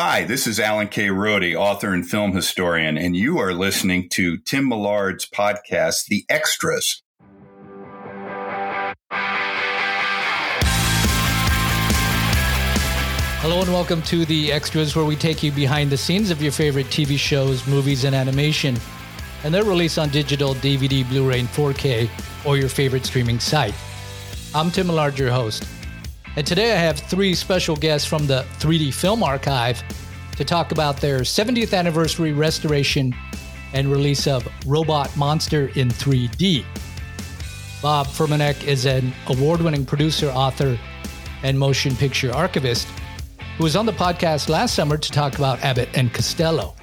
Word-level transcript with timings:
Hi, 0.00 0.22
this 0.22 0.46
is 0.46 0.60
Alan 0.60 0.86
K. 0.86 1.10
Rode, 1.10 1.56
author 1.56 1.92
and 1.92 2.08
film 2.08 2.30
historian, 2.30 2.96
and 2.96 3.16
you 3.16 3.38
are 3.38 3.52
listening 3.52 4.08
to 4.10 4.38
Tim 4.38 4.68
Millard's 4.68 5.28
podcast, 5.28 6.04
The 6.06 6.24
Extras. 6.28 7.02
Hello 13.40 13.60
and 13.60 13.72
welcome 13.72 14.00
to 14.02 14.24
The 14.24 14.52
Extras, 14.52 14.94
where 14.94 15.04
we 15.04 15.16
take 15.16 15.42
you 15.42 15.50
behind 15.50 15.90
the 15.90 15.96
scenes 15.96 16.30
of 16.30 16.40
your 16.40 16.52
favorite 16.52 16.86
TV 16.86 17.18
shows, 17.18 17.66
movies, 17.66 18.04
and 18.04 18.14
animation, 18.14 18.76
and 19.42 19.52
their 19.52 19.64
release 19.64 19.98
on 19.98 20.10
digital, 20.10 20.54
DVD, 20.54 21.08
Blu 21.08 21.28
ray, 21.28 21.40
and 21.40 21.48
4K, 21.48 22.08
or 22.46 22.56
your 22.56 22.68
favorite 22.68 23.04
streaming 23.04 23.40
site. 23.40 23.74
I'm 24.54 24.70
Tim 24.70 24.86
Millard, 24.86 25.18
your 25.18 25.32
host. 25.32 25.64
And 26.38 26.46
today 26.46 26.72
I 26.72 26.76
have 26.76 27.00
three 27.00 27.34
special 27.34 27.74
guests 27.74 28.06
from 28.06 28.28
the 28.28 28.46
3D 28.60 28.94
Film 28.94 29.24
Archive 29.24 29.82
to 30.36 30.44
talk 30.44 30.70
about 30.70 30.98
their 30.98 31.22
70th 31.22 31.76
anniversary 31.76 32.30
restoration 32.30 33.12
and 33.72 33.90
release 33.90 34.28
of 34.28 34.46
Robot 34.64 35.16
Monster 35.16 35.72
in 35.74 35.88
3D. 35.88 36.64
Bob 37.82 38.06
Furmanek 38.06 38.62
is 38.62 38.86
an 38.86 39.12
award 39.26 39.60
winning 39.62 39.84
producer, 39.84 40.28
author, 40.28 40.78
and 41.42 41.58
motion 41.58 41.96
picture 41.96 42.32
archivist 42.32 42.86
who 43.56 43.64
was 43.64 43.74
on 43.74 43.84
the 43.84 43.90
podcast 43.90 44.48
last 44.48 44.76
summer 44.76 44.96
to 44.96 45.10
talk 45.10 45.38
about 45.38 45.64
Abbott 45.64 45.88
and 45.94 46.14
Costello. 46.14 46.76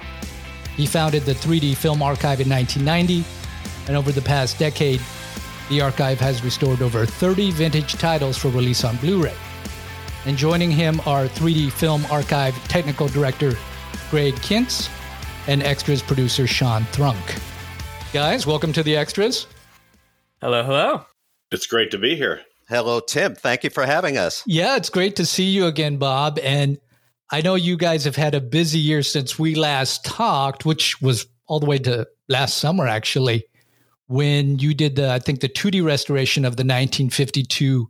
He 0.76 0.84
founded 0.84 1.22
the 1.22 1.32
3D 1.32 1.78
Film 1.78 2.02
Archive 2.02 2.42
in 2.42 2.50
1990, 2.50 3.24
and 3.88 3.96
over 3.96 4.12
the 4.12 4.20
past 4.20 4.58
decade, 4.58 5.00
the 5.70 5.80
archive 5.80 6.20
has 6.20 6.44
restored 6.44 6.82
over 6.82 7.06
30 7.06 7.52
vintage 7.52 7.94
titles 7.94 8.36
for 8.36 8.48
release 8.50 8.84
on 8.84 8.98
Blu 8.98 9.24
ray. 9.24 9.34
And 10.26 10.36
joining 10.36 10.72
him 10.72 10.98
are 11.06 11.26
3D 11.28 11.70
Film 11.70 12.04
Archive 12.10 12.56
Technical 12.66 13.06
Director 13.06 13.56
Greg 14.10 14.34
Kintz 14.34 14.90
and 15.46 15.62
Extras 15.62 16.02
producer 16.02 16.48
Sean 16.48 16.84
Thrunk. 16.86 17.36
Guys, 18.12 18.44
welcome 18.44 18.72
to 18.72 18.82
the 18.82 18.96
Extras. 18.96 19.46
Hello, 20.40 20.64
hello. 20.64 21.06
It's 21.52 21.68
great 21.68 21.92
to 21.92 21.98
be 21.98 22.16
here. 22.16 22.40
Hello, 22.68 22.98
Tim. 22.98 23.36
Thank 23.36 23.62
you 23.62 23.70
for 23.70 23.86
having 23.86 24.18
us. 24.18 24.42
Yeah, 24.46 24.74
it's 24.74 24.90
great 24.90 25.14
to 25.14 25.24
see 25.24 25.44
you 25.44 25.66
again, 25.66 25.96
Bob. 25.96 26.40
And 26.42 26.78
I 27.30 27.40
know 27.40 27.54
you 27.54 27.76
guys 27.76 28.04
have 28.04 28.16
had 28.16 28.34
a 28.34 28.40
busy 28.40 28.80
year 28.80 29.04
since 29.04 29.38
we 29.38 29.54
last 29.54 30.04
talked, 30.04 30.64
which 30.64 31.00
was 31.00 31.26
all 31.46 31.60
the 31.60 31.66
way 31.66 31.78
to 31.78 32.08
last 32.28 32.56
summer, 32.56 32.88
actually, 32.88 33.44
when 34.08 34.58
you 34.58 34.74
did 34.74 34.96
the, 34.96 35.08
I 35.08 35.20
think, 35.20 35.38
the 35.38 35.48
2D 35.48 35.84
restoration 35.84 36.44
of 36.44 36.56
the 36.56 36.62
1952 36.62 37.88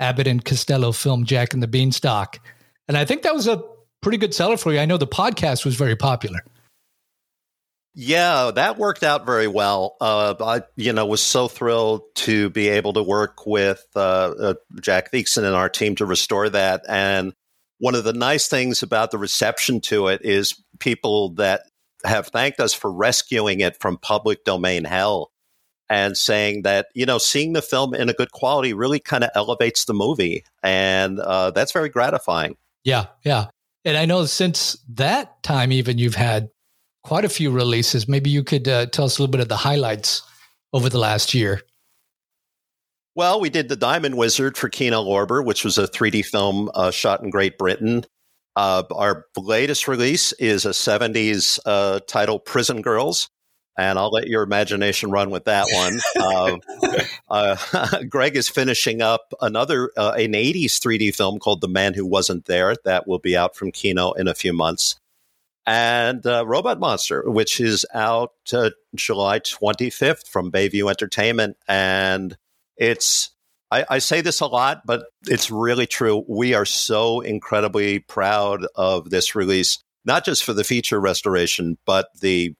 Abbott 0.00 0.26
and 0.26 0.44
Costello 0.44 0.92
film 0.92 1.24
Jack 1.24 1.54
and 1.54 1.62
the 1.62 1.68
Beanstalk. 1.68 2.40
And 2.88 2.96
I 2.96 3.04
think 3.04 3.22
that 3.22 3.34
was 3.34 3.46
a 3.46 3.62
pretty 4.00 4.18
good 4.18 4.34
seller 4.34 4.56
for 4.56 4.72
you. 4.72 4.80
I 4.80 4.86
know 4.86 4.96
the 4.96 5.06
podcast 5.06 5.64
was 5.64 5.76
very 5.76 5.94
popular. 5.94 6.40
Yeah, 7.94 8.52
that 8.54 8.78
worked 8.78 9.02
out 9.02 9.26
very 9.26 9.48
well. 9.48 9.96
Uh, 10.00 10.34
I, 10.40 10.62
you 10.76 10.92
know, 10.92 11.06
was 11.06 11.20
so 11.20 11.48
thrilled 11.48 12.02
to 12.16 12.48
be 12.50 12.68
able 12.68 12.92
to 12.94 13.02
work 13.02 13.46
with 13.46 13.84
uh, 13.96 14.32
uh, 14.40 14.54
Jack 14.80 15.12
Theakston 15.12 15.44
and 15.44 15.56
our 15.56 15.68
team 15.68 15.96
to 15.96 16.06
restore 16.06 16.48
that. 16.48 16.82
And 16.88 17.32
one 17.78 17.94
of 17.94 18.04
the 18.04 18.12
nice 18.12 18.46
things 18.46 18.82
about 18.82 19.10
the 19.10 19.18
reception 19.18 19.80
to 19.82 20.06
it 20.08 20.24
is 20.24 20.62
people 20.78 21.30
that 21.34 21.62
have 22.04 22.28
thanked 22.28 22.60
us 22.60 22.72
for 22.72 22.90
rescuing 22.90 23.60
it 23.60 23.78
from 23.80 23.98
public 23.98 24.44
domain 24.44 24.84
hell 24.84 25.29
and 25.90 26.16
saying 26.16 26.62
that 26.62 26.86
you 26.94 27.04
know 27.04 27.18
seeing 27.18 27.52
the 27.52 27.60
film 27.60 27.94
in 27.94 28.08
a 28.08 28.14
good 28.14 28.32
quality 28.32 28.72
really 28.72 29.00
kind 29.00 29.24
of 29.24 29.30
elevates 29.34 29.84
the 29.84 29.92
movie, 29.92 30.44
and 30.62 31.20
uh, 31.20 31.50
that's 31.50 31.72
very 31.72 31.90
gratifying. 31.90 32.56
Yeah, 32.84 33.06
yeah. 33.24 33.48
And 33.84 33.96
I 33.96 34.06
know 34.06 34.24
since 34.24 34.78
that 34.90 35.42
time, 35.42 35.72
even 35.72 35.98
you've 35.98 36.14
had 36.14 36.48
quite 37.02 37.24
a 37.24 37.28
few 37.28 37.50
releases. 37.50 38.08
Maybe 38.08 38.30
you 38.30 38.44
could 38.44 38.68
uh, 38.68 38.86
tell 38.86 39.04
us 39.06 39.18
a 39.18 39.22
little 39.22 39.32
bit 39.32 39.40
of 39.40 39.48
the 39.48 39.56
highlights 39.56 40.22
over 40.72 40.88
the 40.88 40.98
last 40.98 41.34
year. 41.34 41.60
Well, 43.14 43.40
we 43.40 43.50
did 43.50 43.68
The 43.68 43.76
Diamond 43.76 44.16
Wizard 44.16 44.56
for 44.56 44.68
Kino 44.68 45.02
Lorber, 45.02 45.44
which 45.44 45.64
was 45.64 45.78
a 45.78 45.88
3D 45.88 46.24
film 46.24 46.70
uh, 46.74 46.90
shot 46.90 47.22
in 47.22 47.30
Great 47.30 47.58
Britain. 47.58 48.04
Uh, 48.54 48.84
our 48.92 49.26
latest 49.36 49.88
release 49.88 50.32
is 50.34 50.64
a 50.64 50.70
70s 50.70 51.58
uh, 51.66 52.00
title, 52.06 52.38
Prison 52.38 52.82
Girls, 52.82 53.28
and 53.80 53.98
I'll 53.98 54.10
let 54.10 54.28
your 54.28 54.42
imagination 54.42 55.10
run 55.10 55.30
with 55.30 55.44
that 55.44 55.66
one. 55.72 56.00
uh, 57.30 57.56
uh, 57.78 58.02
Greg 58.08 58.36
is 58.36 58.48
finishing 58.48 59.00
up 59.00 59.32
another 59.40 59.90
uh, 59.96 60.12
an 60.12 60.32
'80s 60.32 60.74
3D 60.74 61.14
film 61.14 61.38
called 61.38 61.62
The 61.62 61.68
Man 61.68 61.94
Who 61.94 62.06
Wasn't 62.06 62.44
There 62.44 62.76
that 62.84 63.06
will 63.06 63.18
be 63.18 63.36
out 63.36 63.56
from 63.56 63.72
Kino 63.72 64.12
in 64.12 64.28
a 64.28 64.34
few 64.34 64.52
months, 64.52 65.00
and 65.66 66.24
uh, 66.26 66.46
Robot 66.46 66.78
Monster, 66.78 67.28
which 67.28 67.58
is 67.58 67.86
out 67.94 68.34
uh, 68.52 68.70
July 68.94 69.40
25th 69.40 70.28
from 70.28 70.52
Bayview 70.52 70.88
Entertainment, 70.90 71.56
and 71.66 72.36
it's. 72.76 73.30
I, 73.72 73.84
I 73.88 73.98
say 74.00 74.20
this 74.20 74.40
a 74.40 74.46
lot, 74.46 74.82
but 74.84 75.04
it's 75.28 75.48
really 75.48 75.86
true. 75.86 76.24
We 76.26 76.54
are 76.54 76.64
so 76.64 77.20
incredibly 77.20 78.00
proud 78.00 78.66
of 78.74 79.10
this 79.10 79.36
release, 79.36 79.78
not 80.04 80.24
just 80.24 80.42
for 80.42 80.52
the 80.52 80.64
feature 80.64 81.00
restoration, 81.00 81.78
but 81.86 82.08
the 82.20 82.56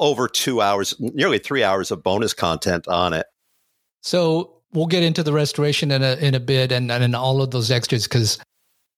over 0.00 0.26
two 0.26 0.60
hours, 0.60 0.96
nearly 0.98 1.38
three 1.38 1.62
hours 1.62 1.92
of 1.92 2.02
bonus 2.02 2.34
content 2.34 2.88
on 2.88 3.12
it. 3.12 3.26
So 4.00 4.60
we'll 4.72 4.86
get 4.86 5.02
into 5.02 5.22
the 5.22 5.32
restoration 5.32 5.90
in 5.90 6.02
a 6.02 6.16
in 6.16 6.34
a 6.34 6.40
bit 6.40 6.72
and 6.72 6.90
and 6.90 7.14
all 7.14 7.42
of 7.42 7.50
those 7.50 7.70
extras 7.70 8.04
because 8.04 8.38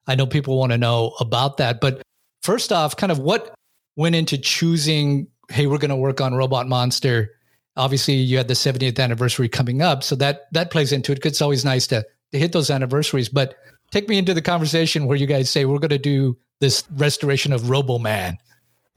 I 0.07 0.15
know 0.15 0.27
people 0.27 0.59
want 0.59 0.73
to 0.73 0.79
know 0.79 1.15
about 1.21 1.59
that. 1.59 1.81
But 1.81 2.03
first 2.43 2.73
off, 2.73 2.97
kind 2.97 3.13
of 3.13 3.19
what 3.19 3.55
went 3.97 4.15
into 4.15 4.39
choosing? 4.39 5.27
Hey, 5.51 5.67
we're 5.67 5.79
going 5.79 5.91
to 5.91 5.97
work 5.97 6.21
on 6.21 6.35
Robot 6.35 6.69
Monster. 6.69 7.31
Obviously, 7.77 8.15
you 8.15 8.37
had 8.37 8.49
the 8.49 8.55
70th 8.55 8.99
anniversary 8.99 9.49
coming 9.49 9.83
up, 9.83 10.03
so 10.03 10.15
that 10.17 10.43
that 10.53 10.71
plays 10.71 10.93
into 10.93 11.13
it. 11.13 11.17
Because 11.17 11.33
it's 11.33 11.43
always 11.43 11.65
nice 11.65 11.87
to 11.89 12.07
to 12.33 12.39
hit 12.39 12.53
those 12.53 12.71
anniversaries. 12.71 13.29
But 13.29 13.57
take 13.91 14.09
me 14.09 14.19
into 14.19 14.35
the 14.35 14.43
conversation 14.43 15.07
where 15.07 15.17
you 15.17 15.27
guys 15.27 15.51
say 15.51 15.65
we're 15.65 15.79
going 15.79 15.91
to 15.91 15.99
do 15.99 16.39
this 16.61 16.85
restoration 16.93 17.53
of 17.53 17.69
Robo 17.69 17.99
Man. 17.99 18.39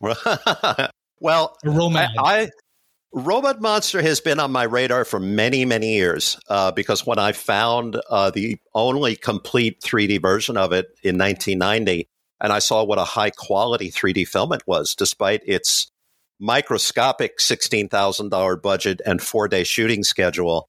Well, 1.19 1.55
I, 1.65 2.07
I, 2.17 2.49
Robot 3.13 3.61
Monster 3.61 4.01
has 4.01 4.19
been 4.19 4.39
on 4.39 4.51
my 4.51 4.63
radar 4.63 5.05
for 5.05 5.19
many, 5.19 5.63
many 5.63 5.93
years 5.93 6.37
uh, 6.49 6.71
because 6.71 7.05
when 7.05 7.17
I 7.17 7.31
found 7.31 7.99
uh, 8.09 8.29
the 8.29 8.57
only 8.73 9.15
complete 9.15 9.81
3D 9.81 10.21
version 10.21 10.57
of 10.57 10.73
it 10.73 10.87
in 11.01 11.17
1990, 11.17 12.09
and 12.41 12.51
I 12.51 12.59
saw 12.59 12.83
what 12.83 12.99
a 12.99 13.05
high 13.05 13.29
quality 13.29 13.89
3D 13.89 14.27
film 14.27 14.51
it 14.51 14.63
was, 14.67 14.95
despite 14.95 15.41
its 15.45 15.89
microscopic 16.39 17.39
$16,000 17.39 18.61
budget 18.61 19.01
and 19.05 19.21
four 19.21 19.47
day 19.47 19.63
shooting 19.63 20.03
schedule. 20.03 20.67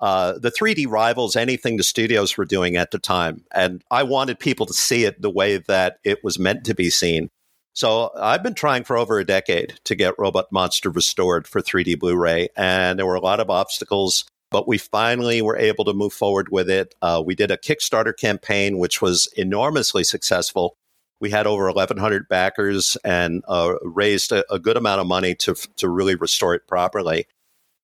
Uh, 0.00 0.38
the 0.38 0.52
3D 0.52 0.86
rivals 0.88 1.34
anything 1.34 1.76
the 1.76 1.82
studios 1.82 2.36
were 2.36 2.44
doing 2.44 2.76
at 2.76 2.92
the 2.92 3.00
time. 3.00 3.44
And 3.52 3.82
I 3.90 4.04
wanted 4.04 4.38
people 4.38 4.66
to 4.66 4.72
see 4.72 5.04
it 5.04 5.20
the 5.20 5.30
way 5.30 5.56
that 5.56 5.98
it 6.04 6.22
was 6.22 6.38
meant 6.38 6.64
to 6.66 6.74
be 6.74 6.90
seen. 6.90 7.30
So 7.78 8.10
I've 8.16 8.42
been 8.42 8.54
trying 8.54 8.82
for 8.82 8.98
over 8.98 9.20
a 9.20 9.24
decade 9.24 9.78
to 9.84 9.94
get 9.94 10.18
Robot 10.18 10.50
Monster 10.50 10.90
restored 10.90 11.46
for 11.46 11.60
3D 11.60 11.96
Blu 11.96 12.16
ray, 12.16 12.48
and 12.56 12.98
there 12.98 13.06
were 13.06 13.14
a 13.14 13.20
lot 13.20 13.38
of 13.38 13.50
obstacles. 13.50 14.24
But 14.50 14.66
we 14.66 14.78
finally 14.78 15.42
were 15.42 15.56
able 15.56 15.84
to 15.84 15.92
move 15.92 16.12
forward 16.12 16.48
with 16.50 16.68
it. 16.68 16.96
Uh, 17.00 17.22
we 17.24 17.36
did 17.36 17.52
a 17.52 17.56
Kickstarter 17.56 18.16
campaign, 18.16 18.78
which 18.78 19.00
was 19.00 19.28
enormously 19.36 20.02
successful. 20.02 20.74
We 21.20 21.30
had 21.30 21.46
over 21.46 21.66
1,100 21.66 22.28
backers 22.28 22.96
and 23.04 23.44
uh, 23.46 23.74
raised 23.82 24.32
a, 24.32 24.44
a 24.52 24.58
good 24.58 24.76
amount 24.76 25.00
of 25.00 25.06
money 25.06 25.36
to 25.36 25.54
to 25.76 25.88
really 25.88 26.16
restore 26.16 26.56
it 26.56 26.66
properly. 26.66 27.28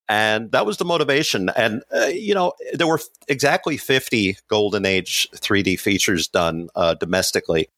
And 0.09 0.51
that 0.51 0.67
was 0.67 0.79
the 0.79 0.85
motivation. 0.85 1.51
And, 1.51 1.85
uh, 1.95 2.07
you 2.07 2.35
know, 2.35 2.55
there 2.73 2.89
were 2.89 3.01
exactly 3.29 3.77
50 3.77 4.39
Golden 4.49 4.87
Age 4.87 5.29
3D 5.37 5.79
features 5.79 6.27
done 6.27 6.69
uh, 6.75 6.95
domestically 6.95 7.69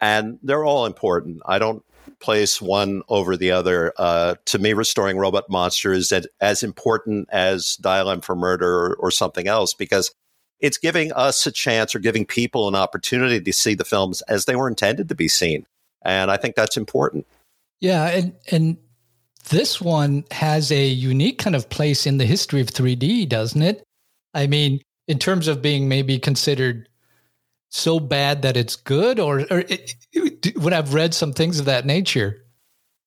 and 0.00 0.38
they're 0.42 0.64
all 0.64 0.86
important. 0.86 1.40
I 1.46 1.58
don't 1.58 1.84
place 2.20 2.60
one 2.60 3.02
over 3.08 3.36
the 3.36 3.50
other. 3.50 3.92
Uh, 3.96 4.34
to 4.46 4.58
me, 4.58 4.72
restoring 4.72 5.18
Robot 5.18 5.48
Monster 5.48 5.92
is 5.92 6.12
as 6.40 6.62
important 6.62 7.28
as 7.30 7.76
Dial 7.76 8.10
M 8.10 8.20
for 8.20 8.34
Murder 8.34 8.94
or, 8.94 9.10
something 9.10 9.46
else 9.46 9.74
because 9.74 10.12
it's 10.60 10.78
giving 10.78 11.12
us 11.12 11.46
a 11.46 11.52
chance 11.52 11.94
or 11.94 11.98
giving 11.98 12.24
people 12.24 12.68
an 12.68 12.74
opportunity 12.74 13.40
to 13.40 13.52
see 13.52 13.74
the 13.74 13.84
films 13.84 14.22
as 14.22 14.46
they 14.46 14.56
were 14.56 14.68
intended 14.68 15.08
to 15.08 15.14
be 15.14 15.28
seen, 15.28 15.66
and 16.02 16.30
I 16.30 16.36
think 16.36 16.56
that's 16.56 16.76
important. 16.76 17.26
Yeah, 17.80 18.06
and 18.08 18.34
and 18.50 18.76
this 19.50 19.80
one 19.80 20.24
has 20.30 20.72
a 20.72 20.86
unique 20.86 21.38
kind 21.38 21.54
of 21.54 21.68
place 21.68 22.06
in 22.06 22.18
the 22.18 22.24
history 22.24 22.60
of 22.60 22.68
3D, 22.68 23.28
doesn't 23.28 23.62
it? 23.62 23.84
I 24.32 24.46
mean, 24.46 24.80
in 25.06 25.18
terms 25.18 25.48
of 25.48 25.60
being 25.60 25.88
maybe 25.88 26.18
considered 26.18 26.88
so 27.74 27.98
bad 27.98 28.42
that 28.42 28.56
it's 28.56 28.76
good, 28.76 29.18
or, 29.18 29.40
or 29.50 29.60
it, 29.60 29.94
it, 30.12 30.58
when 30.58 30.72
I've 30.72 30.94
read 30.94 31.14
some 31.14 31.32
things 31.32 31.58
of 31.58 31.66
that 31.66 31.84
nature? 31.84 32.40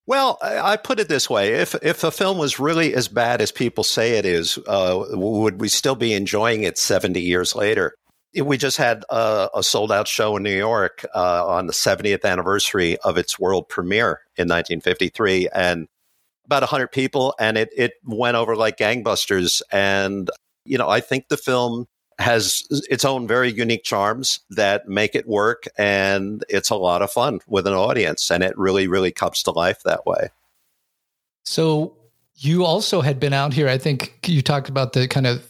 Well, 0.05 0.37
I 0.41 0.77
put 0.77 0.99
it 0.99 1.09
this 1.09 1.29
way: 1.29 1.53
if 1.53 1.75
if 1.81 2.03
a 2.03 2.11
film 2.11 2.37
was 2.37 2.59
really 2.59 2.93
as 2.93 3.07
bad 3.07 3.41
as 3.41 3.51
people 3.51 3.83
say 3.83 4.17
it 4.17 4.25
is, 4.25 4.57
uh, 4.67 5.03
would 5.09 5.59
we 5.59 5.67
still 5.67 5.95
be 5.95 6.13
enjoying 6.13 6.63
it 6.63 6.77
seventy 6.77 7.21
years 7.21 7.55
later? 7.55 7.93
we 8.43 8.57
just 8.57 8.77
had 8.77 9.03
a, 9.09 9.49
a 9.55 9.63
sold 9.63 9.91
out 9.91 10.07
show 10.07 10.37
in 10.37 10.43
New 10.43 10.55
York 10.55 11.03
uh, 11.15 11.47
on 11.47 11.65
the 11.65 11.73
70th 11.73 12.23
anniversary 12.23 12.97
of 12.97 13.17
its 13.17 13.39
world 13.39 13.67
premiere 13.67 14.21
in 14.35 14.43
1953, 14.43 15.49
and 15.53 15.87
about 16.45 16.61
100 16.61 16.91
people, 16.91 17.33
and 17.39 17.57
it 17.57 17.69
it 17.75 17.93
went 18.05 18.37
over 18.37 18.55
like 18.55 18.77
gangbusters. 18.77 19.61
And 19.71 20.29
you 20.65 20.77
know, 20.77 20.89
I 20.89 20.99
think 20.99 21.29
the 21.29 21.37
film 21.37 21.87
has 22.19 22.65
its 22.89 23.05
own 23.05 23.27
very 23.27 23.51
unique 23.51 23.83
charms 23.83 24.39
that 24.49 24.87
make 24.87 25.15
it 25.15 25.27
work, 25.27 25.65
and 25.77 26.43
it's 26.49 26.69
a 26.69 26.75
lot 26.75 27.01
of 27.01 27.11
fun 27.11 27.39
with 27.47 27.67
an 27.67 27.73
audience, 27.73 28.31
and 28.31 28.43
it 28.43 28.57
really 28.57 28.87
really 28.87 29.11
comes 29.11 29.43
to 29.43 29.51
life 29.51 29.83
that 29.83 30.05
way. 30.05 30.29
So 31.45 31.95
you 32.35 32.65
also 32.65 33.01
had 33.01 33.19
been 33.19 33.33
out 33.33 33.53
here. 33.53 33.67
I 33.67 33.77
think 33.77 34.27
you 34.27 34.41
talked 34.41 34.69
about 34.69 34.93
the 34.93 35.07
kind 35.07 35.27
of 35.27 35.47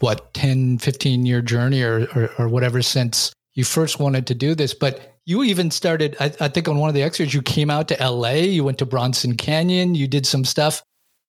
what 0.00 0.32
10 0.34 0.78
15 0.78 1.26
year 1.26 1.42
journey 1.42 1.82
or, 1.82 2.06
or, 2.14 2.30
or 2.38 2.48
whatever 2.48 2.82
since 2.82 3.32
you 3.54 3.64
first 3.64 3.98
wanted 3.98 4.26
to 4.26 4.34
do 4.34 4.54
this 4.54 4.74
but 4.74 5.16
you 5.24 5.42
even 5.42 5.70
started 5.70 6.16
I, 6.20 6.32
I, 6.40 6.48
think 6.48 6.68
on 6.68 6.78
one 6.78 6.88
of 6.88 6.94
the 6.94 7.02
extras 7.02 7.34
you 7.34 7.42
came 7.42 7.70
out 7.70 7.88
to 7.88 8.10
la 8.10 8.30
you 8.30 8.64
went 8.64 8.78
to 8.78 8.86
bronson 8.86 9.36
canyon 9.36 9.94
you 9.94 10.06
did 10.06 10.26
some 10.26 10.44
stuff 10.44 10.82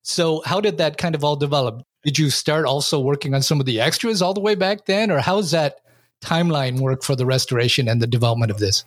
so 0.04 0.42
how 0.46 0.62
did 0.62 0.78
that 0.78 0.98
kind 0.98 1.16
of 1.16 1.24
all 1.24 1.36
develop 1.36 1.82
did 2.04 2.18
you 2.18 2.30
start 2.30 2.66
also 2.66 3.00
working 3.00 3.34
on 3.34 3.42
some 3.42 3.60
of 3.60 3.66
the 3.66 3.80
extras 3.80 4.22
all 4.22 4.34
the 4.34 4.40
way 4.40 4.56
back 4.56 4.86
then 4.86 5.12
or 5.12 5.20
how's 5.20 5.52
that 5.52 5.80
timeline 6.22 6.80
work 6.80 7.04
for 7.04 7.16
the 7.16 7.26
restoration 7.26 7.88
and 7.88 8.02
the 8.02 8.08
development 8.08 8.52
of 8.52 8.60
this 8.60 8.84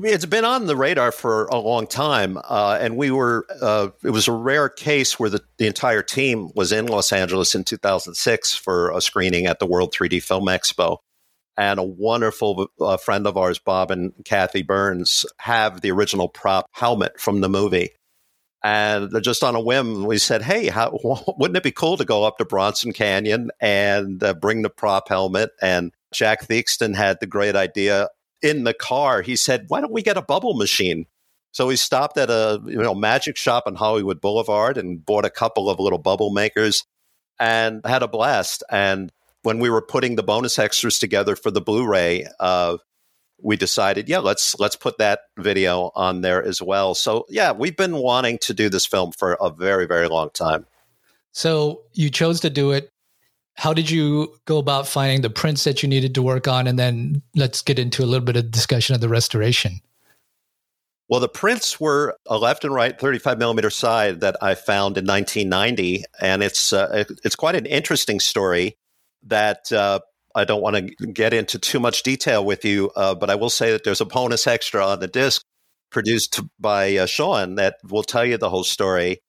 it's 0.00 0.24
been 0.24 0.44
on 0.44 0.66
the 0.66 0.76
radar 0.76 1.12
for 1.12 1.46
a 1.46 1.58
long 1.58 1.86
time, 1.86 2.38
uh, 2.44 2.78
and 2.80 2.96
we 2.96 3.10
were. 3.10 3.46
Uh, 3.60 3.88
it 4.02 4.10
was 4.10 4.26
a 4.26 4.32
rare 4.32 4.68
case 4.68 5.18
where 5.18 5.28
the, 5.28 5.42
the 5.58 5.66
entire 5.66 6.02
team 6.02 6.50
was 6.54 6.72
in 6.72 6.86
Los 6.86 7.12
Angeles 7.12 7.54
in 7.54 7.64
2006 7.64 8.54
for 8.54 8.90
a 8.90 9.00
screening 9.00 9.46
at 9.46 9.58
the 9.58 9.66
World 9.66 9.92
3D 9.92 10.22
Film 10.22 10.46
Expo, 10.46 10.98
and 11.58 11.78
a 11.78 11.82
wonderful 11.82 12.68
uh, 12.80 12.96
friend 12.96 13.26
of 13.26 13.36
ours, 13.36 13.58
Bob 13.58 13.90
and 13.90 14.12
Kathy 14.24 14.62
Burns, 14.62 15.26
have 15.38 15.82
the 15.82 15.90
original 15.90 16.28
prop 16.28 16.66
helmet 16.72 17.20
from 17.20 17.42
the 17.42 17.48
movie. 17.48 17.90
And 18.64 19.10
just 19.22 19.42
on 19.42 19.56
a 19.56 19.60
whim, 19.60 20.04
we 20.04 20.18
said, 20.18 20.42
"Hey, 20.42 20.68
how, 20.68 20.98
wouldn't 21.38 21.56
it 21.56 21.62
be 21.62 21.72
cool 21.72 21.96
to 21.96 22.04
go 22.04 22.24
up 22.24 22.38
to 22.38 22.44
Bronson 22.44 22.92
Canyon 22.92 23.50
and 23.60 24.22
uh, 24.22 24.34
bring 24.34 24.62
the 24.62 24.70
prop 24.70 25.08
helmet?" 25.08 25.50
And 25.60 25.92
Jack 26.12 26.46
Theakston 26.46 26.94
had 26.94 27.18
the 27.20 27.26
great 27.26 27.56
idea 27.56 28.08
in 28.42 28.64
the 28.64 28.74
car, 28.74 29.22
he 29.22 29.36
said, 29.36 29.66
"Why 29.68 29.80
don't 29.80 29.92
we 29.92 30.02
get 30.02 30.16
a 30.16 30.22
bubble 30.22 30.54
machine?" 30.54 31.06
So 31.52 31.66
we 31.66 31.76
stopped 31.76 32.18
at 32.18 32.30
a 32.30 32.60
you 32.66 32.82
know 32.82 32.94
magic 32.94 33.36
shop 33.36 33.64
on 33.66 33.76
Hollywood 33.76 34.20
Boulevard 34.20 34.76
and 34.76 35.04
bought 35.04 35.24
a 35.24 35.30
couple 35.30 35.70
of 35.70 35.78
little 35.78 35.98
bubble 35.98 36.30
makers 36.30 36.84
and 37.38 37.84
had 37.86 38.02
a 38.02 38.08
blast. 38.08 38.62
And 38.70 39.12
when 39.42 39.58
we 39.58 39.70
were 39.70 39.82
putting 39.82 40.16
the 40.16 40.22
bonus 40.22 40.58
extras 40.58 40.98
together 40.98 41.36
for 41.36 41.50
the 41.50 41.60
Blu-ray, 41.60 42.26
uh, 42.40 42.78
we 43.42 43.56
decided, 43.56 44.08
yeah, 44.08 44.18
let's 44.18 44.58
let's 44.58 44.76
put 44.76 44.98
that 44.98 45.20
video 45.38 45.90
on 45.94 46.20
there 46.20 46.42
as 46.42 46.62
well. 46.62 46.94
So 46.94 47.26
yeah, 47.28 47.52
we've 47.52 47.76
been 47.76 47.96
wanting 47.96 48.38
to 48.42 48.54
do 48.54 48.68
this 48.68 48.86
film 48.86 49.12
for 49.12 49.36
a 49.40 49.50
very 49.50 49.86
very 49.86 50.08
long 50.08 50.30
time. 50.30 50.66
So 51.32 51.82
you 51.92 52.10
chose 52.10 52.40
to 52.40 52.50
do 52.50 52.72
it 52.72 52.92
how 53.54 53.74
did 53.74 53.90
you 53.90 54.34
go 54.46 54.58
about 54.58 54.88
finding 54.88 55.20
the 55.20 55.30
prints 55.30 55.64
that 55.64 55.82
you 55.82 55.88
needed 55.88 56.14
to 56.14 56.22
work 56.22 56.48
on 56.48 56.66
and 56.66 56.78
then 56.78 57.22
let's 57.34 57.62
get 57.62 57.78
into 57.78 58.02
a 58.02 58.06
little 58.06 58.24
bit 58.24 58.36
of 58.36 58.50
discussion 58.50 58.94
of 58.94 59.00
the 59.00 59.08
restoration 59.08 59.80
well 61.08 61.20
the 61.20 61.28
prints 61.28 61.78
were 61.78 62.16
a 62.26 62.38
left 62.38 62.64
and 62.64 62.74
right 62.74 62.98
35 62.98 63.38
millimeter 63.38 63.70
side 63.70 64.20
that 64.20 64.36
i 64.42 64.54
found 64.54 64.96
in 64.96 65.06
1990 65.06 66.04
and 66.20 66.42
it's 66.42 66.72
uh, 66.72 67.04
it's 67.24 67.36
quite 67.36 67.54
an 67.54 67.66
interesting 67.66 68.20
story 68.20 68.76
that 69.24 69.70
uh, 69.72 70.00
i 70.34 70.44
don't 70.44 70.62
want 70.62 70.76
to 70.76 71.06
get 71.06 71.32
into 71.32 71.58
too 71.58 71.80
much 71.80 72.02
detail 72.02 72.44
with 72.44 72.64
you 72.64 72.90
uh, 72.96 73.14
but 73.14 73.30
i 73.30 73.34
will 73.34 73.50
say 73.50 73.72
that 73.72 73.84
there's 73.84 74.00
a 74.00 74.06
bonus 74.06 74.46
extra 74.46 74.84
on 74.84 75.00
the 75.00 75.08
disc 75.08 75.42
produced 75.90 76.40
by 76.58 76.96
uh, 76.96 77.06
sean 77.06 77.56
that 77.56 77.76
will 77.88 78.02
tell 78.02 78.24
you 78.24 78.36
the 78.36 78.50
whole 78.50 78.64
story 78.64 79.20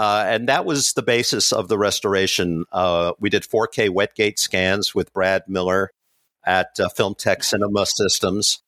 uh, 0.00 0.24
and 0.26 0.48
that 0.48 0.64
was 0.64 0.94
the 0.94 1.02
basis 1.02 1.52
of 1.52 1.68
the 1.68 1.76
restoration. 1.76 2.64
Uh, 2.72 3.12
we 3.20 3.28
did 3.28 3.42
4K 3.42 3.90
wetgate 3.90 4.38
scans 4.38 4.94
with 4.94 5.12
Brad 5.12 5.42
Miller 5.46 5.90
at 6.42 6.68
uh, 6.80 6.88
Filmtech 6.96 7.44
Cinema 7.44 7.84
Systems. 7.84 8.62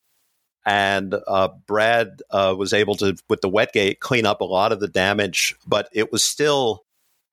And 0.67 1.15
uh, 1.27 1.49
Brad 1.67 2.21
was 2.31 2.75
able 2.75 2.97
to, 2.97 3.17
with 3.31 3.41
the 3.41 3.49
wetgate, 3.49 3.99
clean 3.99 4.27
up 4.27 4.43
a 4.43 4.45
lot 4.45 4.73
of 4.73 4.81
the 4.81 4.89
damage, 4.89 5.57
but 5.67 5.89
it 5.95 6.13
was 6.13 6.23
still 6.23 6.85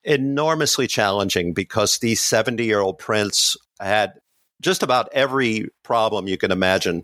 enormously 0.05 0.87
challenging 0.87 1.53
because 1.53 1.97
these 1.97 2.21
70 2.21 2.63
year 2.63 2.79
old 2.79 2.99
prints 2.99 3.57
had 3.81 4.13
just 4.61 4.83
about 4.83 5.09
every 5.13 5.69
problem 5.83 6.27
you 6.27 6.37
can 6.37 6.51
imagine. 6.51 7.03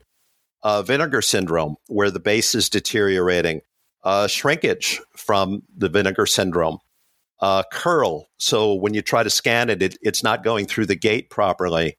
Uh, 0.63 0.81
vinegar 0.81 1.21
syndrome, 1.21 1.75
where 1.87 2.09
the 2.09 2.19
base 2.19 2.55
is 2.55 2.69
deteriorating, 2.69 3.61
uh, 4.03 4.25
shrinkage 4.25 4.99
from 5.15 5.61
the 5.77 5.89
vinegar 5.89 6.25
syndrome, 6.25 6.79
uh, 7.39 7.61
curl. 7.71 8.27
So 8.39 8.73
when 8.73 8.95
you 8.95 9.03
try 9.03 9.21
to 9.21 9.29
scan 9.29 9.69
it, 9.69 9.83
it 9.83 9.97
it's 10.01 10.23
not 10.23 10.43
going 10.43 10.65
through 10.65 10.87
the 10.87 10.95
gate 10.95 11.29
properly. 11.29 11.97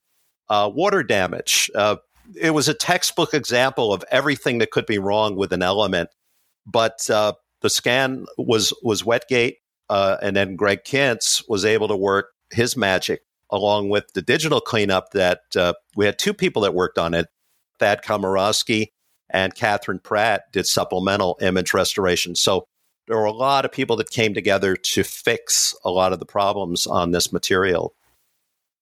Uh, 0.49 0.71
water 0.73 1.03
damage. 1.03 1.71
Uh, 1.75 1.97
it 2.41 2.51
was 2.51 2.69
a 2.69 2.75
textbook 2.75 3.35
example 3.35 3.93
of 3.93 4.05
everything 4.11 4.59
that 4.59 4.71
could 4.71 4.87
be 4.87 4.99
wrong 4.99 5.37
with 5.37 5.53
an 5.53 5.63
element. 5.63 6.11
But 6.67 7.09
uh, 7.11 7.35
the 7.63 7.71
scan 7.71 8.27
was 8.37 8.73
was 8.83 9.05
Wetgate, 9.05 9.59
uh, 9.89 10.17
and 10.23 10.37
then 10.37 10.57
Greg 10.57 10.81
Kintz 10.85 11.45
was 11.49 11.65
able 11.65 11.89
to 11.89 11.97
work 11.97 12.33
his 12.51 12.77
magic 12.77 13.23
along 13.51 13.89
with 13.89 14.13
the 14.15 14.23
digital 14.23 14.61
cleanup. 14.61 15.11
That 15.13 15.41
uh, 15.57 15.75
we 15.97 16.07
had 16.07 16.19
two 16.19 16.35
people 16.35 16.63
that 16.63 16.75
worked 16.75 16.99
on 16.99 17.15
it: 17.15 17.27
Thad 17.79 18.03
Komorowski 18.03 18.89
and 19.31 19.55
Catherine 19.55 19.99
Pratt 19.99 20.45
did 20.53 20.67
supplemental 20.67 21.37
image 21.41 21.75
restoration. 21.75 22.35
So 22.35 22.67
there 23.07 23.17
were 23.17 23.25
a 23.25 23.33
lot 23.33 23.65
of 23.65 23.73
people 23.73 23.97
that 23.97 24.11
came 24.11 24.35
together 24.35 24.77
to 24.77 25.03
fix 25.03 25.75
a 25.85 25.91
lot 25.91 26.13
of 26.13 26.19
the 26.19 26.27
problems 26.27 26.87
on 26.87 27.11
this 27.11 27.33
material. 27.33 27.95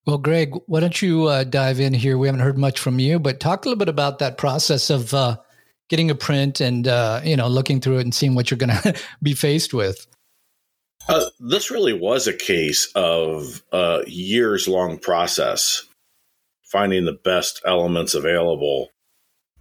Well, 0.06 0.18
Greg, 0.18 0.54
why 0.66 0.80
don't 0.80 1.00
you 1.00 1.24
uh, 1.24 1.44
dive 1.44 1.80
in 1.80 1.94
here? 1.94 2.18
We 2.18 2.28
haven't 2.28 2.42
heard 2.42 2.58
much 2.58 2.78
from 2.78 2.98
you, 2.98 3.18
but 3.18 3.40
talk 3.40 3.64
a 3.64 3.68
little 3.68 3.78
bit 3.78 3.88
about 3.88 4.18
that 4.18 4.36
process 4.36 4.90
of 4.90 5.14
uh, 5.14 5.38
getting 5.88 6.10
a 6.10 6.14
print 6.14 6.60
and 6.60 6.86
uh, 6.86 7.20
you 7.24 7.36
know 7.36 7.48
looking 7.48 7.80
through 7.80 7.98
it 7.98 8.02
and 8.02 8.14
seeing 8.14 8.34
what 8.34 8.50
you're 8.50 8.58
going 8.58 8.70
to 8.82 8.94
be 9.22 9.34
faced 9.34 9.72
with. 9.72 10.06
Uh, 11.08 11.26
this 11.38 11.70
really 11.70 11.92
was 11.92 12.26
a 12.26 12.32
case 12.32 12.90
of 12.94 13.62
a 13.72 14.02
years 14.06 14.66
long 14.66 14.98
process, 14.98 15.82
finding 16.62 17.04
the 17.04 17.18
best 17.24 17.60
elements 17.66 18.14
available, 18.14 18.90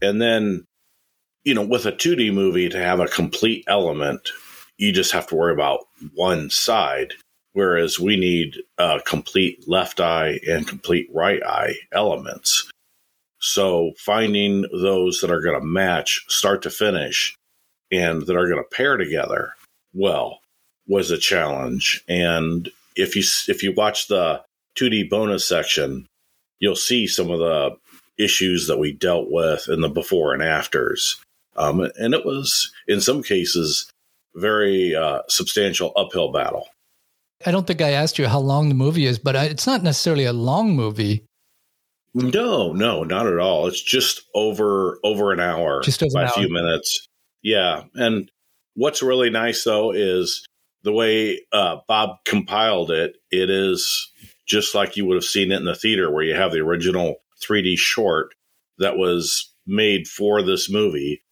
and 0.02 0.22
then 0.22 0.66
you 1.44 1.54
know 1.54 1.66
with 1.66 1.86
a 1.86 1.92
2D 1.92 2.34
movie 2.34 2.70
to 2.70 2.78
have 2.78 3.00
a 3.00 3.08
complete 3.08 3.66
element 3.68 4.30
you 4.78 4.92
just 4.92 5.12
have 5.12 5.28
to 5.28 5.36
worry 5.36 5.54
about 5.54 5.86
one 6.14 6.50
side. 6.50 7.14
Whereas 7.54 8.00
we 8.00 8.18
need 8.18 8.58
a 8.80 9.00
complete 9.06 9.68
left 9.68 10.00
eye 10.00 10.40
and 10.48 10.68
complete 10.68 11.08
right 11.14 11.42
eye 11.44 11.76
elements. 11.92 12.70
So 13.40 13.92
finding 13.98 14.66
those 14.74 15.22
that 15.22 15.30
are 15.30 15.42
going 15.42 15.60
to 15.60 15.66
match 15.66 16.26
start 16.30 16.64
to 16.64 16.72
finish 16.72 17.36
and 17.92 18.24
that 18.24 18.36
are 18.36 18.48
going 18.48 18.64
to 18.64 18.76
pair 18.76 18.98
together 18.98 19.54
well 19.94 20.40
was 20.88 21.12
a 21.12 21.18
challenge. 21.18 22.04
And 22.08 22.70
if 22.96 23.16
you 23.16 23.24
if 23.48 23.64
you 23.64 23.74
watch 23.74 24.08
the 24.08 24.42
2D 24.78 25.10
bonus 25.10 25.48
section, 25.48 26.08
you'll 26.60 26.76
see 26.76 27.08
some 27.08 27.30
of 27.30 27.40
the 27.40 27.76
issues 28.18 28.68
that 28.68 28.80
we 28.80 28.92
dealt 28.92 29.28
with 29.30 29.68
in 29.70 29.82
the 29.82 29.90
before 29.90 30.34
and 30.34 30.44
afters. 30.44 31.20
Um, 31.56 31.90
and 31.98 32.14
it 32.14 32.26
was 32.26 32.72
in 32.88 33.02
some 33.02 33.24
cases 33.24 33.90
very 34.36 34.96
uh, 34.96 35.22
substantial 35.28 35.94
uphill 35.96 36.32
battle. 36.32 36.68
I 37.46 37.52
don't 37.52 37.68
think 37.68 37.82
I 37.82 37.92
asked 37.92 38.18
you 38.18 38.28
how 38.28 38.40
long 38.40 38.70
the 38.70 38.76
movie 38.76 39.06
is, 39.06 39.20
but 39.20 39.36
it's 39.36 39.68
not 39.68 39.84
necessarily 39.84 40.26
a 40.26 40.34
long 40.34 40.76
movie. 40.76 41.26
No, 42.14 42.72
no, 42.72 43.04
not 43.04 43.28
at 43.28 43.40
all. 43.40 43.68
It's 43.68 43.82
just 43.82 44.22
over 44.34 45.00
over 45.04 45.32
an 45.32 45.40
hour, 45.40 45.82
just 45.82 46.04
over 46.04 46.14
by 46.14 46.24
a 46.24 46.30
few 46.30 46.52
minutes. 46.52 47.08
Yeah, 47.42 47.84
and 47.96 48.30
what's 48.76 49.02
really 49.02 49.30
nice 49.30 49.64
though 49.64 49.92
is 49.92 50.46
the 50.84 50.94
way 50.94 51.42
uh, 51.52 51.78
Bob 51.88 52.18
compiled 52.26 52.92
it. 52.92 53.16
It 53.32 53.50
is 53.50 54.12
just 54.46 54.76
like 54.76 54.98
you 54.98 55.06
would 55.06 55.16
have 55.16 55.24
seen 55.24 55.52
it 55.52 55.58
in 55.58 55.66
the 55.66 55.76
theater, 55.76 56.12
where 56.12 56.24
you 56.24 56.36
have 56.36 56.52
the 56.52 56.60
original 56.60 57.16
3D 57.48 57.78
short 57.78 58.34
that 58.78 58.98
was 58.98 59.52
made 59.66 60.08
for 60.08 60.42
this 60.42 60.70
movie, 60.70 61.24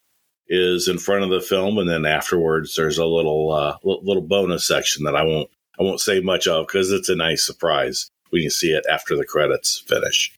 is 0.47 0.87
in 0.87 0.97
front 0.97 1.23
of 1.23 1.29
the 1.29 1.41
film, 1.41 1.77
and 1.77 1.89
then 1.89 2.05
afterwards 2.05 2.75
there's 2.75 2.97
a 2.97 3.05
little 3.05 3.51
uh, 3.51 3.77
little 3.83 4.21
bonus 4.21 4.67
section 4.67 5.05
that 5.05 5.15
I 5.15 5.23
won't 5.23 5.49
I 5.79 5.83
won't 5.83 6.01
say 6.01 6.19
much 6.19 6.47
of 6.47 6.67
because 6.67 6.91
it's 6.91 7.09
a 7.09 7.15
nice 7.15 7.45
surprise. 7.45 8.09
when 8.29 8.41
you 8.41 8.49
see 8.49 8.71
it 8.71 8.85
after 8.89 9.15
the 9.15 9.25
credits 9.25 9.83
finish. 9.87 10.33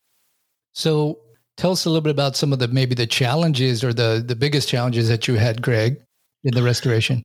So 0.74 1.20
tell 1.58 1.72
us 1.72 1.86
a 1.86 1.90
little 1.90 2.02
bit 2.02 2.12
about 2.12 2.36
some 2.36 2.54
of 2.54 2.60
the 2.60 2.68
maybe 2.68 2.96
the 2.96 3.08
challenges 3.08 3.84
or 3.84 3.94
the 3.94 4.24
the 4.26 4.36
biggest 4.36 4.70
challenges 4.70 5.10
that 5.10 5.28
you 5.28 5.36
had, 5.36 5.62
Greg, 5.62 6.00
in 6.44 6.54
the 6.54 6.64
restoration. 6.64 7.24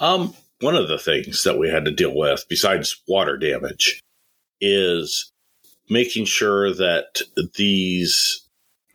Um, 0.00 0.34
one 0.60 0.76
of 0.76 0.88
the 0.88 0.98
things 0.98 1.44
that 1.44 1.58
we 1.58 1.68
had 1.68 1.84
to 1.84 1.90
deal 1.90 2.14
with, 2.14 2.44
besides 2.48 3.02
water 3.06 3.36
damage, 3.36 4.00
is 4.60 5.30
making 5.90 6.24
sure 6.24 6.72
that 6.72 7.20
these 7.56 8.46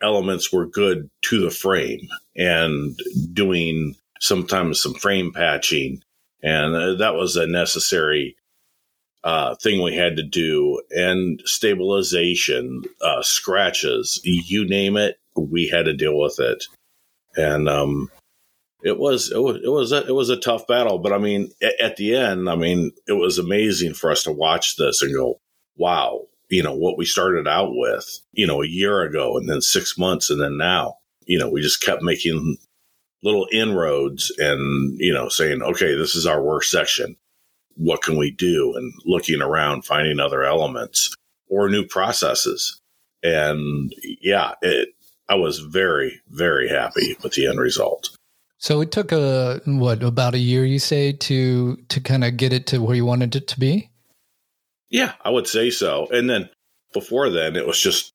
elements 0.02 0.52
were 0.52 0.66
good 0.66 1.08
to 1.22 1.40
the 1.40 1.50
frame 1.50 2.08
and 2.36 2.98
doing 3.32 3.94
sometimes 4.20 4.82
some 4.82 4.94
frame 4.94 5.32
patching. 5.32 6.02
And 6.42 6.74
uh, 6.74 6.94
that 6.94 7.14
was 7.14 7.36
a 7.36 7.46
necessary 7.46 8.36
uh, 9.22 9.54
thing 9.56 9.82
we 9.82 9.94
had 9.94 10.16
to 10.16 10.22
do. 10.22 10.82
And 10.90 11.42
stabilization, 11.44 12.82
uh, 13.02 13.22
scratches, 13.22 14.20
you 14.24 14.66
name 14.66 14.96
it, 14.96 15.18
we 15.36 15.68
had 15.68 15.84
to 15.84 15.92
deal 15.92 16.18
with 16.18 16.40
it. 16.40 16.64
And, 17.36 17.68
um, 17.68 18.10
it 18.82 18.98
was 18.98 19.30
it 19.30 19.40
was 19.40 19.56
it 19.62 19.68
was 19.68 19.92
a, 19.92 20.06
it 20.06 20.14
was 20.14 20.30
a 20.30 20.36
tough 20.36 20.66
battle, 20.66 20.98
but 20.98 21.12
I 21.12 21.18
mean, 21.18 21.50
at, 21.62 21.80
at 21.80 21.96
the 21.96 22.16
end, 22.16 22.48
I 22.48 22.56
mean, 22.56 22.92
it 23.06 23.12
was 23.12 23.38
amazing 23.38 23.94
for 23.94 24.10
us 24.10 24.22
to 24.24 24.32
watch 24.32 24.76
this 24.76 25.02
and 25.02 25.14
go, 25.14 25.40
"Wow, 25.76 26.26
you 26.48 26.62
know 26.62 26.74
what 26.74 26.98
we 26.98 27.04
started 27.04 27.46
out 27.46 27.70
with, 27.72 28.20
you 28.32 28.46
know, 28.46 28.62
a 28.62 28.66
year 28.68 29.02
ago, 29.02 29.36
and 29.36 29.48
then 29.48 29.60
six 29.60 29.98
months, 29.98 30.30
and 30.30 30.40
then 30.40 30.56
now, 30.56 30.94
you 31.24 31.38
know, 31.38 31.48
we 31.48 31.60
just 31.60 31.82
kept 31.82 32.02
making 32.02 32.56
little 33.22 33.46
inroads 33.52 34.32
and 34.38 34.98
you 34.98 35.12
know 35.12 35.28
saying, 35.28 35.62
okay, 35.62 35.94
this 35.94 36.14
is 36.14 36.26
our 36.26 36.42
worst 36.42 36.70
section. 36.70 37.16
What 37.76 38.02
can 38.02 38.16
we 38.16 38.30
do? 38.30 38.74
And 38.76 38.92
looking 39.04 39.40
around, 39.40 39.84
finding 39.84 40.20
other 40.20 40.42
elements 40.42 41.14
or 41.48 41.68
new 41.68 41.84
processes. 41.86 42.80
And 43.22 43.94
yeah, 44.20 44.54
it, 44.62 44.90
I 45.28 45.36
was 45.36 45.60
very, 45.60 46.20
very 46.28 46.68
happy 46.68 47.16
with 47.22 47.34
the 47.34 47.46
end 47.46 47.60
result. 47.60 48.10
So 48.60 48.82
it 48.82 48.92
took 48.92 49.10
a 49.10 49.62
what 49.64 50.02
about 50.02 50.34
a 50.34 50.38
year 50.38 50.66
you 50.66 50.78
say 50.78 51.12
to 51.12 51.76
to 51.76 52.00
kind 52.00 52.24
of 52.24 52.36
get 52.36 52.52
it 52.52 52.66
to 52.68 52.78
where 52.78 52.94
you 52.94 53.06
wanted 53.06 53.34
it 53.34 53.48
to 53.48 53.58
be? 53.58 53.90
Yeah, 54.90 55.14
I 55.24 55.30
would 55.30 55.46
say 55.46 55.70
so. 55.70 56.08
And 56.10 56.28
then 56.28 56.50
before 56.92 57.30
then, 57.30 57.56
it 57.56 57.66
was 57.66 57.80
just 57.80 58.12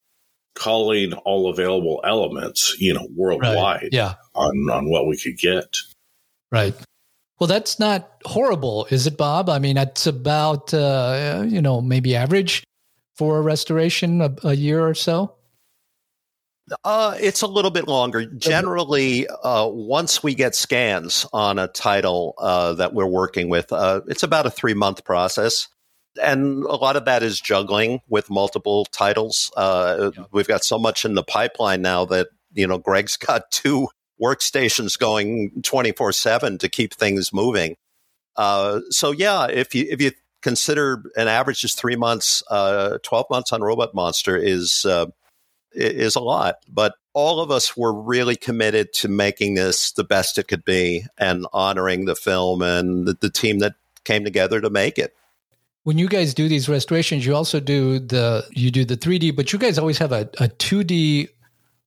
calling 0.54 1.14
all 1.14 1.50
available 1.50 2.00
elements, 2.04 2.76
you 2.80 2.94
know, 2.94 3.08
worldwide, 3.16 3.56
right. 3.56 3.90
yeah, 3.92 4.14
on 4.36 4.70
on 4.70 4.90
what 4.90 5.08
we 5.08 5.18
could 5.18 5.38
get. 5.38 5.78
Right. 6.52 6.76
Well, 7.40 7.48
that's 7.48 7.80
not 7.80 8.10
horrible, 8.24 8.88
is 8.92 9.08
it, 9.08 9.18
Bob? 9.18 9.50
I 9.50 9.60
mean, 9.60 9.76
that's 9.76 10.06
about 10.06 10.74
uh, 10.76 11.44
you 11.48 11.62
know 11.62 11.82
maybe 11.82 12.16
average 12.16 12.64
for 13.16 13.40
a 13.40 13.42
restoration 13.42 14.22
a, 14.22 14.36
a 14.44 14.54
year 14.54 14.86
or 14.86 14.94
so. 14.94 15.34
Uh, 16.84 17.16
it's 17.20 17.42
a 17.42 17.48
little 17.48 17.72
bit 17.72 17.88
longer. 17.88 18.26
Generally, 18.26 19.28
uh, 19.28 19.68
once 19.68 20.24
we 20.24 20.34
get 20.34 20.56
scans 20.56 21.26
on 21.32 21.60
a 21.60 21.68
title 21.68 22.34
uh, 22.40 22.74
that 22.74 22.94
we're 22.94 23.06
working 23.06 23.50
with, 23.50 23.72
uh, 23.72 24.02
it's 24.08 24.24
about 24.24 24.46
a 24.46 24.50
three 24.50 24.74
month 24.74 25.04
process 25.04 25.68
and 26.22 26.64
a 26.64 26.76
lot 26.76 26.96
of 26.96 27.06
that 27.06 27.24
is 27.24 27.40
juggling 27.40 28.02
with 28.08 28.30
multiple 28.30 28.86
titles. 28.86 29.52
Uh, 29.56 30.12
yeah. 30.16 30.24
We've 30.32 30.48
got 30.48 30.64
so 30.64 30.78
much 30.78 31.06
in 31.06 31.16
the 31.16 31.24
pipeline 31.24 31.82
now 31.82 32.06
that 32.06 32.30
you 32.54 32.68
know 32.68 32.78
Greg's 32.78 33.18
got 33.28 33.52
two 33.52 33.88
workstations 34.22 34.98
going 34.98 35.62
twenty 35.64 35.92
four 35.92 36.12
seven 36.12 36.58
to 36.60 36.70
keep 36.70 36.94
things 36.94 37.34
moving. 37.34 37.76
Uh, 38.36 38.82
so 38.90 39.12
yeah, 39.12 39.48
if 39.48 39.74
you 39.76 39.86
if 39.90 40.02
you 40.02 40.12
consider 40.42 41.04
an 41.16 41.28
average 41.28 41.64
is 41.64 41.74
three 41.74 41.96
months, 41.96 42.44
uh, 42.50 42.98
twelve 43.04 43.26
months 43.30 43.52
on 43.52 43.62
Robot 43.62 43.94
Monster 43.94 44.38
is 44.38 44.86
uh, 44.86 45.08
is 45.76 46.16
a 46.16 46.22
lot, 46.22 46.56
but 46.68 46.96
all 47.14 47.40
of 47.40 47.52
us 47.52 47.76
were 47.78 47.94
really 47.94 48.36
committed 48.36 48.94
to 48.94 49.08
making 49.08 49.56
this 49.56 49.92
the 49.92 50.04
best 50.04 50.38
it 50.38 50.48
could 50.48 50.66
be 50.66 51.06
and 51.18 51.46
honoring 51.54 52.06
the 52.06 52.16
film 52.16 52.62
and 52.62 53.08
the, 53.08 53.14
the 53.20 53.30
team 53.30 53.60
that 53.60 53.76
came 54.04 54.24
together 54.24 54.62
to 54.62 54.70
make 54.70 54.98
it 54.98 55.16
when 55.86 56.00
you 56.00 56.08
guys 56.08 56.34
do 56.34 56.50
these 56.50 56.68
restorations, 56.68 57.26
you 57.28 57.36
also 57.36 57.60
do 57.60 58.00
the 58.00 58.44
you 58.52 58.72
do 58.72 58.86
the 58.86 58.98
3D, 58.98 59.36
but 59.36 59.54
you 59.54 59.60
guys 59.60 59.78
always 59.78 60.00
have 60.00 60.12
a, 60.12 60.22
a 60.40 60.50
2D 60.50 61.30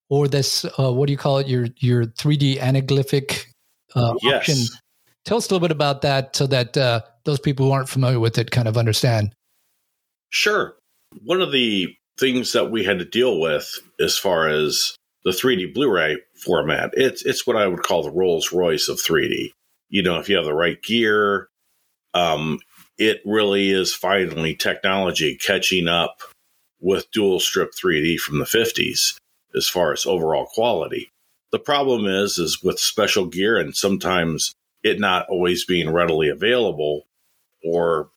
or 0.08 0.28
this 0.28 0.64
uh, 0.78 0.92
what 0.92 1.06
do 1.06 1.12
you 1.12 1.18
call 1.18 1.38
it? 1.38 1.48
Your 1.48 1.66
your 1.78 2.04
3D 2.06 2.58
anaglyphic 2.58 3.46
uh, 3.96 4.14
yes. 4.22 4.36
option. 4.36 4.56
Tell 5.24 5.36
us 5.36 5.50
a 5.50 5.52
little 5.52 5.66
bit 5.66 5.72
about 5.72 6.02
that, 6.02 6.36
so 6.36 6.46
that 6.46 6.76
uh, 6.76 7.00
those 7.24 7.40
people 7.40 7.66
who 7.66 7.72
aren't 7.72 7.88
familiar 7.88 8.20
with 8.20 8.38
it 8.38 8.52
kind 8.52 8.68
of 8.68 8.78
understand. 8.78 9.34
Sure. 10.30 10.76
One 11.24 11.42
of 11.42 11.50
the 11.50 11.88
things 12.18 12.52
that 12.52 12.70
we 12.70 12.84
had 12.84 12.98
to 12.98 13.04
deal 13.04 13.40
with 13.40 13.78
as 14.00 14.18
far 14.18 14.48
as 14.48 14.96
the 15.24 15.30
3D 15.30 15.74
Blu-ray 15.74 16.18
format, 16.44 16.90
it's 16.94 17.24
it's 17.24 17.46
what 17.46 17.56
I 17.56 17.66
would 17.66 17.82
call 17.82 18.02
the 18.02 18.10
Rolls 18.10 18.52
Royce 18.52 18.88
of 18.88 18.98
3D. 18.98 19.50
You 19.88 20.02
know, 20.02 20.18
if 20.18 20.28
you 20.28 20.36
have 20.36 20.44
the 20.44 20.54
right 20.54 20.80
gear, 20.82 21.48
um, 22.14 22.58
it 22.98 23.20
really 23.24 23.70
is 23.70 23.94
finally 23.94 24.54
technology 24.54 25.36
catching 25.36 25.88
up 25.88 26.22
with 26.80 27.10
dual 27.10 27.40
strip 27.40 27.72
3D 27.72 28.18
from 28.18 28.38
the 28.38 28.44
50s 28.44 29.16
as 29.54 29.68
far 29.68 29.92
as 29.92 30.06
overall 30.06 30.46
quality. 30.46 31.10
The 31.50 31.58
problem 31.58 32.06
is 32.06 32.38
is 32.38 32.62
with 32.62 32.78
special 32.78 33.26
gear 33.26 33.58
and 33.58 33.74
sometimes 33.74 34.54
it 34.82 35.00
not 35.00 35.26
always 35.28 35.64
being 35.64 35.90
readily 35.90 36.28
available 36.28 37.06
or 37.64 38.10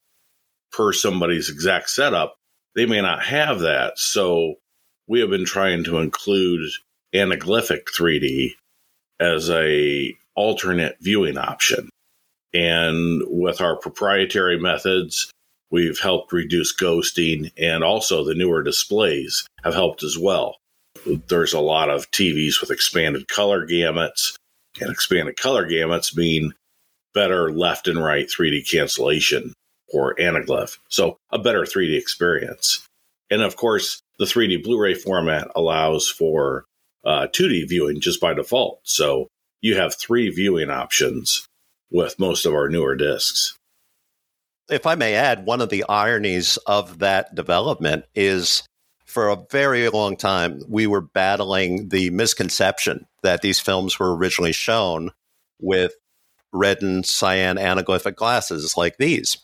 per 0.72 0.94
somebody's 0.94 1.50
exact 1.50 1.90
setup, 1.90 2.36
they 2.76 2.86
may 2.86 3.02
not 3.02 3.24
have 3.24 3.60
that. 3.60 3.98
So 3.98 4.56
we 5.08 5.20
have 5.20 5.30
been 5.30 5.46
trying 5.46 5.84
to 5.86 5.98
include 5.98 6.70
anaglyphic 7.14 7.86
3D 7.98 8.52
as 9.20 9.50
a 9.50 10.16
alternate 10.36 10.98
viewing 11.02 11.38
option. 11.38 11.90
And 12.54 13.22
with 13.28 13.62
our 13.62 13.76
proprietary 13.76 14.60
methods, 14.60 15.32
we've 15.70 16.00
helped 16.00 16.34
reduce 16.34 16.76
ghosting 16.76 17.52
and 17.58 17.84
also 17.84 18.24
the 18.24 18.36
newer 18.36 18.64
displays 18.64 19.46
have 19.64 19.74
helped 19.74 20.04
as 20.04 20.18
well. 20.18 20.58
There's 21.28 21.54
a 21.54 21.60
lot 21.60 21.90
of 21.90 22.10
TVs 22.12 22.60
with 22.62 22.72
expanded 22.72 23.28
color 23.28 23.66
gamuts 23.66 24.36
and 24.80 24.90
expanded 24.90 25.38
color 25.38 25.68
gamuts 25.68 26.16
mean 26.16 26.54
better 27.14 27.52
left 27.52 27.88
and 27.88 28.02
right 28.02 28.28
3D 28.28 28.70
cancellation 28.70 29.54
or 29.94 30.16
anaglyph. 30.16 30.78
So 30.90 31.18
a 31.32 31.40
better 31.40 31.62
3D 31.64 31.98
experience. 31.98 32.86
And 33.30 33.42
of 33.42 33.56
course, 33.56 34.02
the 34.20 34.26
3D 34.26 34.64
Blu-ray 34.64 34.96
format 34.96 35.48
allows 35.56 36.10
for 36.10 36.66
uh, 37.06 37.28
2D 37.28 37.70
viewing 37.70 38.02
just 38.02 38.20
by 38.20 38.34
default. 38.34 38.82
So 38.84 39.28
you 39.62 39.78
have 39.78 39.96
three 39.96 40.30
viewing 40.30 40.70
options 40.70 41.48
with 41.92 42.20
most 42.20 42.46
of 42.46 42.54
our 42.54 42.70
newer 42.70 42.96
discs. 42.96 43.56
If 44.70 44.86
I 44.86 44.96
may 44.96 45.16
add, 45.16 45.46
one 45.46 45.62
of 45.62 45.70
the 45.70 45.86
ironies 45.90 46.58
of 46.66 47.00
that 47.00 47.36
development 47.36 48.06
is 48.16 48.64
for 49.06 49.28
a 49.28 49.38
very 49.52 49.90
long 49.90 50.16
time, 50.16 50.62
we 50.70 50.88
were 50.88 51.02
battling 51.02 51.90
the 51.90 52.10
misconception 52.12 53.06
that 53.24 53.42
these 53.42 53.60
films 53.60 54.00
were 54.00 54.16
originally 54.16 54.54
shown 54.54 55.12
with 55.60 55.94
red 56.54 56.82
and 56.82 57.06
cyan 57.06 57.58
anaglyphic 57.58 58.16
glasses 58.16 58.78
like 58.78 58.98
these. 58.98 59.38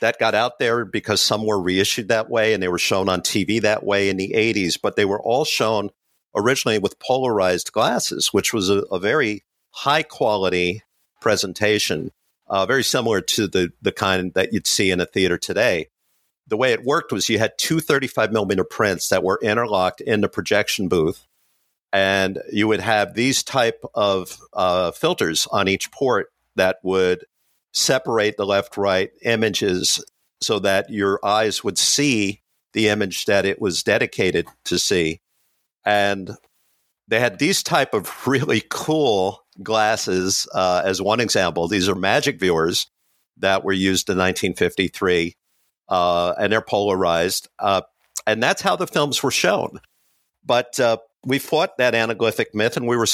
That 0.00 0.18
got 0.18 0.34
out 0.34 0.58
there 0.58 0.84
because 0.84 1.20
some 1.20 1.44
were 1.44 1.60
reissued 1.60 2.08
that 2.08 2.30
way 2.30 2.54
and 2.54 2.62
they 2.62 2.68
were 2.68 2.78
shown 2.78 3.08
on 3.08 3.20
TV 3.20 3.60
that 3.62 3.84
way 3.84 4.08
in 4.08 4.16
the 4.16 4.32
80s, 4.34 4.78
but 4.80 4.96
they 4.96 5.04
were 5.04 5.20
all 5.20 5.44
shown 5.44 5.90
originally 6.36 6.78
with 6.78 7.00
polarized 7.00 7.72
glasses, 7.72 8.28
which 8.32 8.52
was 8.52 8.70
a, 8.70 8.78
a 8.92 8.98
very 8.98 9.44
high 9.70 10.02
quality 10.02 10.82
presentation, 11.20 12.12
uh, 12.46 12.64
very 12.66 12.84
similar 12.84 13.20
to 13.20 13.48
the, 13.48 13.72
the 13.82 13.92
kind 13.92 14.32
that 14.34 14.52
you'd 14.52 14.66
see 14.66 14.90
in 14.90 15.00
a 15.00 15.06
theater 15.06 15.36
today. 15.36 15.88
The 16.46 16.56
way 16.56 16.72
it 16.72 16.84
worked 16.84 17.12
was 17.12 17.28
you 17.28 17.38
had 17.38 17.52
two 17.58 17.80
35 17.80 18.32
millimeter 18.32 18.64
prints 18.64 19.08
that 19.08 19.24
were 19.24 19.38
interlocked 19.42 20.00
in 20.00 20.20
the 20.20 20.28
projection 20.28 20.88
booth. 20.88 21.26
And 21.92 22.40
you 22.52 22.68
would 22.68 22.80
have 22.80 23.14
these 23.14 23.42
type 23.42 23.82
of 23.94 24.38
uh, 24.52 24.92
filters 24.92 25.46
on 25.50 25.68
each 25.68 25.90
port 25.90 26.30
that 26.56 26.78
would 26.82 27.24
separate 27.72 28.36
the 28.36 28.46
left 28.46 28.76
right 28.76 29.10
images 29.22 30.04
so 30.40 30.58
that 30.60 30.90
your 30.90 31.24
eyes 31.24 31.64
would 31.64 31.78
see 31.78 32.42
the 32.72 32.88
image 32.88 33.24
that 33.24 33.44
it 33.44 33.60
was 33.60 33.82
dedicated 33.82 34.46
to 34.64 34.78
see. 34.78 35.20
And 35.84 36.30
they 37.08 37.18
had 37.18 37.38
these 37.38 37.62
type 37.62 37.94
of 37.94 38.10
really 38.26 38.62
cool 38.68 39.44
glasses 39.62 40.46
uh, 40.54 40.82
as 40.84 41.02
one 41.02 41.20
example. 41.20 41.68
These 41.68 41.88
are 41.88 41.94
magic 41.94 42.38
viewers 42.38 42.86
that 43.38 43.64
were 43.64 43.72
used 43.72 44.08
in 44.08 44.18
1953, 44.18 45.36
uh, 45.88 46.34
and 46.38 46.52
they're 46.52 46.60
polarized. 46.60 47.48
Uh, 47.58 47.82
and 48.26 48.42
that's 48.42 48.62
how 48.62 48.76
the 48.76 48.86
films 48.86 49.22
were 49.22 49.30
shown. 49.30 49.80
But 50.44 50.78
uh, 50.78 50.98
we 51.24 51.38
fought 51.38 51.78
that 51.78 51.94
anaglyphic 51.94 52.54
myth, 52.54 52.76
and 52.76 52.86
we 52.86 52.96
were 52.96 53.06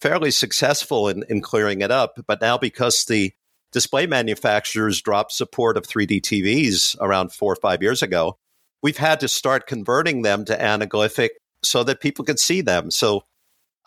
fairly 0.00 0.30
successful 0.30 1.08
in, 1.08 1.24
in 1.28 1.40
clearing 1.40 1.80
it 1.80 1.90
up. 1.90 2.18
But 2.26 2.40
now, 2.40 2.58
because 2.58 3.04
the 3.04 3.32
display 3.72 4.06
manufacturers 4.06 5.00
dropped 5.00 5.32
support 5.32 5.76
of 5.76 5.86
3D 5.86 6.20
TVs 6.20 6.96
around 7.00 7.32
four 7.32 7.52
or 7.52 7.56
five 7.56 7.82
years 7.82 8.02
ago, 8.02 8.38
we've 8.82 8.96
had 8.96 9.20
to 9.20 9.28
start 9.28 9.66
converting 9.66 10.22
them 10.22 10.44
to 10.46 10.56
anaglyphic 10.56 11.30
so 11.62 11.82
that 11.84 12.00
people 12.00 12.24
could 12.24 12.38
see 12.38 12.60
them. 12.60 12.90
So 12.90 13.24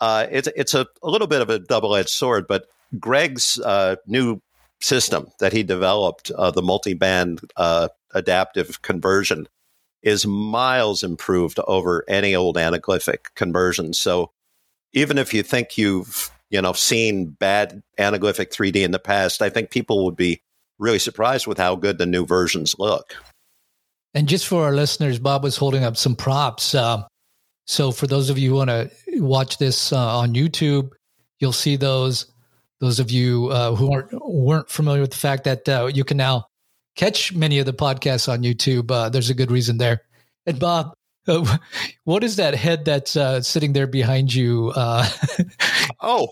uh, 0.00 0.26
it's 0.30 0.48
it's 0.56 0.74
a, 0.74 0.86
a 1.02 1.10
little 1.10 1.28
bit 1.28 1.42
of 1.42 1.50
a 1.50 1.58
double 1.58 1.94
edged 1.94 2.10
sword, 2.10 2.46
but 2.48 2.66
Greg's 2.98 3.58
uh, 3.60 3.96
new 4.06 4.40
system 4.80 5.28
that 5.38 5.52
he 5.52 5.62
developed, 5.62 6.30
uh, 6.32 6.50
the 6.50 6.62
multi 6.62 6.94
band 6.94 7.40
uh, 7.56 7.88
adaptive 8.12 8.82
conversion, 8.82 9.48
is 10.02 10.26
miles 10.26 11.02
improved 11.02 11.60
over 11.66 12.04
any 12.08 12.34
old 12.34 12.56
anaglyphic 12.56 13.34
conversion. 13.34 13.92
So 13.92 14.32
even 14.92 15.18
if 15.18 15.32
you 15.32 15.42
think 15.42 15.78
you've 15.78 16.30
you 16.52 16.62
know 16.62 16.72
seen 16.72 17.30
bad 17.30 17.82
anaglyphic 17.98 18.50
3D 18.50 18.76
in 18.76 18.92
the 18.92 19.00
past, 19.00 19.42
I 19.42 19.50
think 19.50 19.70
people 19.70 20.04
would 20.04 20.16
be 20.16 20.40
really 20.78 21.00
surprised 21.00 21.46
with 21.46 21.58
how 21.58 21.74
good 21.74 21.98
the 21.98 22.06
new 22.06 22.24
versions 22.24 22.76
look. 22.78 23.16
And 24.14 24.28
just 24.28 24.46
for 24.46 24.64
our 24.64 24.72
listeners, 24.72 25.18
Bob 25.18 25.42
was 25.42 25.56
holding 25.56 25.82
up 25.82 25.96
some 25.96 26.14
props. 26.14 26.74
Uh, 26.74 27.04
so 27.66 27.90
for 27.90 28.06
those 28.06 28.28
of 28.28 28.38
you 28.38 28.50
who 28.50 28.56
want 28.56 28.70
to 28.70 28.90
watch 29.20 29.58
this 29.58 29.92
uh, 29.92 30.18
on 30.18 30.34
YouTube, 30.34 30.90
you'll 31.40 31.52
see 31.52 31.76
those. 31.76 32.26
Those 32.80 32.98
of 32.98 33.10
you 33.10 33.48
uh, 33.48 33.74
who 33.74 33.92
aren't 33.92 34.10
weren't 34.12 34.68
familiar 34.68 35.00
with 35.00 35.12
the 35.12 35.16
fact 35.16 35.44
that 35.44 35.68
uh, 35.68 35.86
you 35.92 36.04
can 36.04 36.16
now 36.16 36.46
catch 36.96 37.32
many 37.32 37.58
of 37.58 37.66
the 37.66 37.72
podcasts 37.72 38.30
on 38.30 38.42
YouTube, 38.42 38.90
uh, 38.90 39.08
there's 39.08 39.30
a 39.30 39.34
good 39.34 39.50
reason 39.50 39.78
there. 39.78 40.02
And 40.46 40.58
Bob, 40.58 40.92
uh, 41.28 41.58
what 42.04 42.24
is 42.24 42.36
that 42.36 42.54
head 42.54 42.84
that's 42.84 43.16
uh, 43.16 43.40
sitting 43.40 43.72
there 43.72 43.86
behind 43.86 44.34
you? 44.34 44.72
oh, 46.00 46.28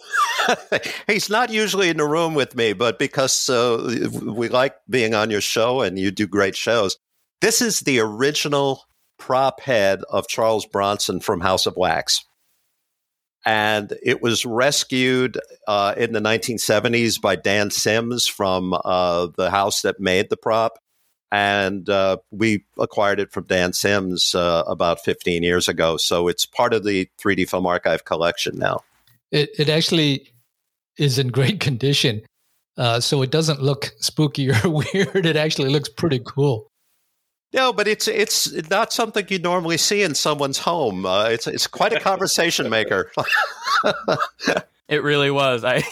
he's 1.06 1.30
not 1.30 1.50
usually 1.50 1.88
in 1.88 1.96
the 1.96 2.04
room 2.06 2.34
with 2.34 2.56
me, 2.56 2.72
but 2.72 2.98
because 2.98 3.48
we 4.22 4.48
like 4.48 4.76
being 4.88 5.14
on 5.14 5.30
your 5.30 5.40
show 5.40 5.82
and 5.82 5.98
you 5.98 6.10
do 6.10 6.26
great 6.26 6.56
shows, 6.56 6.96
this 7.40 7.62
is 7.62 7.80
the 7.80 8.00
original 8.00 8.84
prop 9.18 9.60
head 9.60 10.02
of 10.08 10.28
Charles 10.28 10.66
Bronson 10.66 11.20
from 11.20 11.40
House 11.40 11.66
of 11.66 11.76
Wax. 11.76 12.24
And 13.46 13.94
it 14.02 14.20
was 14.20 14.44
rescued 14.44 15.38
uh, 15.66 15.94
in 15.96 16.12
the 16.12 16.20
1970s 16.20 17.20
by 17.20 17.36
Dan 17.36 17.70
Sims 17.70 18.26
from 18.26 18.74
uh, 18.84 19.28
the 19.36 19.50
house 19.50 19.82
that 19.82 19.98
made 19.98 20.28
the 20.28 20.36
prop. 20.36 20.78
And 21.32 21.88
uh, 21.88 22.18
we 22.30 22.64
acquired 22.78 23.20
it 23.20 23.30
from 23.30 23.44
Dan 23.44 23.72
Sims 23.72 24.34
uh, 24.34 24.64
about 24.66 25.00
15 25.04 25.42
years 25.42 25.68
ago. 25.68 25.96
So 25.96 26.26
it's 26.26 26.44
part 26.44 26.74
of 26.74 26.84
the 26.84 27.08
3D 27.18 27.48
Film 27.48 27.66
Archive 27.66 28.04
collection 28.04 28.58
now. 28.58 28.82
It, 29.30 29.50
it 29.58 29.68
actually 29.68 30.32
is 30.98 31.18
in 31.18 31.28
great 31.28 31.60
condition. 31.68 32.22
Uh, 32.76 33.00
so 33.00 33.22
it 33.22 33.30
doesn't 33.30 33.62
look 33.62 33.92
spooky 33.98 34.50
or 34.50 34.58
weird. 34.64 35.26
It 35.26 35.36
actually 35.36 35.70
looks 35.70 35.88
pretty 35.88 36.20
cool. 36.24 36.70
No, 37.52 37.72
but 37.72 37.88
it's 37.88 38.06
it's 38.06 38.70
not 38.70 38.92
something 38.92 39.26
you 39.28 39.40
normally 39.40 39.76
see 39.76 40.02
in 40.02 40.14
someone's 40.14 40.58
home. 40.58 41.04
Uh, 41.04 41.24
it's 41.24 41.48
it's 41.48 41.66
quite 41.66 41.92
a 41.92 41.98
conversation 41.98 42.70
maker. 42.70 43.10
it 44.88 45.02
really 45.02 45.32
was. 45.32 45.64
I 45.64 45.82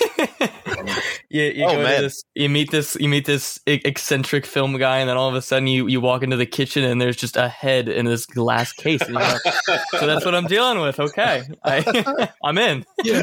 you, 1.30 1.42
you 1.42 1.64
oh, 1.64 1.82
man. 1.82 2.02
This, 2.02 2.22
you 2.34 2.48
meet 2.48 2.70
this 2.70 2.96
you 2.98 3.08
meet 3.08 3.26
this 3.26 3.60
eccentric 3.66 4.46
film 4.46 4.78
guy, 4.78 4.98
and 4.98 5.08
then 5.08 5.16
all 5.16 5.28
of 5.28 5.34
a 5.34 5.42
sudden 5.42 5.66
you 5.66 5.86
you 5.86 6.00
walk 6.00 6.22
into 6.22 6.36
the 6.36 6.46
kitchen 6.46 6.84
and 6.84 7.00
there's 7.00 7.16
just 7.16 7.36
a 7.36 7.48
head 7.48 7.88
in 7.88 8.06
this 8.06 8.24
glass 8.26 8.72
case. 8.72 9.00
so 9.06 10.06
that's 10.06 10.24
what 10.24 10.34
I'm 10.34 10.46
dealing 10.46 10.80
with. 10.80 10.98
Okay, 10.98 11.42
I, 11.64 12.28
I'm 12.44 12.58
in. 12.58 12.84
Yeah. 13.04 13.22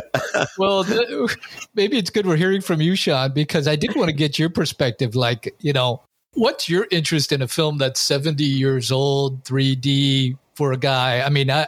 Well, 0.58 0.84
th- 0.84 1.38
maybe 1.74 1.98
it's 1.98 2.10
good 2.10 2.28
we're 2.28 2.36
hearing 2.36 2.62
from 2.62 2.82
you, 2.82 2.96
Sean, 2.96 3.34
because 3.34 3.68
I 3.68 3.76
did 3.76 3.96
want 3.96 4.10
to 4.10 4.16
get 4.16 4.38
your 4.38 4.50
perspective. 4.50 5.16
Like, 5.16 5.56
you 5.60 5.74
know, 5.74 6.02
What's 6.36 6.68
your 6.68 6.86
interest 6.92 7.32
in 7.32 7.42
a 7.42 7.48
film 7.48 7.78
that's 7.78 8.00
70 8.02 8.44
years 8.44 8.92
old, 8.92 9.46
3D 9.46 10.38
for 10.56 10.74
a 10.74 10.78
guy? 10.78 11.22
I 11.22 11.30
mean, 11.30 11.50
I, 11.50 11.68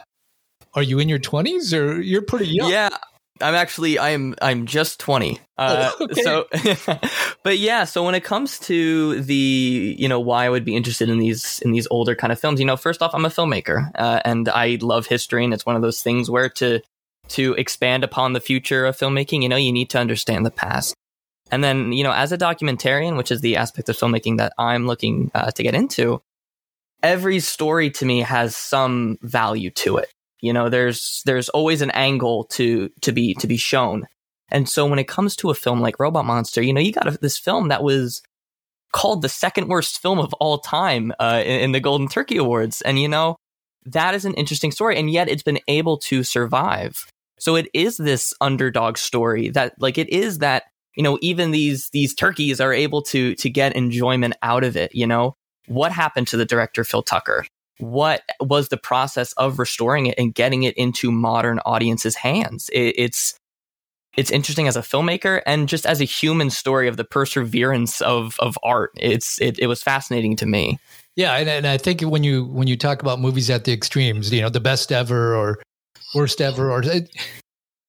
are 0.74 0.82
you 0.82 0.98
in 0.98 1.08
your 1.08 1.18
20s 1.18 1.76
or 1.76 2.02
you're 2.02 2.20
pretty 2.20 2.48
young? 2.48 2.70
Yeah. 2.70 2.90
I'm 3.40 3.54
actually 3.54 3.98
I'm 3.98 4.34
I'm 4.40 4.66
just 4.66 5.00
20. 5.00 5.38
Uh, 5.56 5.92
oh, 5.98 6.04
okay. 6.10 6.22
so 6.22 6.46
but 7.42 7.58
yeah, 7.58 7.84
so 7.84 8.04
when 8.04 8.14
it 8.14 8.24
comes 8.24 8.58
to 8.60 9.20
the, 9.20 9.96
you 9.98 10.08
know, 10.08 10.20
why 10.20 10.46
I 10.46 10.48
would 10.48 10.64
be 10.64 10.76
interested 10.76 11.08
in 11.08 11.18
these 11.18 11.60
in 11.60 11.72
these 11.72 11.86
older 11.90 12.14
kind 12.14 12.32
of 12.32 12.40
films, 12.40 12.60
you 12.60 12.66
know, 12.66 12.76
first 12.76 13.02
off 13.02 13.14
I'm 13.14 13.24
a 13.24 13.28
filmmaker 13.28 13.90
uh, 13.94 14.20
and 14.24 14.48
I 14.48 14.78
love 14.80 15.06
history 15.06 15.44
and 15.44 15.52
it's 15.52 15.66
one 15.66 15.76
of 15.76 15.82
those 15.82 16.02
things 16.02 16.30
where 16.30 16.48
to 16.50 16.80
to 17.28 17.54
expand 17.54 18.04
upon 18.04 18.32
the 18.32 18.40
future 18.40 18.86
of 18.86 18.96
filmmaking, 18.96 19.42
you 19.42 19.48
know, 19.48 19.56
you 19.56 19.72
need 19.72 19.90
to 19.90 19.98
understand 19.98 20.46
the 20.46 20.50
past. 20.50 20.94
And 21.50 21.64
then, 21.64 21.92
you 21.92 22.04
know, 22.04 22.12
as 22.12 22.32
a 22.32 22.38
documentarian, 22.38 23.16
which 23.16 23.30
is 23.30 23.40
the 23.40 23.56
aspect 23.56 23.88
of 23.88 23.96
filmmaking 23.96 24.38
that 24.38 24.52
I'm 24.58 24.86
looking 24.86 25.30
uh, 25.34 25.50
to 25.52 25.62
get 25.62 25.74
into, 25.74 26.20
every 27.02 27.40
story 27.40 27.90
to 27.92 28.04
me 28.04 28.20
has 28.20 28.56
some 28.56 29.18
value 29.22 29.70
to 29.70 29.98
it. 29.98 30.12
You 30.40 30.52
know, 30.52 30.68
there's 30.68 31.22
there's 31.26 31.48
always 31.50 31.82
an 31.82 31.90
angle 31.92 32.44
to 32.44 32.90
to 33.02 33.12
be 33.12 33.34
to 33.34 33.46
be 33.46 33.56
shown. 33.56 34.06
And 34.50 34.68
so 34.68 34.86
when 34.86 34.98
it 34.98 35.08
comes 35.08 35.36
to 35.36 35.50
a 35.50 35.54
film 35.54 35.80
like 35.80 36.00
Robot 36.00 36.24
Monster, 36.24 36.62
you 36.62 36.72
know, 36.72 36.80
you 36.80 36.92
got 36.92 37.06
a, 37.06 37.18
this 37.20 37.36
film 37.36 37.68
that 37.68 37.82
was 37.82 38.22
called 38.92 39.20
the 39.20 39.28
second 39.28 39.68
worst 39.68 40.00
film 40.00 40.18
of 40.18 40.32
all 40.34 40.58
time 40.58 41.12
uh, 41.20 41.42
in, 41.44 41.60
in 41.60 41.72
the 41.72 41.80
Golden 41.80 42.08
Turkey 42.08 42.38
Awards, 42.38 42.80
and 42.82 42.98
you 42.98 43.08
know, 43.08 43.36
that 43.84 44.14
is 44.14 44.24
an 44.24 44.34
interesting 44.34 44.72
story, 44.72 44.98
and 44.98 45.10
yet 45.10 45.28
it's 45.28 45.42
been 45.42 45.60
able 45.68 45.98
to 45.98 46.22
survive. 46.22 47.06
So 47.38 47.56
it 47.56 47.68
is 47.72 47.96
this 47.96 48.34
underdog 48.40 48.98
story 48.98 49.50
that, 49.50 49.74
like, 49.78 49.96
it 49.96 50.08
is 50.08 50.38
that 50.38 50.64
you 50.98 51.04
know, 51.04 51.16
even 51.22 51.52
these 51.52 51.90
these 51.90 52.12
turkeys 52.12 52.60
are 52.60 52.72
able 52.72 53.02
to 53.02 53.36
to 53.36 53.48
get 53.48 53.76
enjoyment 53.76 54.34
out 54.42 54.64
of 54.64 54.76
it. 54.76 54.92
You 54.94 55.06
know, 55.06 55.36
what 55.68 55.92
happened 55.92 56.26
to 56.28 56.36
the 56.36 56.44
director 56.44 56.82
Phil 56.82 57.04
Tucker? 57.04 57.46
What 57.78 58.22
was 58.40 58.68
the 58.68 58.76
process 58.76 59.32
of 59.34 59.58
restoring 59.58 60.06
it 60.06 60.18
and 60.18 60.34
getting 60.34 60.64
it 60.64 60.76
into 60.76 61.10
modern 61.10 61.60
audiences' 61.60 62.16
hands? 62.16 62.68
It, 62.72 62.94
it's 62.96 63.34
it's 64.16 64.30
interesting 64.30 64.66
as 64.66 64.76
a 64.76 64.80
filmmaker 64.80 65.42
and 65.46 65.68
just 65.68 65.86
as 65.86 66.00
a 66.00 66.04
human 66.04 66.50
story 66.50 66.88
of 66.88 66.96
the 66.96 67.04
perseverance 67.04 68.00
of 68.00 68.36
of 68.40 68.58
art. 68.62 68.90
It's 68.96 69.40
it, 69.40 69.58
it 69.58 69.66
was 69.66 69.82
fascinating 69.82 70.36
to 70.36 70.46
me. 70.46 70.78
Yeah, 71.16 71.36
and, 71.36 71.48
and 71.48 71.66
I 71.66 71.78
think 71.78 72.00
when 72.02 72.24
you 72.24 72.44
when 72.46 72.68
you 72.68 72.76
talk 72.76 73.02
about 73.02 73.20
movies 73.20 73.50
at 73.50 73.64
the 73.64 73.72
extremes, 73.72 74.32
you 74.32 74.40
know, 74.40 74.48
the 74.48 74.60
best 74.60 74.92
ever 74.92 75.34
or 75.34 75.62
worst 76.14 76.40
ever, 76.40 76.70
or 76.70 76.82
it, 76.82 77.10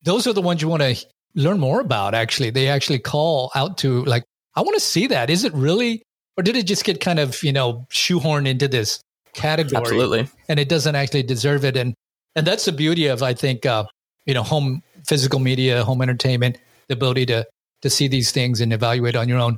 those 0.04 0.28
are 0.28 0.34
the 0.34 0.42
ones 0.42 0.62
you 0.62 0.68
want 0.68 0.82
to 0.84 0.96
learn 1.36 1.60
more 1.60 1.80
about 1.80 2.14
actually 2.14 2.50
they 2.50 2.68
actually 2.68 3.00
call 3.00 3.52
out 3.56 3.78
to 3.78 4.04
like 4.06 4.24
i 4.56 4.62
want 4.62 4.74
to 4.74 4.80
see 4.80 5.08
that 5.08 5.30
is 5.30 5.44
it 5.44 5.54
really 5.54 6.02
or 6.38 6.44
did 6.44 6.56
it 6.56 6.66
just 6.66 6.84
get 6.84 7.00
kind 7.00 7.20
of 7.20 7.42
you 7.44 7.54
know 7.54 7.86
shoehorned 7.92 8.48
into 8.48 8.68
this 8.68 9.00
category. 9.34 9.82
Absolutely. 9.82 10.28
And 10.48 10.60
it 10.60 10.70
doesn't 10.70 10.96
actually 10.96 11.24
deserve 11.24 11.66
it. 11.66 11.78
And 11.78 11.94
and 12.36 12.46
that's 12.46 12.66
the 12.66 12.72
beauty 12.72 13.08
of 13.08 13.24
i 13.24 13.34
think 13.34 13.66
uh 13.66 13.84
you 14.26 14.34
know 14.34 14.44
home 14.44 14.82
physical 15.08 15.40
media 15.40 15.84
home 15.84 16.02
entertainment 16.02 16.58
the 16.88 16.94
ability 16.94 17.26
to 17.26 17.46
to 17.82 17.90
see 17.90 18.08
these 18.08 18.32
things 18.32 18.60
and 18.62 18.74
evaluate 18.74 19.16
on 19.16 19.30
your 19.30 19.40
own. 19.40 19.58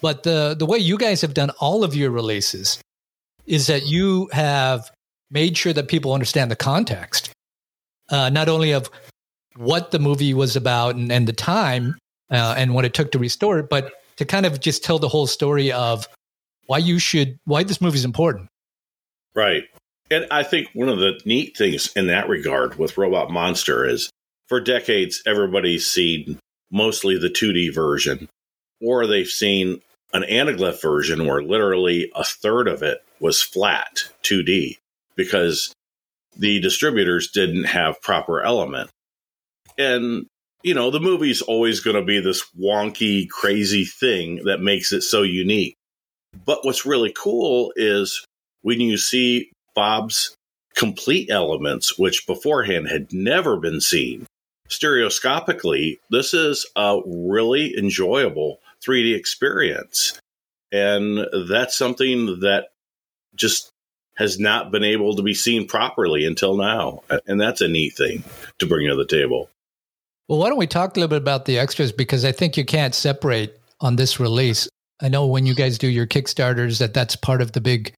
But 0.00 0.22
the 0.22 0.54
the 0.58 0.66
way 0.66 0.78
you 0.78 0.98
guys 0.98 1.20
have 1.22 1.34
done 1.34 1.50
all 1.60 1.82
of 1.82 1.94
your 1.94 2.10
releases 2.10 2.80
is 3.46 3.66
that 3.68 3.86
you 3.86 4.28
have 4.32 4.90
made 5.30 5.56
sure 5.56 5.72
that 5.72 5.88
people 5.88 6.12
understand 6.12 6.50
the 6.50 6.56
context 6.56 7.30
uh, 8.10 8.28
not 8.30 8.48
only 8.48 8.72
of 8.72 8.90
what 9.56 9.90
the 9.90 9.98
movie 9.98 10.34
was 10.34 10.56
about 10.56 10.94
and, 10.96 11.10
and 11.10 11.26
the 11.26 11.32
time 11.32 11.96
uh, 12.30 12.54
and 12.56 12.74
what 12.74 12.84
it 12.84 12.92
took 12.92 13.12
to 13.12 13.18
restore 13.18 13.58
it, 13.58 13.68
but 13.70 13.92
to 14.16 14.24
kind 14.24 14.46
of 14.46 14.60
just 14.60 14.84
tell 14.84 14.98
the 14.98 15.08
whole 15.08 15.26
story 15.26 15.72
of 15.72 16.06
why 16.66 16.78
you 16.78 16.98
should, 16.98 17.38
why 17.44 17.62
this 17.62 17.80
movie 17.80 17.96
is 17.96 18.04
important. 18.04 18.48
Right. 19.34 19.64
And 20.10 20.26
I 20.30 20.42
think 20.42 20.68
one 20.74 20.88
of 20.88 20.98
the 20.98 21.20
neat 21.24 21.56
things 21.56 21.92
in 21.96 22.06
that 22.08 22.28
regard 22.28 22.78
with 22.78 22.98
Robot 22.98 23.30
Monster 23.30 23.86
is 23.86 24.10
for 24.48 24.60
decades, 24.60 25.22
everybody's 25.26 25.90
seen 25.90 26.38
mostly 26.70 27.18
the 27.18 27.30
2D 27.30 27.74
version, 27.74 28.28
or 28.80 29.06
they've 29.06 29.26
seen 29.26 29.80
an 30.12 30.22
anaglyph 30.22 30.80
version 30.80 31.26
where 31.26 31.42
literally 31.42 32.10
a 32.14 32.22
third 32.22 32.68
of 32.68 32.82
it 32.82 33.02
was 33.18 33.42
flat 33.42 34.04
2D 34.22 34.76
because 35.16 35.72
the 36.36 36.60
distributors 36.60 37.30
didn't 37.30 37.64
have 37.64 38.02
proper 38.02 38.42
element. 38.42 38.90
And, 39.78 40.26
you 40.62 40.74
know, 40.74 40.90
the 40.90 41.00
movie's 41.00 41.42
always 41.42 41.80
going 41.80 41.96
to 41.96 42.04
be 42.04 42.20
this 42.20 42.44
wonky, 42.60 43.28
crazy 43.28 43.84
thing 43.84 44.44
that 44.44 44.60
makes 44.60 44.92
it 44.92 45.02
so 45.02 45.22
unique. 45.22 45.74
But 46.44 46.64
what's 46.64 46.86
really 46.86 47.12
cool 47.16 47.72
is 47.76 48.24
when 48.64 48.80
you 48.80 48.96
see 48.96 49.52
Bob's 49.74 50.34
complete 50.74 51.30
elements, 51.30 51.98
which 51.98 52.26
beforehand 52.26 52.88
had 52.88 53.12
never 53.12 53.56
been 53.58 53.80
seen 53.80 54.26
stereoscopically, 54.68 56.00
this 56.10 56.32
is 56.34 56.66
a 56.74 57.00
really 57.06 57.76
enjoyable 57.76 58.60
3D 58.84 59.14
experience. 59.14 60.18
And 60.72 61.26
that's 61.48 61.76
something 61.76 62.40
that 62.40 62.68
just 63.36 63.70
has 64.16 64.38
not 64.38 64.70
been 64.70 64.82
able 64.82 65.14
to 65.16 65.22
be 65.22 65.34
seen 65.34 65.68
properly 65.68 66.24
until 66.24 66.56
now. 66.56 67.02
And 67.26 67.38
that's 67.38 67.60
a 67.60 67.68
neat 67.68 67.94
thing 67.96 68.24
to 68.58 68.66
bring 68.66 68.88
to 68.88 68.96
the 68.96 69.06
table. 69.06 69.50
Well, 70.28 70.38
why 70.38 70.48
don't 70.48 70.58
we 70.58 70.66
talk 70.66 70.96
a 70.96 71.00
little 71.00 71.08
bit 71.08 71.18
about 71.18 71.44
the 71.44 71.58
extras 71.58 71.92
because 71.92 72.24
I 72.24 72.32
think 72.32 72.56
you 72.56 72.64
can't 72.64 72.94
separate 72.94 73.58
on 73.80 73.96
this 73.96 74.18
release. 74.18 74.68
I 75.02 75.08
know 75.08 75.26
when 75.26 75.44
you 75.44 75.54
guys 75.54 75.76
do 75.76 75.88
your 75.88 76.06
Kickstarters 76.06 76.78
that 76.78 76.94
that's 76.94 77.14
part 77.14 77.42
of 77.42 77.52
the 77.52 77.60
big 77.60 77.92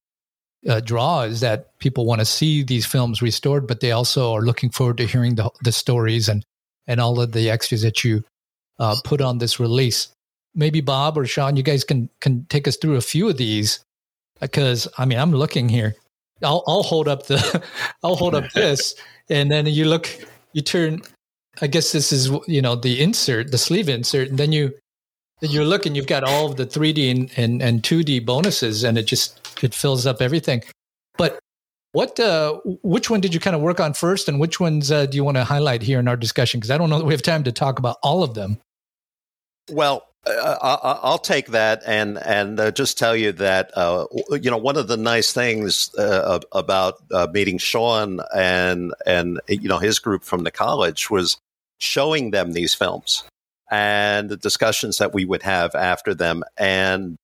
uh, 0.69 0.81
draw 0.81 1.23
is 1.23 1.41
that 1.41 1.79
people 1.79 2.07
want 2.07 2.21
to 2.21 2.25
see 2.25 2.63
these 2.63 2.87
films 2.87 3.23
restored, 3.23 3.67
but 3.67 3.81
they 3.81 3.93
also 3.93 4.33
are 4.33 4.43
looking 4.43 4.71
forward 4.71 4.99
to 4.99 5.07
hearing 5.07 5.37
the 5.37 5.51
the 5.63 5.73
stories 5.73 6.29
and 6.29 6.45
and 6.87 7.01
all 7.01 7.21
of 7.21 7.33
the 7.33 7.51
extras 7.51 7.83
that 7.83 8.05
you 8.05 8.25
uh, 8.79 8.97
put 9.05 9.21
on 9.21 9.39
this 9.39 9.59
release. 9.59 10.09
Maybe 10.55 10.81
Bob 10.81 11.19
or 11.19 11.27
Sean, 11.27 11.57
you 11.57 11.63
guys 11.63 11.85
can 11.85 12.11
can 12.21 12.47
take 12.47 12.67
us 12.67 12.77
through 12.77 12.97
a 12.97 13.01
few 13.01 13.29
of 13.29 13.37
these 13.37 13.81
because 14.41 14.89
I 14.99 15.05
mean 15.05 15.19
I'm 15.19 15.33
looking 15.33 15.69
here. 15.69 15.95
I'll, 16.43 16.63
I'll 16.67 16.83
hold 16.83 17.09
up 17.09 17.27
the, 17.27 17.63
I'll 18.03 18.17
hold 18.17 18.35
up 18.35 18.51
this, 18.53 18.95
and 19.31 19.51
then 19.51 19.67
you 19.67 19.87
look, 19.87 20.09
you 20.53 20.63
turn. 20.63 21.03
I 21.63 21.67
guess 21.69 21.93
this 21.93 22.13
is 22.13 22.31
you 22.47 22.61
know 22.61 22.77
the 22.77 23.03
insert, 23.03 23.51
the 23.51 23.59
sleeve 23.59 23.89
insert, 23.89 24.29
and 24.29 24.39
then 24.39 24.53
you, 24.53 24.75
then 25.41 25.51
you 25.51 25.65
look 25.65 25.87
and 25.87 25.97
you've 25.97 26.07
got 26.07 26.23
all 26.23 26.51
of 26.51 26.57
the 26.57 26.67
3D 26.67 27.11
and, 27.11 27.31
and, 27.39 27.63
and 27.63 27.83
2D 27.83 28.27
bonuses, 28.27 28.85
and 28.85 28.99
it 28.99 29.07
just 29.07 29.46
it 29.65 29.75
fills 29.75 30.07
up 30.07 30.21
everything. 30.21 30.63
But 31.19 31.39
what, 31.93 32.21
uh, 32.21 32.61
which 32.83 33.09
one 33.09 33.21
did 33.21 33.33
you 33.33 33.41
kind 33.41 33.57
of 33.57 33.63
work 33.63 33.81
on 33.81 33.95
first, 33.95 34.29
and 34.29 34.39
which 34.39 34.61
ones 34.61 34.91
uh, 34.93 35.07
do 35.07 35.17
you 35.17 35.25
want 35.25 35.37
to 35.37 35.45
highlight 35.45 35.83
here 35.83 35.99
in 35.99 36.09
our 36.09 36.17
discussion? 36.17 36.61
Because 36.61 36.71
I 36.71 36.79
don't 36.79 36.91
know 36.91 36.99
that 36.99 37.07
we 37.07 37.15
have 37.15 37.23
time 37.23 37.45
to 37.45 37.53
talk 37.53 37.79
about 37.79 37.97
all 38.03 38.23
of 38.23 38.35
them. 38.35 38.59
Well, 39.71 40.07
uh, 40.27 40.99
I'll 41.03 41.19
take 41.19 41.49
that 41.49 41.83
and 41.87 42.19
and 42.19 42.59
uh, 42.59 42.71
just 42.73 42.99
tell 42.99 43.15
you 43.15 43.33
that 43.33 43.71
uh, 43.77 44.07
you 44.31 44.51
know 44.51 44.57
one 44.57 44.77
of 44.77 44.89
the 44.89 44.97
nice 44.97 45.33
things 45.33 45.95
uh, 45.97 46.41
about 46.53 46.95
uh, 47.13 47.29
meeting 47.33 47.59
Sean 47.59 48.21
and 48.35 48.93
and 49.07 49.41
you 49.49 49.69
know 49.69 49.79
his 49.79 49.99
group 49.99 50.25
from 50.25 50.43
the 50.43 50.51
college 50.51 51.11
was 51.11 51.39
showing 51.79 52.31
them 52.31 52.53
these 52.53 52.75
films 52.75 53.23
and 53.71 54.29
the 54.29 54.37
discussions 54.37 54.99
that 54.99 55.15
we 55.15 55.25
would 55.25 55.43
have 55.43 55.75
after 55.75 56.15
them 56.15 56.43
and 56.57 57.17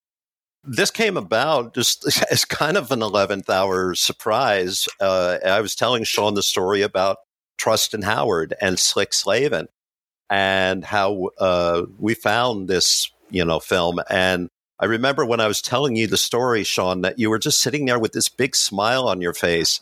this 0.64 0.90
came 0.90 1.16
about 1.16 1.74
just 1.74 2.06
as 2.30 2.44
kind 2.44 2.76
of 2.76 2.90
an 2.90 3.00
11th 3.00 3.48
hour 3.48 3.94
surprise. 3.94 4.88
Uh, 5.00 5.38
I 5.44 5.60
was 5.60 5.74
telling 5.74 6.04
Sean 6.04 6.34
the 6.34 6.42
story 6.42 6.82
about 6.82 7.18
Trustin 7.58 8.02
Howard 8.02 8.54
and 8.60 8.78
Slick 8.78 9.12
Slavin 9.12 9.68
and 10.30 10.84
how 10.84 11.30
uh, 11.38 11.82
we 11.98 12.14
found 12.14 12.68
this, 12.68 13.10
you 13.30 13.44
know, 13.44 13.60
film. 13.60 14.00
And 14.08 14.48
I 14.78 14.86
remember 14.86 15.24
when 15.24 15.40
I 15.40 15.46
was 15.46 15.62
telling 15.62 15.94
you 15.94 16.06
the 16.06 16.16
story, 16.16 16.64
Sean, 16.64 17.02
that 17.02 17.18
you 17.18 17.30
were 17.30 17.38
just 17.38 17.60
sitting 17.60 17.84
there 17.84 17.98
with 17.98 18.12
this 18.12 18.28
big 18.28 18.56
smile 18.56 19.06
on 19.06 19.20
your 19.20 19.34
face. 19.34 19.80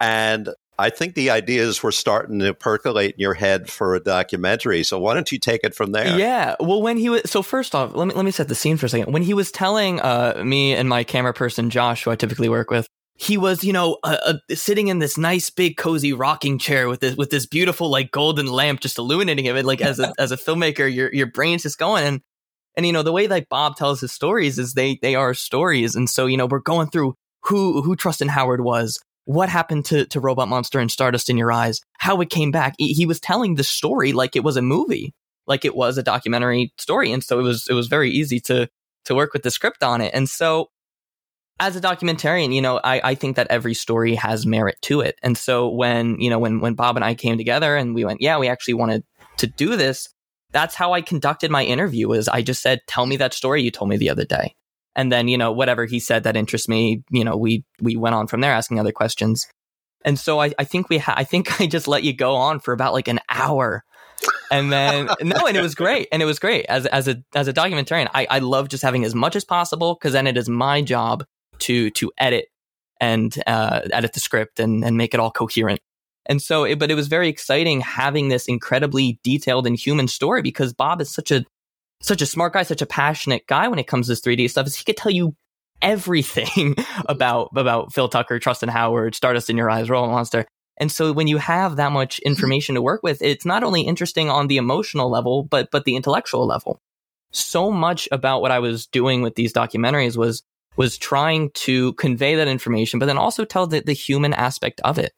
And 0.00 0.50
I 0.78 0.90
think 0.90 1.14
the 1.14 1.30
ideas 1.30 1.82
were 1.82 1.90
starting 1.90 2.38
to 2.38 2.54
percolate 2.54 3.14
in 3.14 3.20
your 3.20 3.34
head 3.34 3.68
for 3.68 3.96
a 3.96 4.00
documentary. 4.00 4.84
So 4.84 4.98
why 5.00 5.14
don't 5.14 5.30
you 5.32 5.38
take 5.38 5.64
it 5.64 5.74
from 5.74 5.90
there? 5.90 6.16
Yeah. 6.16 6.54
Well, 6.60 6.80
when 6.80 6.96
he 6.96 7.10
was 7.10 7.22
so 7.26 7.42
first 7.42 7.74
off, 7.74 7.96
let 7.96 8.06
me 8.06 8.14
let 8.14 8.24
me 8.24 8.30
set 8.30 8.46
the 8.46 8.54
scene 8.54 8.76
for 8.76 8.86
a 8.86 8.88
second. 8.88 9.12
When 9.12 9.22
he 9.22 9.34
was 9.34 9.50
telling 9.50 10.00
uh, 10.00 10.40
me 10.44 10.74
and 10.74 10.88
my 10.88 11.02
camera 11.02 11.34
person 11.34 11.68
Josh, 11.70 12.04
who 12.04 12.12
I 12.12 12.16
typically 12.16 12.48
work 12.48 12.70
with, 12.70 12.86
he 13.16 13.36
was 13.36 13.64
you 13.64 13.72
know 13.72 13.98
uh, 14.04 14.18
uh, 14.24 14.54
sitting 14.54 14.86
in 14.86 15.00
this 15.00 15.18
nice 15.18 15.50
big 15.50 15.76
cozy 15.76 16.12
rocking 16.12 16.58
chair 16.58 16.88
with 16.88 17.00
this 17.00 17.16
with 17.16 17.30
this 17.30 17.46
beautiful 17.46 17.90
like 17.90 18.12
golden 18.12 18.46
lamp 18.46 18.80
just 18.80 18.98
illuminating 18.98 19.46
him. 19.46 19.56
And 19.56 19.66
like 19.66 19.80
as 19.80 19.98
a 19.98 20.12
as 20.18 20.30
a 20.30 20.36
filmmaker, 20.36 20.92
your 20.92 21.12
your 21.12 21.26
brain's 21.26 21.62
just 21.62 21.78
going 21.78 22.04
and. 22.04 22.20
And 22.76 22.86
you 22.86 22.92
know 22.92 23.02
the 23.02 23.10
way 23.10 23.26
like 23.26 23.48
Bob 23.48 23.74
tells 23.74 24.00
his 24.00 24.12
stories 24.12 24.56
is 24.56 24.74
they 24.74 25.00
they 25.02 25.16
are 25.16 25.34
stories, 25.34 25.96
and 25.96 26.08
so 26.08 26.26
you 26.26 26.36
know 26.36 26.46
we're 26.46 26.60
going 26.60 26.90
through 26.90 27.16
who 27.42 27.82
who 27.82 27.96
Trustin 27.96 28.28
Howard 28.28 28.60
was, 28.60 29.00
what 29.28 29.50
happened 29.50 29.84
to, 29.84 30.06
to 30.06 30.20
Robot 30.20 30.48
Monster 30.48 30.78
and 30.78 30.90
Stardust 30.90 31.28
in 31.28 31.36
Your 31.36 31.52
Eyes, 31.52 31.82
how 31.98 32.18
it 32.22 32.30
came 32.30 32.50
back. 32.50 32.74
He 32.78 33.04
was 33.04 33.20
telling 33.20 33.56
the 33.56 33.62
story 33.62 34.14
like 34.14 34.34
it 34.34 34.42
was 34.42 34.56
a 34.56 34.62
movie, 34.62 35.12
like 35.46 35.66
it 35.66 35.76
was 35.76 35.98
a 35.98 36.02
documentary 36.02 36.72
story. 36.78 37.12
And 37.12 37.22
so 37.22 37.38
it 37.38 37.42
was, 37.42 37.66
it 37.68 37.74
was 37.74 37.88
very 37.88 38.10
easy 38.10 38.40
to, 38.40 38.70
to 39.04 39.14
work 39.14 39.34
with 39.34 39.42
the 39.42 39.50
script 39.50 39.82
on 39.82 40.00
it. 40.00 40.14
And 40.14 40.30
so 40.30 40.70
as 41.60 41.76
a 41.76 41.80
documentarian, 41.82 42.54
you 42.54 42.62
know, 42.62 42.80
I, 42.82 43.02
I 43.04 43.14
think 43.16 43.36
that 43.36 43.48
every 43.50 43.74
story 43.74 44.14
has 44.14 44.46
merit 44.46 44.78
to 44.84 45.02
it. 45.02 45.18
And 45.22 45.36
so 45.36 45.68
when, 45.68 46.18
you 46.18 46.30
know, 46.30 46.38
when, 46.38 46.60
when 46.60 46.72
Bob 46.72 46.96
and 46.96 47.04
I 47.04 47.14
came 47.14 47.36
together 47.36 47.76
and 47.76 47.94
we 47.94 48.06
went, 48.06 48.22
yeah, 48.22 48.38
we 48.38 48.48
actually 48.48 48.74
wanted 48.74 49.04
to 49.36 49.46
do 49.46 49.76
this, 49.76 50.08
that's 50.52 50.74
how 50.74 50.94
I 50.94 51.02
conducted 51.02 51.50
my 51.50 51.64
interview 51.64 52.08
was 52.08 52.28
I 52.28 52.40
just 52.40 52.62
said, 52.62 52.80
tell 52.86 53.04
me 53.04 53.18
that 53.18 53.34
story 53.34 53.62
you 53.62 53.70
told 53.70 53.90
me 53.90 53.98
the 53.98 54.08
other 54.08 54.24
day 54.24 54.54
and 54.96 55.12
then 55.12 55.28
you 55.28 55.38
know 55.38 55.52
whatever 55.52 55.84
he 55.84 56.00
said 56.00 56.24
that 56.24 56.36
interests 56.36 56.68
me 56.68 57.02
you 57.10 57.24
know 57.24 57.36
we 57.36 57.64
we 57.80 57.96
went 57.96 58.14
on 58.14 58.26
from 58.26 58.40
there 58.40 58.52
asking 58.52 58.78
other 58.78 58.92
questions. 58.92 59.46
And 60.04 60.18
so 60.18 60.40
i, 60.40 60.52
I 60.58 60.64
think 60.64 60.88
we 60.88 60.98
ha- 60.98 61.14
i 61.16 61.24
think 61.24 61.60
i 61.60 61.66
just 61.66 61.88
let 61.88 62.02
you 62.02 62.12
go 62.12 62.34
on 62.34 62.60
for 62.60 62.72
about 62.72 62.92
like 62.92 63.08
an 63.08 63.20
hour. 63.28 63.84
And 64.50 64.72
then 64.72 65.06
no 65.22 65.46
and 65.46 65.56
it 65.56 65.62
was 65.62 65.74
great. 65.74 66.08
And 66.10 66.22
it 66.22 66.26
was 66.26 66.38
great. 66.38 66.66
As 66.66 66.86
as 66.86 67.08
a 67.08 67.22
as 67.34 67.48
a 67.48 67.52
documentarian 67.52 68.08
i 68.14 68.26
i 68.30 68.38
love 68.38 68.68
just 68.68 68.82
having 68.82 69.04
as 69.04 69.14
much 69.14 69.36
as 69.36 69.44
possible 69.44 69.94
because 69.94 70.12
then 70.12 70.26
it 70.26 70.36
is 70.36 70.48
my 70.48 70.82
job 70.82 71.24
to 71.60 71.90
to 71.90 72.12
edit 72.18 72.46
and 73.00 73.40
uh, 73.46 73.80
edit 73.92 74.12
the 74.12 74.20
script 74.20 74.60
and 74.60 74.84
and 74.84 74.96
make 74.96 75.14
it 75.14 75.20
all 75.20 75.30
coherent. 75.30 75.80
And 76.26 76.42
so 76.42 76.64
it, 76.64 76.78
but 76.78 76.90
it 76.90 76.94
was 76.94 77.08
very 77.08 77.28
exciting 77.28 77.80
having 77.80 78.28
this 78.28 78.48
incredibly 78.48 79.18
detailed 79.22 79.66
and 79.66 79.76
human 79.76 80.08
story 80.08 80.42
because 80.42 80.74
bob 80.74 81.00
is 81.00 81.12
such 81.12 81.30
a 81.30 81.44
such 82.00 82.22
a 82.22 82.26
smart 82.26 82.52
guy, 82.52 82.62
such 82.62 82.82
a 82.82 82.86
passionate 82.86 83.46
guy 83.46 83.68
when 83.68 83.78
it 83.78 83.86
comes 83.86 84.06
to 84.06 84.12
this 84.12 84.20
3D 84.20 84.50
stuff 84.50 84.66
is 84.66 84.76
he 84.76 84.84
could 84.84 84.96
tell 84.96 85.12
you 85.12 85.34
everything 85.82 86.74
about 87.08 87.50
about 87.56 87.92
Phil 87.92 88.08
Tucker, 88.08 88.38
Trustin 88.38 88.68
Howard, 88.68 89.14
Stardust 89.14 89.50
in 89.50 89.56
Your 89.56 89.70
Eyes, 89.70 89.90
Robot 89.90 90.10
Monster. 90.10 90.46
And 90.80 90.92
so 90.92 91.12
when 91.12 91.26
you 91.26 91.38
have 91.38 91.76
that 91.76 91.92
much 91.92 92.16
mm-hmm. 92.16 92.28
information 92.28 92.74
to 92.76 92.82
work 92.82 93.02
with, 93.02 93.20
it's 93.20 93.44
not 93.44 93.64
only 93.64 93.82
interesting 93.82 94.30
on 94.30 94.46
the 94.46 94.56
emotional 94.56 95.10
level, 95.10 95.42
but 95.42 95.70
but 95.70 95.84
the 95.84 95.96
intellectual 95.96 96.46
level. 96.46 96.80
So 97.30 97.70
much 97.70 98.08
about 98.10 98.40
what 98.40 98.52
I 98.52 98.58
was 98.60 98.86
doing 98.86 99.22
with 99.22 99.34
these 99.34 99.52
documentaries 99.52 100.16
was 100.16 100.42
was 100.76 100.96
trying 100.96 101.50
to 101.50 101.92
convey 101.94 102.36
that 102.36 102.46
information, 102.46 103.00
but 103.00 103.06
then 103.06 103.18
also 103.18 103.44
tell 103.44 103.66
the, 103.66 103.80
the 103.80 103.92
human 103.92 104.32
aspect 104.32 104.80
of 104.84 104.96
it. 104.96 105.12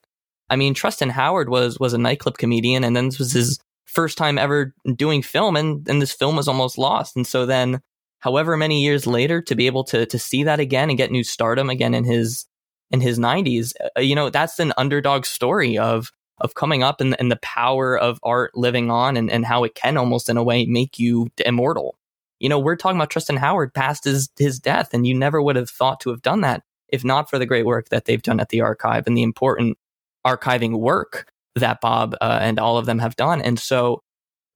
I 0.49 0.55
mean, 0.55 0.73
Trustin 0.73 1.11
Howard 1.11 1.49
was 1.49 1.79
was 1.79 1.93
a 1.93 1.99
nightclub 1.99 2.37
comedian, 2.37 2.83
and 2.83 2.95
then 2.95 3.05
this 3.05 3.19
was 3.19 3.31
his 3.31 3.59
first 3.91 4.17
time 4.17 4.37
ever 4.37 4.73
doing 4.95 5.21
film 5.21 5.55
and, 5.55 5.87
and 5.87 6.01
this 6.01 6.13
film 6.13 6.35
was 6.35 6.47
almost 6.47 6.77
lost. 6.77 7.15
And 7.15 7.27
so 7.27 7.45
then 7.45 7.81
however 8.21 8.55
many 8.55 8.81
years 8.81 9.05
later 9.05 9.41
to 9.41 9.55
be 9.55 9.65
able 9.65 9.83
to 9.83 10.05
to 10.05 10.17
see 10.17 10.43
that 10.43 10.59
again 10.59 10.89
and 10.89 10.97
get 10.97 11.11
new 11.11 11.23
stardom 11.23 11.69
again 11.69 11.93
in 11.93 12.05
his 12.05 12.45
in 12.89 13.01
his 13.01 13.19
90s 13.19 13.73
uh, 13.97 13.99
you 13.99 14.15
know 14.15 14.29
that's 14.29 14.59
an 14.59 14.73
underdog 14.77 15.25
story 15.25 15.77
of 15.77 16.11
of 16.39 16.55
coming 16.55 16.81
up 16.81 17.01
and, 17.01 17.15
and 17.19 17.31
the 17.31 17.39
power 17.43 17.99
of 17.99 18.17
art 18.23 18.51
living 18.55 18.89
on 18.89 19.15
and, 19.15 19.29
and 19.29 19.45
how 19.45 19.63
it 19.63 19.75
can 19.75 19.97
almost 19.97 20.29
in 20.29 20.37
a 20.37 20.43
way 20.43 20.65
make 20.65 20.97
you 20.97 21.27
immortal 21.45 21.97
you 22.39 22.47
know 22.47 22.59
we're 22.59 22.75
talking 22.75 22.97
about 22.97 23.09
Trustin 23.09 23.37
Howard 23.37 23.73
past 23.73 24.05
his 24.05 24.29
his 24.37 24.59
death 24.59 24.93
and 24.93 25.05
you 25.05 25.13
never 25.13 25.41
would 25.41 25.55
have 25.55 25.69
thought 25.69 25.99
to 26.01 26.09
have 26.09 26.21
done 26.21 26.41
that 26.41 26.63
if 26.89 27.03
not 27.03 27.29
for 27.29 27.39
the 27.39 27.45
great 27.45 27.65
work 27.65 27.89
that 27.89 28.05
they've 28.05 28.21
done 28.21 28.39
at 28.39 28.49
the 28.49 28.61
archive 28.61 29.07
and 29.07 29.17
the 29.17 29.23
important 29.23 29.77
archiving 30.25 30.79
work 30.79 31.30
that 31.55 31.81
Bob 31.81 32.15
uh, 32.21 32.39
and 32.41 32.59
all 32.59 32.77
of 32.77 32.85
them 32.85 32.99
have 32.99 33.15
done. 33.15 33.41
And 33.41 33.59
so, 33.59 34.01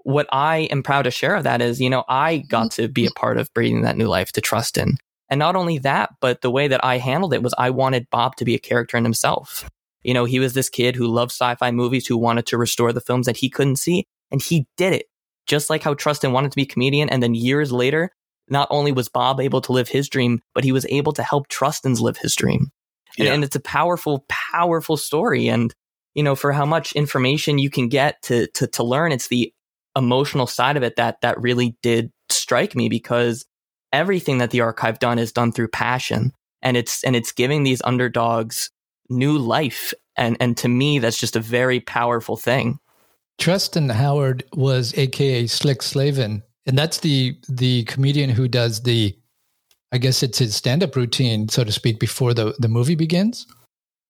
what 0.04 0.28
I 0.32 0.68
am 0.72 0.84
proud 0.84 1.04
to 1.04 1.12
share 1.12 1.36
of 1.36 1.44
that 1.44 1.62
is, 1.62 1.82
you 1.82 1.90
know, 1.90 2.04
I 2.08 2.38
got 2.38 2.72
to 2.74 2.88
be 2.88 3.08
a 3.08 3.12
part 3.12 3.38
of 3.38 3.52
breathing 3.54 3.82
that 3.82 3.98
new 3.98 4.08
life 4.08 4.32
to 4.34 4.42
Trustin. 4.42 4.98
And 5.30 5.40
not 5.40 5.56
only 5.56 5.80
that, 5.80 6.12
but 6.22 6.42
the 6.42 6.52
way 6.52 6.68
that 6.68 6.86
I 6.86 7.00
handled 7.00 7.34
it 7.34 7.42
was 7.42 7.56
I 7.58 7.72
wanted 7.72 8.10
Bob 8.12 8.36
to 8.36 8.46
be 8.46 8.54
a 8.54 8.60
character 8.60 8.98
in 8.98 9.04
himself. 9.04 9.68
You 10.04 10.14
know, 10.14 10.26
he 10.26 10.40
was 10.40 10.54
this 10.54 10.70
kid 10.70 10.96
who 10.96 11.08
loved 11.08 11.32
sci 11.32 11.56
fi 11.56 11.72
movies, 11.72 12.06
who 12.06 12.18
wanted 12.18 12.46
to 12.48 12.58
restore 12.60 12.94
the 12.94 13.02
films 13.02 13.26
that 13.26 13.38
he 13.38 13.50
couldn't 13.50 13.78
see. 13.78 14.06
And 14.32 14.42
he 14.42 14.68
did 14.78 14.94
it. 14.94 15.08
Just 15.48 15.70
like 15.70 15.82
how 15.82 15.96
Trustin 15.96 16.32
wanted 16.32 16.52
to 16.52 16.56
be 16.56 16.64
a 16.64 16.68
comedian. 16.68 17.10
And 17.10 17.24
then 17.24 17.34
years 17.34 17.72
later, 17.72 18.12
not 18.48 18.68
only 18.70 18.92
was 18.92 19.10
Bob 19.10 19.40
able 19.40 19.62
to 19.62 19.72
live 19.72 19.90
his 19.90 20.08
dream, 20.08 20.42
but 20.54 20.64
he 20.64 20.72
was 20.72 20.86
able 20.90 21.14
to 21.14 21.24
help 21.24 21.48
Trustin's 21.48 22.02
live 22.02 22.18
his 22.18 22.36
dream. 22.36 22.70
Yeah. 23.18 23.26
And, 23.26 23.36
and, 23.36 23.44
it's 23.44 23.56
a 23.56 23.62
powerful, 23.62 24.26
powerful 24.30 24.98
story. 24.98 25.48
And 25.48 25.74
you 26.16 26.24
know, 26.24 26.36
for 26.36 26.52
how 26.52 26.66
much 26.66 26.94
information 26.94 27.60
you 27.60 27.70
can 27.70 27.90
get 27.90 28.22
to, 28.24 28.48
to, 28.48 28.66
to 28.68 28.84
learn. 28.84 29.12
It's 29.12 29.28
the 29.28 29.54
emotional 29.96 30.48
side 30.48 30.78
of 30.78 30.84
it 30.84 30.96
that, 30.96 31.22
that 31.22 31.40
really 31.40 31.78
did 31.84 32.12
strike 32.30 32.76
me 32.76 32.90
because 32.90 33.46
everything 33.94 34.40
that 34.40 34.52
the 34.52 34.62
archive 34.62 35.00
done 35.00 35.20
is 35.20 35.32
done 35.32 35.52
through 35.52 35.68
passion 35.68 36.32
and 36.62 36.76
it's, 36.76 37.04
and 37.04 37.16
it's 37.16 37.32
giving 37.32 37.64
these 37.64 37.82
underdogs 37.84 38.72
new 39.10 39.38
life. 39.38 39.94
And, 40.18 40.38
and 40.40 40.58
to 40.58 40.68
me, 40.68 41.00
that's 41.00 41.20
just 41.20 41.36
a 41.36 41.42
very 41.42 41.80
powerful 41.80 42.38
thing. 42.38 42.80
Trustin 43.38 43.92
Howard 43.92 44.46
was 44.54 44.98
AKA 44.98 45.48
Slick 45.48 45.82
Slavin. 45.82 46.42
And 46.66 46.78
that's 46.78 47.00
the, 47.00 47.38
the 47.48 47.84
comedian 47.84 48.30
who 48.30 48.48
does 48.48 48.84
the, 48.84 49.16
I 49.92 49.98
guess 49.98 50.24
it's 50.24 50.40
his 50.40 50.56
stand 50.56 50.82
up 50.82 50.96
routine, 50.96 51.50
so 51.50 51.64
to 51.64 51.72
speak, 51.72 52.00
before 52.00 52.34
the, 52.34 52.56
the 52.60 52.70
movie 52.70 52.96
begins. 52.96 53.46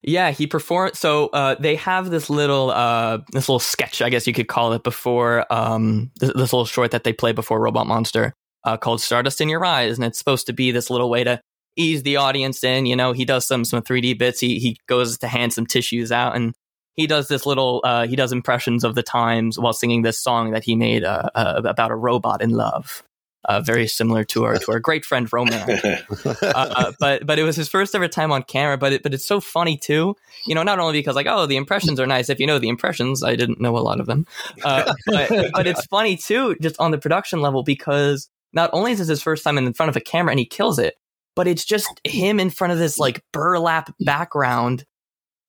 Yeah, 0.07 0.29
he 0.29 0.45
performed. 0.45 0.95
So 0.95 1.27
uh, 1.27 1.55
they 1.59 1.75
have 1.77 2.11
this 2.11 2.29
little 2.29 2.69
uh, 2.69 3.19
this 3.31 3.49
little 3.49 3.59
sketch, 3.59 4.03
I 4.03 4.09
guess 4.09 4.27
you 4.27 4.33
could 4.33 4.47
call 4.47 4.73
it, 4.73 4.83
before 4.83 5.51
um, 5.51 6.11
this, 6.19 6.29
this 6.29 6.53
little 6.53 6.65
short 6.65 6.91
that 6.91 7.03
they 7.03 7.11
play 7.11 7.31
before 7.31 7.59
Robot 7.59 7.87
Monster 7.87 8.33
uh, 8.63 8.77
called 8.77 9.01
"Stardust 9.01 9.41
in 9.41 9.49
Your 9.49 9.65
Eyes," 9.65 9.97
and 9.97 10.05
it's 10.05 10.19
supposed 10.19 10.45
to 10.45 10.53
be 10.53 10.69
this 10.69 10.91
little 10.91 11.09
way 11.09 11.23
to 11.23 11.41
ease 11.75 12.03
the 12.03 12.17
audience 12.17 12.63
in. 12.63 12.85
You 12.85 12.95
know, 12.95 13.13
he 13.13 13.25
does 13.25 13.47
some 13.47 13.65
some 13.65 13.81
3D 13.81 14.19
bits. 14.19 14.39
He 14.39 14.59
he 14.59 14.77
goes 14.87 15.17
to 15.17 15.27
hand 15.27 15.53
some 15.53 15.65
tissues 15.65 16.11
out, 16.11 16.35
and 16.35 16.53
he 16.93 17.07
does 17.07 17.27
this 17.27 17.47
little 17.47 17.81
uh, 17.83 18.05
he 18.05 18.15
does 18.15 18.31
impressions 18.31 18.83
of 18.83 18.93
the 18.93 19.03
times 19.03 19.57
while 19.57 19.73
singing 19.73 20.03
this 20.03 20.19
song 20.19 20.51
that 20.51 20.63
he 20.63 20.75
made 20.75 21.03
uh, 21.03 21.29
uh, 21.33 21.61
about 21.65 21.89
a 21.89 21.95
robot 21.95 22.43
in 22.43 22.51
love 22.51 23.01
uh, 23.45 23.61
very 23.61 23.87
similar 23.87 24.23
to 24.25 24.43
our 24.43 24.57
to 24.57 24.71
our 24.71 24.79
great 24.79 25.05
friend 25.05 25.31
Ro-Man. 25.31 25.67
uh, 26.41 26.91
but 26.99 27.25
but 27.25 27.39
it 27.39 27.43
was 27.43 27.55
his 27.55 27.69
first 27.69 27.95
ever 27.95 28.07
time 28.07 28.31
on 28.31 28.43
camera. 28.43 28.77
But 28.77 28.93
it, 28.93 29.03
but 29.03 29.13
it's 29.13 29.27
so 29.27 29.39
funny 29.39 29.77
too. 29.77 30.15
You 30.45 30.55
know, 30.55 30.63
not 30.63 30.79
only 30.79 30.99
because 30.99 31.15
like 31.15 31.27
oh 31.27 31.45
the 31.45 31.57
impressions 31.57 31.99
are 31.99 32.07
nice. 32.07 32.29
If 32.29 32.39
you 32.39 32.47
know 32.47 32.59
the 32.59 32.69
impressions, 32.69 33.23
I 33.23 33.35
didn't 33.35 33.61
know 33.61 33.77
a 33.77 33.79
lot 33.79 33.99
of 33.99 34.05
them. 34.05 34.25
Uh, 34.63 34.93
but 35.07 35.31
but 35.53 35.67
it's 35.67 35.85
funny 35.85 36.17
too, 36.17 36.55
just 36.61 36.75
on 36.79 36.91
the 36.91 36.97
production 36.97 37.41
level 37.41 37.63
because 37.63 38.29
not 38.53 38.69
only 38.73 38.93
is 38.93 38.99
this 38.99 39.09
his 39.09 39.21
first 39.21 39.43
time 39.43 39.57
in 39.57 39.73
front 39.73 39.89
of 39.89 39.95
a 39.95 40.01
camera 40.01 40.31
and 40.31 40.39
he 40.39 40.45
kills 40.45 40.79
it, 40.79 40.95
but 41.35 41.47
it's 41.47 41.65
just 41.65 42.01
him 42.03 42.39
in 42.39 42.49
front 42.49 42.73
of 42.73 42.79
this 42.79 42.97
like 42.97 43.21
burlap 43.31 43.93
background. 43.99 44.85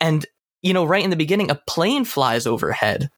And, 0.00 0.26
you 0.61 0.74
know, 0.74 0.85
right 0.85 1.04
in 1.04 1.11
the 1.11 1.16
beginning, 1.16 1.50
a 1.50 1.61
plane 1.68 2.04
flies 2.04 2.46
overhead. 2.46 3.09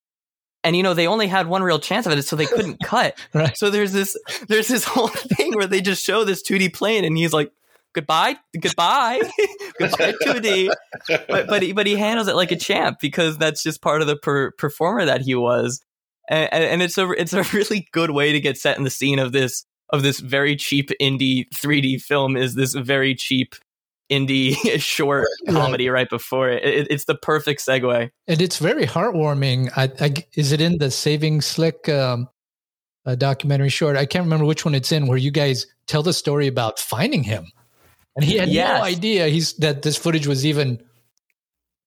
And 0.64 0.77
you 0.77 0.83
know 0.83 0.94
they 0.94 1.07
only 1.07 1.29
had 1.29 1.47
one 1.47 1.62
real 1.62 1.79
chance 1.79 2.07
of 2.07 2.12
it, 2.12 2.23
so 2.23 2.37
they 2.37 2.47
couldn't 2.47 2.79
cut. 2.85 3.18
Right. 3.33 3.57
So 3.57 3.71
there's 3.71 3.92
this 3.92 4.16
there's 4.49 4.68
this 4.68 4.85
whole 4.85 5.09
thing 5.37 5.55
where 5.55 5.66
they 5.66 5.81
just 5.81 6.05
show 6.05 6.25
this 6.25 6.42
2D 6.42 6.75
plane, 6.75 7.05
and 7.05 7.16
he's 7.16 7.33
like, 7.33 7.53
"Goodbye, 7.92 8.37
goodbye, 8.61 9.21
goodbye, 9.79 10.12
2D." 10.12 10.71
But 11.29 11.47
but 11.47 11.62
he, 11.62 11.73
but 11.73 11.87
he 11.87 11.97
handles 11.97 12.29
it 12.29 12.35
like 12.35 12.53
a 12.53 12.57
champ 12.57 12.99
because 13.01 13.38
that's 13.38 13.62
just 13.62 13.83
part 13.83 14.01
of 14.01 14.09
the 14.09 14.16
per- 14.16 14.51
performer 14.53 15.05
that 15.05 15.21
he 15.21 15.35
was, 15.35 15.81
and, 16.29 16.53
and 16.53 16.83
it's 16.83 16.99
a 16.99 17.09
it's 17.12 17.33
a 17.33 17.44
really 17.55 17.88
good 17.92 18.11
way 18.11 18.33
to 18.33 18.40
get 18.40 18.59
set 18.59 18.77
in 18.79 18.85
the 18.85 18.90
scene 18.90 19.18
of 19.18 19.33
this 19.33 19.64
of 19.90 20.03
this 20.03 20.21
very 20.21 20.57
cheap 20.57 20.90
indie 21.01 21.49
3D 21.51 22.03
film 22.03 22.37
is 22.37 22.55
this 22.55 22.75
very 22.75 23.14
cheap 23.14 23.55
indie 24.11 24.55
short 24.81 25.27
comedy 25.49 25.88
right, 25.88 26.09
before 26.09 26.49
it. 26.49 26.64
it. 26.64 26.87
It's 26.90 27.05
the 27.05 27.14
perfect 27.14 27.64
segue, 27.64 28.11
and 28.27 28.42
it's 28.42 28.59
very 28.59 28.87
heartwarming. 28.87 29.71
I, 29.77 29.90
I, 30.01 30.14
is 30.35 30.53
it 30.53 30.61
in 30.61 30.79
the 30.79 30.90
Saving 30.90 31.40
Slick 31.40 31.88
um, 31.88 32.29
uh, 33.07 33.14
documentary 33.14 33.68
short? 33.68 33.97
I 33.97 34.07
can't 34.07 34.25
remember 34.25 34.44
which 34.44 34.64
one 34.64 34.75
it's 34.75 34.92
in, 34.92 35.07
where 35.07 35.18
you 35.18 35.31
guys 35.31 35.66
tell 35.87 36.03
the 36.03 36.12
story 36.12 36.47
about 36.47 36.79
finding 36.79 37.23
him, 37.23 37.47
and 38.16 38.25
he 38.25 38.37
had 38.37 38.49
yes. 38.49 38.79
no 38.79 38.85
idea 38.85 39.29
he's 39.29 39.55
that 39.55 39.83
this 39.83 39.97
footage 39.97 40.27
was 40.27 40.47
even 40.47 40.83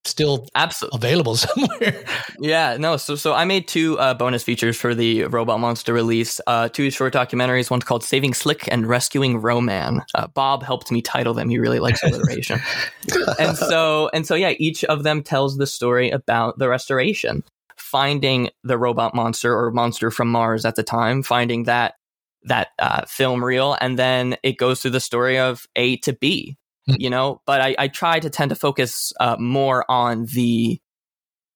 still 0.05 0.47
absolutely 0.55 0.97
available 0.97 1.35
somewhere. 1.37 2.03
yeah, 2.39 2.77
no. 2.79 2.97
So 2.97 3.15
so 3.15 3.33
I 3.33 3.45
made 3.45 3.67
two 3.67 3.97
uh, 3.99 4.13
bonus 4.13 4.43
features 4.43 4.77
for 4.77 4.95
the 4.95 5.25
Robot 5.25 5.59
Monster 5.59 5.93
release. 5.93 6.39
Uh, 6.47 6.69
two 6.69 6.89
short 6.89 7.13
documentaries. 7.13 7.69
One's 7.69 7.83
called 7.83 8.03
"Saving 8.03 8.33
Slick" 8.33 8.67
and 8.71 8.87
"Rescuing 8.87 9.39
Ro-Man." 9.39 10.01
Uh, 10.15 10.27
Bob 10.27 10.63
helped 10.63 10.91
me 10.91 11.01
title 11.01 11.33
them. 11.33 11.49
He 11.49 11.59
really 11.59 11.79
likes 11.79 12.03
alliteration. 12.03 12.59
and 13.39 13.57
so 13.57 14.09
and 14.13 14.25
so 14.25 14.35
yeah, 14.35 14.53
each 14.57 14.83
of 14.85 15.03
them 15.03 15.23
tells 15.23 15.57
the 15.57 15.67
story 15.67 16.09
about 16.09 16.57
the 16.57 16.69
restoration, 16.69 17.43
finding 17.77 18.49
the 18.63 18.77
robot 18.77 19.15
monster 19.15 19.55
or 19.55 19.71
monster 19.71 20.11
from 20.11 20.29
Mars 20.29 20.65
at 20.65 20.75
the 20.75 20.83
time, 20.83 21.23
finding 21.23 21.63
that 21.63 21.95
that 22.43 22.69
uh, 22.79 23.05
film 23.05 23.43
reel, 23.43 23.77
and 23.81 23.99
then 23.99 24.35
it 24.43 24.57
goes 24.57 24.81
through 24.81 24.91
the 24.91 24.99
story 24.99 25.37
of 25.37 25.67
A 25.75 25.97
to 25.97 26.13
B. 26.13 26.57
you 26.87 27.09
know, 27.09 27.41
but 27.45 27.61
I, 27.61 27.75
I 27.77 27.87
try 27.87 28.19
to 28.19 28.29
tend 28.29 28.49
to 28.49 28.55
focus 28.55 29.13
uh, 29.19 29.37
more 29.39 29.85
on 29.89 30.25
the 30.25 30.79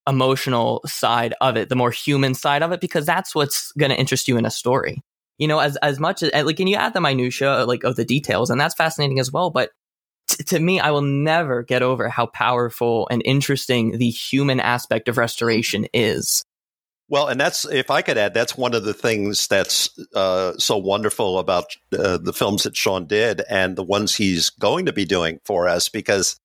emotional 0.07 0.81
side 0.85 1.33
of 1.41 1.57
it, 1.57 1.69
the 1.69 1.75
more 1.75 1.91
human 1.91 2.33
side 2.33 2.63
of 2.63 2.71
it, 2.71 2.81
because 2.81 3.05
that's 3.05 3.33
what's 3.33 3.71
going 3.73 3.89
to 3.89 3.99
interest 3.99 4.27
you 4.27 4.37
in 4.37 4.45
a 4.45 4.51
story. 4.51 5.01
You 5.37 5.47
know, 5.47 5.59
as 5.59 5.75
as 5.77 5.99
much 5.99 6.23
as 6.23 6.31
like, 6.45 6.59
and 6.59 6.69
you 6.69 6.75
add 6.75 6.93
the 6.93 7.01
minutia 7.01 7.65
like 7.65 7.83
of 7.83 7.95
the 7.95 8.05
details, 8.05 8.49
and 8.49 8.59
that's 8.59 8.75
fascinating 8.75 9.19
as 9.19 9.31
well. 9.31 9.49
But 9.49 9.71
t- 10.29 10.43
to 10.45 10.59
me, 10.59 10.79
I 10.79 10.91
will 10.91 11.01
never 11.01 11.63
get 11.63 11.81
over 11.81 12.07
how 12.07 12.27
powerful 12.27 13.07
and 13.11 13.21
interesting 13.25 13.97
the 13.97 14.09
human 14.09 14.59
aspect 14.59 15.09
of 15.09 15.17
restoration 15.17 15.87
is. 15.93 16.45
Well, 17.07 17.27
and 17.27 17.39
that's 17.39 17.65
if 17.65 17.91
I 17.91 18.01
could 18.01 18.17
add, 18.17 18.33
that's 18.33 18.57
one 18.57 18.73
of 18.73 18.83
the 18.83 18.93
things 18.93 19.47
that's 19.47 19.89
uh, 20.15 20.53
so 20.57 20.77
wonderful 20.77 21.37
about 21.37 21.65
uh, 21.97 22.17
the 22.17 22.33
films 22.33 22.63
that 22.63 22.75
Sean 22.75 23.05
did 23.05 23.41
and 23.47 23.75
the 23.75 23.83
ones 23.83 24.15
he's 24.15 24.49
going 24.49 24.87
to 24.87 24.93
be 24.93 25.05
doing 25.05 25.39
for 25.43 25.67
us 25.67 25.87
because 25.87 26.39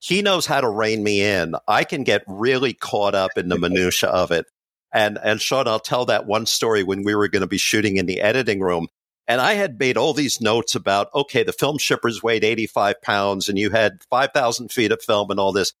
he 0.00 0.20
knows 0.22 0.46
how 0.46 0.60
to 0.60 0.68
rein 0.68 1.04
me 1.04 1.22
in. 1.22 1.54
I 1.68 1.84
can 1.84 2.02
get 2.02 2.24
really 2.26 2.72
caught 2.72 3.14
up 3.14 3.32
in 3.36 3.48
the 3.48 3.58
minutia 3.58 4.08
of 4.08 4.32
it. 4.32 4.46
And 4.92 5.16
and 5.22 5.40
Sean, 5.40 5.68
I'll 5.68 5.78
tell 5.78 6.06
that 6.06 6.26
one 6.26 6.46
story 6.46 6.82
when 6.82 7.04
we 7.04 7.14
were 7.14 7.28
going 7.28 7.42
to 7.42 7.46
be 7.46 7.58
shooting 7.58 7.96
in 7.96 8.06
the 8.06 8.20
editing 8.20 8.60
room. 8.60 8.88
And 9.28 9.40
I 9.40 9.52
had 9.52 9.78
made 9.78 9.96
all 9.96 10.12
these 10.12 10.40
notes 10.40 10.74
about, 10.74 11.08
okay, 11.14 11.44
the 11.44 11.52
film 11.52 11.78
shippers 11.78 12.20
weighed 12.20 12.42
85 12.42 13.00
pounds 13.00 13.48
and 13.48 13.56
you 13.56 13.70
had 13.70 14.02
5,000 14.10 14.72
feet 14.72 14.90
of 14.90 15.00
film 15.00 15.30
and 15.30 15.38
all 15.38 15.52
this. 15.52 15.72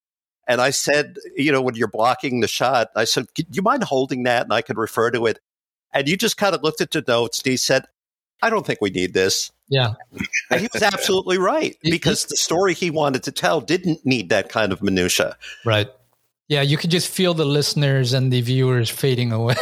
And 0.50 0.60
I 0.60 0.70
said, 0.70 1.16
you 1.36 1.52
know, 1.52 1.62
when 1.62 1.76
you're 1.76 1.86
blocking 1.86 2.40
the 2.40 2.48
shot, 2.48 2.90
I 2.96 3.04
said, 3.04 3.26
do 3.36 3.44
you 3.52 3.62
mind 3.62 3.84
holding 3.84 4.24
that? 4.24 4.42
And 4.42 4.52
I 4.52 4.62
could 4.62 4.78
refer 4.78 5.08
to 5.12 5.26
it. 5.26 5.38
And 5.94 6.08
you 6.08 6.16
just 6.16 6.36
kind 6.36 6.56
of 6.56 6.64
looked 6.64 6.80
at 6.80 6.90
the 6.90 7.04
notes 7.06 7.38
and 7.38 7.52
he 7.52 7.56
said, 7.56 7.84
I 8.42 8.50
don't 8.50 8.66
think 8.66 8.80
we 8.80 8.90
need 8.90 9.14
this. 9.14 9.52
Yeah. 9.68 9.92
And 10.50 10.60
he 10.60 10.68
was 10.72 10.82
absolutely 10.82 11.38
right 11.38 11.76
because 11.84 12.24
the 12.24 12.36
story 12.36 12.74
he 12.74 12.90
wanted 12.90 13.22
to 13.24 13.32
tell 13.32 13.60
didn't 13.60 14.04
need 14.04 14.30
that 14.30 14.48
kind 14.48 14.72
of 14.72 14.82
minutia. 14.82 15.36
Right. 15.64 15.86
Yeah, 16.48 16.62
you 16.62 16.76
could 16.76 16.90
just 16.90 17.06
feel 17.06 17.32
the 17.32 17.46
listeners 17.46 18.12
and 18.12 18.32
the 18.32 18.40
viewers 18.40 18.90
fading 18.90 19.30
away. 19.30 19.54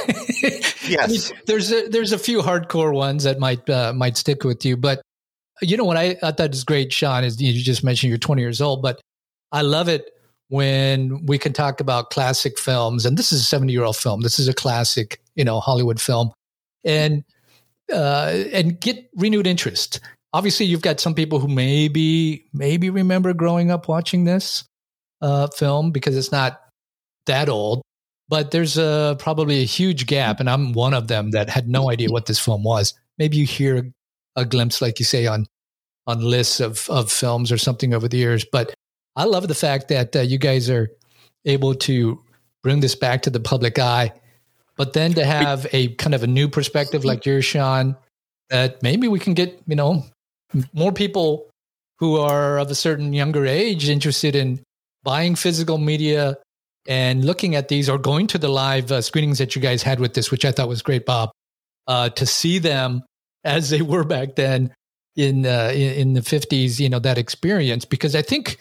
yes. 0.88 0.96
I 1.03 1.07
mean, 1.07 1.20
there's 1.44 1.70
a, 1.70 1.87
there's 1.88 2.12
a 2.12 2.18
few 2.18 2.40
hardcore 2.40 2.94
ones 2.94 3.24
that 3.24 3.38
might 3.38 3.68
uh, 3.68 3.92
might 3.92 4.16
stick 4.16 4.42
with 4.42 4.64
you, 4.64 4.79
but 4.79 5.03
you 5.61 5.77
know 5.77 5.85
what 5.85 5.98
I, 5.98 6.16
I 6.22 6.33
thought 6.33 6.55
is 6.55 6.64
great, 6.64 6.90
Sean, 6.94 7.24
is 7.24 7.38
you 7.42 7.53
just 7.62 7.85
mentioned 7.85 8.09
you're 8.09 8.16
20 8.16 8.40
years 8.40 8.62
old, 8.62 8.81
but 8.81 8.98
I 9.53 9.61
love 9.61 9.90
it 9.90 10.11
when 10.48 11.24
we 11.26 11.38
can 11.38 11.52
talk 11.52 11.80
about 11.80 12.11
classic 12.11 12.58
films, 12.58 13.04
and 13.04 13.16
this 13.16 13.32
is 13.32 13.40
a 13.40 13.44
70 13.44 13.72
year 13.72 13.84
old 13.84 13.96
film. 13.96 14.22
This 14.22 14.38
is 14.38 14.48
a 14.48 14.54
classic, 14.54 15.20
you 15.34 15.44
know, 15.44 15.61
Hollywood 15.61 16.00
film, 16.00 16.32
and 16.84 17.24
uh, 17.92 18.44
and 18.52 18.80
get 18.80 19.08
renewed 19.16 19.46
interest. 19.46 20.00
Obviously, 20.32 20.66
you've 20.66 20.82
got 20.82 21.00
some 21.00 21.14
people 21.14 21.38
who 21.38 21.48
maybe 21.48 22.46
maybe 22.52 22.90
remember 22.90 23.32
growing 23.32 23.70
up 23.70 23.88
watching 23.88 24.24
this 24.24 24.64
uh, 25.20 25.48
film 25.48 25.90
because 25.90 26.16
it's 26.16 26.32
not 26.32 26.61
that 27.26 27.48
old, 27.48 27.82
but 28.28 28.50
there's 28.50 28.78
a 28.78 29.16
probably 29.18 29.61
a 29.61 29.66
huge 29.66 30.06
gap, 30.06 30.40
and 30.40 30.48
I'm 30.48 30.72
one 30.72 30.94
of 30.94 31.08
them 31.08 31.30
that 31.32 31.50
had 31.50 31.68
no 31.68 31.90
idea 31.90 32.11
what 32.11 32.26
this 32.26 32.38
film 32.38 32.62
was. 32.62 32.94
Maybe 33.18 33.37
you 33.37 33.46
hear 33.46 33.90
a 34.37 34.44
glimpse, 34.44 34.80
like 34.80 34.98
you 34.98 35.04
say, 35.04 35.26
on 35.26 35.46
on 36.06 36.20
lists 36.20 36.61
of 36.61 36.88
of 36.88 37.12
films 37.12 37.52
or 37.52 37.58
something 37.58 37.92
over 37.92 38.08
the 38.08 38.16
years, 38.16 38.46
but 38.50 38.74
I 39.18 39.24
love 39.24 39.48
the 39.48 39.54
fact 39.54 39.88
that 39.88 40.14
uh, 40.14 40.20
you 40.20 40.38
guys 40.38 40.70
are 40.70 40.90
able 41.44 41.74
to 41.74 42.22
bring 42.62 42.78
this 42.78 42.94
back 42.94 43.22
to 43.22 43.31
the 43.31 43.40
public 43.40 43.76
eye, 43.76 44.12
but 44.76 44.92
then 44.92 45.12
to 45.14 45.24
have 45.24 45.66
a 45.72 45.88
kind 45.96 46.14
of 46.14 46.22
a 46.22 46.28
new 46.28 46.48
perspective 46.48 47.04
like 47.04 47.26
yours, 47.26 47.44
Sean, 47.44 47.96
that 48.48 48.81
maybe 48.81 49.09
we 49.09 49.18
can 49.18 49.35
get, 49.35 49.61
you 49.66 49.74
know, 49.74 50.04
more 50.72 50.92
people 50.92 51.50
who 51.98 52.16
are 52.16 52.61
of 52.61 52.70
a 52.70 52.76
certain 52.76 53.12
younger 53.12 53.44
age 53.44 53.88
interested 53.88 54.37
in 54.37 54.61
buying 55.02 55.35
physical 55.35 55.78
media 55.78 56.37
and 56.87 57.24
looking 57.24 57.57
at 57.57 57.66
these 57.66 57.88
or 57.88 57.98
going 57.98 58.28
to 58.28 58.38
the 58.38 58.48
live 58.48 58.92
uh, 58.92 59.02
screenings 59.02 59.38
that 59.38 59.57
you 59.57 59.61
guys 59.61 59.83
had 59.83 59.98
with 59.98 60.14
this, 60.14 60.31
which 60.31 60.44
I 60.44 60.52
thought 60.52 60.68
was 60.68 60.81
great, 60.81 61.04
Bob, 61.04 61.33
uh, 61.88 62.09
to 62.11 62.24
see 62.24 62.61
them 62.61 63.02
as 63.44 63.70
they 63.70 63.83
were 63.83 64.04
back 64.04 64.37
then 64.37 64.72
in, 65.16 65.44
uh, 65.44 65.72
in, 65.74 65.92
in 65.94 66.14
the 66.14 66.20
50s, 66.20 66.78
you 66.78 66.88
know, 66.88 67.00
that 67.00 67.18
experience. 67.18 67.85
Because 67.85 68.14
I 68.14 68.22
think 68.22 68.59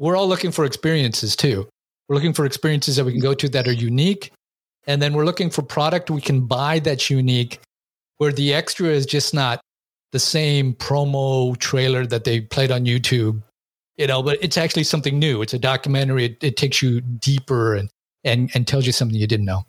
we're 0.00 0.16
all 0.16 0.26
looking 0.26 0.50
for 0.50 0.64
experiences 0.64 1.36
too. 1.36 1.68
We're 2.08 2.16
looking 2.16 2.32
for 2.32 2.44
experiences 2.44 2.96
that 2.96 3.04
we 3.04 3.12
can 3.12 3.20
go 3.20 3.34
to 3.34 3.48
that 3.50 3.68
are 3.68 3.72
unique. 3.72 4.32
And 4.86 5.00
then 5.00 5.12
we're 5.12 5.26
looking 5.26 5.50
for 5.50 5.62
product 5.62 6.10
we 6.10 6.22
can 6.22 6.46
buy 6.46 6.78
that's 6.80 7.10
unique, 7.10 7.60
where 8.16 8.32
the 8.32 8.54
extra 8.54 8.88
is 8.88 9.04
just 9.04 9.34
not 9.34 9.60
the 10.10 10.18
same 10.18 10.72
promo 10.74 11.56
trailer 11.58 12.06
that 12.06 12.24
they 12.24 12.40
played 12.40 12.72
on 12.72 12.86
YouTube, 12.86 13.42
you 13.98 14.06
know, 14.06 14.22
but 14.22 14.38
it's 14.40 14.56
actually 14.56 14.84
something 14.84 15.18
new. 15.18 15.42
It's 15.42 15.54
a 15.54 15.58
documentary. 15.58 16.24
It, 16.24 16.42
it 16.42 16.56
takes 16.56 16.80
you 16.80 17.02
deeper 17.02 17.74
and, 17.74 17.90
and, 18.24 18.50
and 18.54 18.66
tells 18.66 18.86
you 18.86 18.92
something 18.92 19.16
you 19.16 19.26
didn't 19.26 19.46
know. 19.46 19.64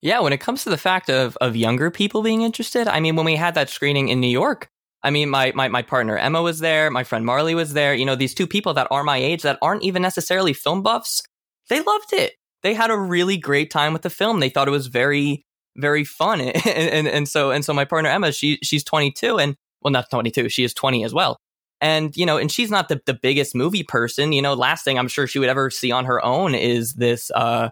Yeah, 0.00 0.20
when 0.20 0.32
it 0.32 0.38
comes 0.38 0.62
to 0.62 0.70
the 0.70 0.78
fact 0.78 1.10
of, 1.10 1.36
of 1.40 1.56
younger 1.56 1.90
people 1.90 2.22
being 2.22 2.42
interested, 2.42 2.86
I 2.86 3.00
mean, 3.00 3.16
when 3.16 3.26
we 3.26 3.34
had 3.34 3.56
that 3.56 3.68
screening 3.68 4.08
in 4.08 4.20
New 4.20 4.28
York, 4.28 4.68
I 5.02 5.10
mean, 5.10 5.30
my, 5.30 5.52
my, 5.54 5.68
my 5.68 5.82
partner 5.82 6.16
Emma 6.16 6.42
was 6.42 6.58
there. 6.58 6.90
My 6.90 7.04
friend 7.04 7.24
Marley 7.24 7.54
was 7.54 7.72
there. 7.72 7.94
You 7.94 8.04
know, 8.04 8.16
these 8.16 8.34
two 8.34 8.46
people 8.46 8.74
that 8.74 8.88
are 8.90 9.04
my 9.04 9.16
age 9.16 9.42
that 9.42 9.58
aren't 9.62 9.84
even 9.84 10.02
necessarily 10.02 10.52
film 10.52 10.82
buffs. 10.82 11.22
They 11.68 11.80
loved 11.80 12.12
it. 12.12 12.32
They 12.62 12.74
had 12.74 12.90
a 12.90 12.98
really 12.98 13.36
great 13.36 13.70
time 13.70 13.92
with 13.92 14.02
the 14.02 14.10
film. 14.10 14.40
They 14.40 14.48
thought 14.48 14.68
it 14.68 14.72
was 14.72 14.88
very, 14.88 15.44
very 15.76 16.04
fun. 16.04 16.40
and, 16.40 16.56
and, 16.66 17.08
and 17.08 17.28
so, 17.28 17.50
and 17.50 17.64
so 17.64 17.72
my 17.72 17.84
partner 17.84 18.10
Emma, 18.10 18.32
she, 18.32 18.58
she's 18.62 18.84
22 18.84 19.38
and 19.38 19.56
well, 19.80 19.92
not 19.92 20.10
22. 20.10 20.48
She 20.48 20.64
is 20.64 20.74
20 20.74 21.04
as 21.04 21.14
well. 21.14 21.38
And, 21.80 22.16
you 22.16 22.26
know, 22.26 22.36
and 22.36 22.50
she's 22.50 22.70
not 22.70 22.88
the, 22.88 23.00
the 23.06 23.14
biggest 23.14 23.54
movie 23.54 23.84
person. 23.84 24.32
You 24.32 24.42
know, 24.42 24.54
last 24.54 24.84
thing 24.84 24.98
I'm 24.98 25.06
sure 25.06 25.28
she 25.28 25.38
would 25.38 25.48
ever 25.48 25.70
see 25.70 25.92
on 25.92 26.06
her 26.06 26.24
own 26.24 26.54
is 26.54 26.94
this, 26.94 27.30
uh, 27.30 27.70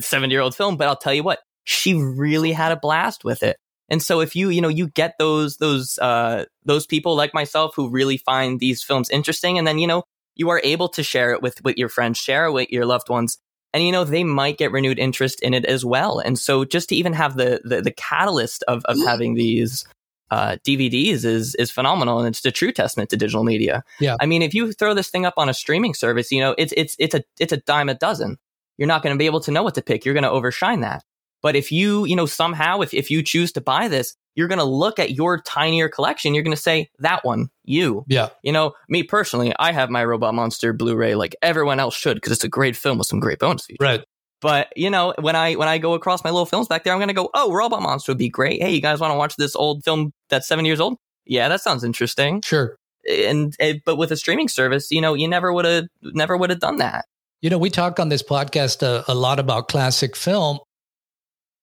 seven 0.00 0.30
year 0.30 0.42
old 0.42 0.54
film. 0.54 0.76
But 0.76 0.88
I'll 0.88 0.96
tell 0.96 1.14
you 1.14 1.22
what, 1.22 1.38
she 1.64 1.94
really 1.94 2.52
had 2.52 2.72
a 2.72 2.76
blast 2.76 3.24
with 3.24 3.42
it. 3.42 3.56
And 3.90 4.02
so 4.02 4.20
if 4.20 4.36
you, 4.36 4.48
you 4.50 4.60
know, 4.60 4.68
you 4.68 4.88
get 4.88 5.16
those, 5.18 5.56
those, 5.56 5.98
uh, 5.98 6.44
those 6.64 6.86
people 6.86 7.16
like 7.16 7.34
myself 7.34 7.74
who 7.74 7.90
really 7.90 8.16
find 8.16 8.60
these 8.60 8.82
films 8.82 9.10
interesting 9.10 9.58
and 9.58 9.66
then, 9.66 9.78
you 9.78 9.86
know, 9.86 10.04
you 10.36 10.48
are 10.50 10.60
able 10.62 10.88
to 10.90 11.02
share 11.02 11.32
it 11.32 11.42
with, 11.42 11.62
with 11.64 11.76
your 11.76 11.88
friends, 11.88 12.18
share 12.18 12.46
it 12.46 12.52
with 12.52 12.70
your 12.70 12.86
loved 12.86 13.08
ones. 13.08 13.38
And, 13.74 13.84
you 13.84 13.92
know, 13.92 14.04
they 14.04 14.24
might 14.24 14.58
get 14.58 14.72
renewed 14.72 14.98
interest 14.98 15.42
in 15.42 15.54
it 15.54 15.64
as 15.64 15.84
well. 15.84 16.18
And 16.18 16.38
so 16.38 16.64
just 16.64 16.88
to 16.88 16.96
even 16.96 17.12
have 17.12 17.36
the, 17.36 17.60
the, 17.64 17.82
the 17.82 17.92
catalyst 17.92 18.64
of, 18.68 18.84
of 18.86 18.96
having 18.98 19.34
these, 19.34 19.84
uh, 20.30 20.56
DVDs 20.64 21.24
is 21.24 21.56
is 21.56 21.72
phenomenal, 21.72 22.18
and 22.20 22.28
it's 22.28 22.42
the 22.42 22.52
true 22.52 22.70
testament 22.70 23.10
to 23.10 23.16
digital 23.16 23.42
media. 23.42 23.82
Yeah, 23.98 24.16
I 24.20 24.26
mean, 24.26 24.42
if 24.42 24.54
you 24.54 24.72
throw 24.72 24.94
this 24.94 25.10
thing 25.10 25.26
up 25.26 25.34
on 25.36 25.48
a 25.48 25.54
streaming 25.54 25.92
service, 25.92 26.30
you 26.30 26.40
know, 26.40 26.54
it's 26.56 26.72
it's 26.76 26.94
it's 26.98 27.14
a 27.14 27.24
it's 27.40 27.52
a 27.52 27.56
dime 27.56 27.88
a 27.88 27.94
dozen. 27.94 28.38
You're 28.78 28.86
not 28.86 29.02
going 29.02 29.14
to 29.14 29.18
be 29.18 29.26
able 29.26 29.40
to 29.40 29.50
know 29.50 29.62
what 29.62 29.74
to 29.74 29.82
pick. 29.82 30.04
You're 30.04 30.14
going 30.14 30.24
to 30.24 30.30
overshine 30.30 30.80
that. 30.80 31.02
But 31.42 31.56
if 31.56 31.72
you, 31.72 32.04
you 32.04 32.16
know, 32.16 32.26
somehow, 32.26 32.80
if, 32.80 32.92
if 32.92 33.10
you 33.10 33.22
choose 33.22 33.52
to 33.52 33.60
buy 33.60 33.88
this, 33.88 34.14
you're 34.34 34.48
going 34.48 34.58
to 34.58 34.64
look 34.64 34.98
at 34.98 35.12
your 35.12 35.40
tinier 35.40 35.88
collection. 35.88 36.34
You're 36.34 36.44
going 36.44 36.56
to 36.56 36.62
say 36.62 36.88
that 36.98 37.24
one, 37.24 37.48
you. 37.64 38.04
Yeah. 38.08 38.28
You 38.42 38.52
know, 38.52 38.74
me 38.88 39.02
personally, 39.02 39.52
I 39.58 39.72
have 39.72 39.90
my 39.90 40.04
Robot 40.04 40.34
Monster 40.34 40.72
Blu-ray 40.72 41.14
like 41.14 41.34
everyone 41.42 41.80
else 41.80 41.96
should 41.96 42.14
because 42.14 42.32
it's 42.32 42.44
a 42.44 42.48
great 42.48 42.76
film 42.76 42.98
with 42.98 43.06
some 43.06 43.20
great 43.20 43.38
bonus 43.38 43.66
features. 43.66 43.84
Right. 43.84 44.04
But 44.40 44.72
you 44.74 44.88
know, 44.88 45.14
when 45.18 45.36
I 45.36 45.54
when 45.54 45.68
I 45.68 45.78
go 45.78 45.92
across 45.94 46.24
my 46.24 46.30
little 46.30 46.46
films 46.46 46.66
back 46.66 46.84
there, 46.84 46.94
I'm 46.94 46.98
gonna 46.98 47.12
go, 47.12 47.28
oh, 47.34 47.52
Robot 47.52 47.82
Monster 47.82 48.12
would 48.12 48.18
be 48.18 48.30
great. 48.30 48.62
Hey, 48.62 48.72
you 48.72 48.80
guys 48.80 48.98
want 48.98 49.12
to 49.12 49.18
watch 49.18 49.36
this 49.36 49.54
old 49.54 49.84
film 49.84 50.12
that's 50.30 50.48
seven 50.48 50.64
years 50.64 50.80
old? 50.80 50.96
Yeah, 51.26 51.48
that 51.48 51.60
sounds 51.60 51.84
interesting. 51.84 52.40
Sure. 52.42 52.76
And, 53.08 53.54
and 53.60 53.80
but 53.84 53.96
with 53.96 54.12
a 54.12 54.16
streaming 54.16 54.48
service, 54.48 54.90
you 54.90 55.00
know, 55.00 55.14
you 55.14 55.28
never 55.28 55.52
would 55.52 55.66
have 55.66 55.84
never 56.02 56.36
would 56.36 56.50
have 56.50 56.60
done 56.60 56.78
that. 56.78 57.04
You 57.42 57.50
know, 57.50 57.58
we 57.58 57.70
talk 57.70 58.00
on 58.00 58.08
this 58.08 58.22
podcast 58.22 58.82
a, 58.82 59.04
a 59.10 59.14
lot 59.14 59.38
about 59.38 59.68
classic 59.68 60.16
film, 60.16 60.58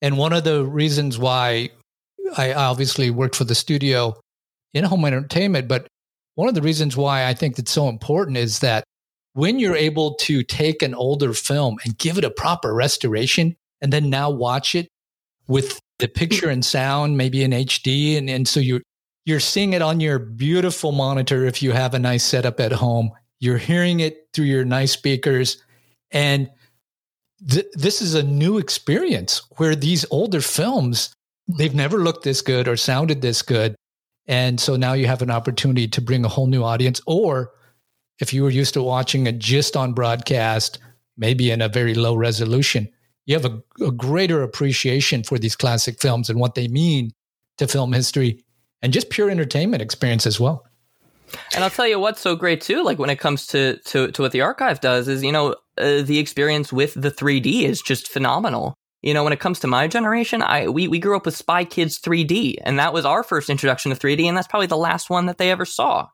and 0.02 0.18
one 0.18 0.34
of 0.34 0.44
the 0.44 0.64
reasons 0.66 1.18
why 1.18 1.70
I 2.38 2.54
obviously 2.54 3.10
worked 3.10 3.36
for 3.36 3.46
the 3.46 3.56
studio 3.56 4.20
in 4.74 4.84
home 4.84 5.06
entertainment, 5.06 5.68
but 5.68 5.88
one 6.36 6.50
of 6.50 6.56
the 6.56 6.62
reasons 6.62 6.96
why 6.96 7.26
I 7.26 7.34
think 7.34 7.58
it's 7.58 7.72
so 7.72 7.90
important 7.90 8.38
is 8.38 8.60
that 8.60 8.84
when 9.34 9.60
you're 9.60 9.76
able 9.76 10.16
to 10.16 10.44
take 10.44 10.82
an 10.82 10.94
older 10.94 11.34
film 11.34 11.78
and 11.84 11.98
give 11.98 12.18
it 12.18 12.24
a 12.24 12.30
proper 12.30 12.74
restoration 12.74 13.56
and 13.82 13.94
then 13.94 14.10
now 14.10 14.30
watch 14.30 14.76
it 14.76 14.88
with 15.48 15.80
the 16.00 16.08
picture 16.08 16.50
and 16.50 16.64
sound, 16.64 17.18
maybe 17.18 17.44
in 17.44 17.52
HD. 17.52 18.18
And, 18.18 18.30
and 18.30 18.48
so 18.48 18.60
you're, 18.60 18.82
you're 19.26 19.40
seeing 19.40 19.74
it 19.74 19.82
on 19.82 20.00
your 20.00 20.20
beautiful 20.20 20.92
monitor 20.92 21.46
if 21.46 21.62
you 21.62 21.72
have 21.72 21.94
a 21.94 22.00
nice 22.00 22.24
setup 22.24 22.60
at 22.60 22.72
home. 22.72 23.12
You're 23.40 23.58
hearing 23.58 24.00
it 24.00 24.28
through 24.34 24.46
your 24.46 24.66
nice 24.66 24.92
speakers. 24.92 25.64
And 26.12 26.50
th- 27.50 27.68
this 27.74 28.02
is 28.02 28.16
a 28.16 28.24
new 28.24 28.58
experience 28.58 29.42
where 29.58 29.76
these 29.76 30.06
older 30.12 30.42
films, 30.42 31.14
they've 31.48 31.76
never 31.76 32.00
looked 32.00 32.24
this 32.24 32.42
good 32.42 32.68
or 32.68 32.78
sounded 32.78 33.22
this 33.22 33.42
good. 33.42 33.76
And 34.28 34.60
so 34.60 34.76
now 34.76 34.94
you 34.94 35.08
have 35.08 35.22
an 35.22 35.32
opportunity 35.32 35.88
to 35.88 36.02
bring 36.02 36.26
a 36.26 36.30
whole 36.30 36.48
new 36.48 36.64
audience 36.64 37.02
or 37.08 37.52
if 38.20 38.34
you 38.34 38.44
were 38.44 38.50
used 38.50 38.74
to 38.74 38.84
watching 38.84 39.28
it 39.28 39.40
just 39.40 39.78
on 39.78 39.94
broadcast, 39.94 40.80
maybe 41.18 41.52
in 41.52 41.62
a 41.62 41.70
very 41.70 41.94
low 41.94 42.16
resolution, 42.16 42.90
you 43.26 43.36
have 43.36 43.46
a, 43.46 43.62
a, 43.86 43.92
greater 43.92 44.42
appreciation 44.42 45.24
for 45.24 45.38
these 45.38 45.56
classic 45.56 46.02
films 46.02 46.30
and 46.30 46.40
what 46.40 46.56
they 46.56 46.68
mean 46.68 47.12
to 47.58 47.68
film 47.68 47.94
history 47.94 48.44
and 48.82 48.94
just 48.94 49.10
pure 49.10 49.30
entertainment 49.30 49.82
experience 49.82 50.26
as 50.26 50.40
well. 50.40 50.66
And 51.54 51.64
I'll 51.64 51.70
tell 51.70 51.88
you 51.88 52.00
what's 52.00 52.22
so 52.22 52.36
great 52.36 52.62
too, 52.62 52.84
like 52.84 53.00
when 53.00 53.10
it 53.10 53.20
comes 53.20 53.48
to 53.48 53.78
to, 53.86 54.12
to 54.12 54.22
what 54.22 54.32
the 54.32 54.42
archive 54.42 54.80
does 54.80 55.08
is, 55.08 55.24
you 55.24 55.32
know, 55.32 55.56
uh, 55.78 56.02
the 56.02 56.20
experience 56.20 56.72
with 56.72 56.94
the 56.94 57.12
3D 57.12 57.64
is 57.64 57.82
just 57.82 58.08
phenomenal. 58.08 58.76
You 59.02 59.14
know, 59.14 59.24
when 59.24 59.34
it 59.34 59.40
comes 59.40 59.60
to 59.60 59.68
my 59.68 59.88
generation, 59.88 60.42
I 60.42 60.68
we 60.68 60.88
we 60.88 61.00
grew 61.00 61.16
up 61.16 61.26
with 61.26 61.38
Spy 61.38 61.66
Kids 61.66 62.00
3D, 62.00 62.56
and 62.64 62.80
that 62.80 62.94
was 62.94 63.06
our 63.06 63.24
first 63.24 63.50
introduction 63.50 63.92
to 63.92 63.98
3D, 63.98 64.26
and 64.26 64.36
that's 64.36 64.48
probably 64.48 64.68
the 64.68 64.78
last 64.78 65.10
one 65.10 65.28
that 65.28 65.38
they 65.38 65.52
ever 65.52 65.66
saw. 65.66 66.08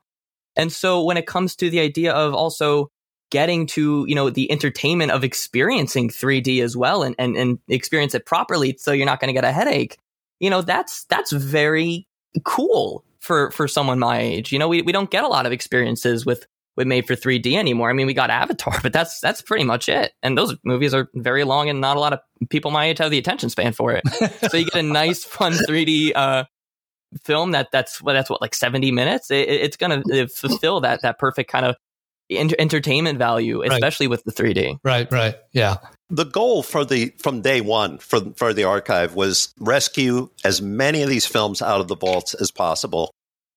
And 0.55 0.71
so 0.71 1.03
when 1.03 1.17
it 1.17 1.27
comes 1.27 1.55
to 1.57 1.69
the 1.69 1.79
idea 1.79 2.13
of 2.13 2.33
also 2.33 2.89
getting 3.33 3.65
to, 3.65 4.05
you 4.07 4.13
know, 4.13 4.29
the 4.29 4.51
entertainment 4.51 5.11
of 5.11 5.23
experiencing 5.23 6.07
3D 6.07 6.61
as 6.61 6.77
well 6.77 7.01
and, 7.01 7.15
and, 7.17 7.35
and 7.35 7.57
experience 7.67 8.13
it 8.13 8.27
properly 8.27 8.77
so 8.77 8.91
you're 8.91 9.07
not 9.07 9.19
going 9.19 9.29
to 9.29 9.33
get 9.33 9.43
a 9.43 9.51
headache, 9.51 9.97
you 10.39 10.51
know, 10.51 10.61
that's, 10.61 11.05
that's 11.05 11.31
very 11.31 12.07
cool 12.43 13.03
for, 13.19 13.49
for 13.49 13.67
someone 13.67 13.97
my 13.97 14.19
age. 14.19 14.51
You 14.51 14.59
know, 14.59 14.67
we, 14.67 14.83
we 14.83 14.91
don't 14.91 15.09
get 15.09 15.23
a 15.23 15.27
lot 15.27 15.47
of 15.47 15.51
experiences 15.51 16.27
with, 16.27 16.45
with 16.75 16.87
made 16.87 17.05
for 17.05 17.15
3D 17.15 17.53
anymore. 17.53 17.89
I 17.89 17.93
mean, 17.93 18.07
we 18.07 18.13
got 18.13 18.29
Avatar, 18.29 18.79
but 18.83 18.93
that's, 18.93 19.19
that's 19.19 19.41
pretty 19.41 19.63
much 19.63 19.89
it. 19.89 20.13
And 20.21 20.37
those 20.37 20.55
movies 20.63 20.93
are 20.93 21.09
very 21.15 21.43
long 21.43 21.69
and 21.69 21.81
not 21.81 21.97
a 21.97 21.99
lot 21.99 22.13
of 22.13 22.19
people 22.49 22.71
my 22.71 22.85
age 22.85 22.97
have 22.99 23.11
the 23.11 23.17
attention 23.17 23.49
span 23.49 23.73
for 23.73 23.93
it. 23.93 24.03
so 24.49 24.57
you 24.57 24.65
get 24.65 24.75
a 24.75 24.83
nice, 24.83 25.23
fun 25.23 25.53
3D, 25.53 26.13
uh, 26.15 26.45
film 27.23 27.51
that 27.51 27.69
that's 27.71 28.01
what 28.01 28.13
that's 28.13 28.29
what 28.29 28.41
like 28.41 28.55
70 28.55 28.91
minutes 28.91 29.29
it, 29.29 29.47
it's 29.47 29.77
gonna 29.77 30.01
fulfill 30.27 30.81
that 30.81 31.01
that 31.01 31.19
perfect 31.19 31.51
kind 31.51 31.65
of 31.65 31.75
entertainment 32.31 33.19
value 33.19 33.61
especially 33.61 34.07
right. 34.07 34.11
with 34.11 34.23
the 34.23 34.31
3d 34.31 34.79
right 34.83 35.11
right 35.11 35.35
yeah 35.51 35.77
the 36.09 36.25
goal 36.25 36.63
for 36.63 36.83
the 36.85 37.13
from 37.19 37.41
day 37.41 37.61
one 37.61 37.97
for 37.99 38.21
for 38.35 38.53
the 38.53 38.63
archive 38.63 39.13
was 39.13 39.53
rescue 39.59 40.29
as 40.43 40.61
many 40.61 41.03
of 41.03 41.09
these 41.09 41.25
films 41.25 41.61
out 41.61 41.81
of 41.81 41.87
the 41.87 41.95
vaults 41.95 42.33
as 42.33 42.49
possible 42.49 43.11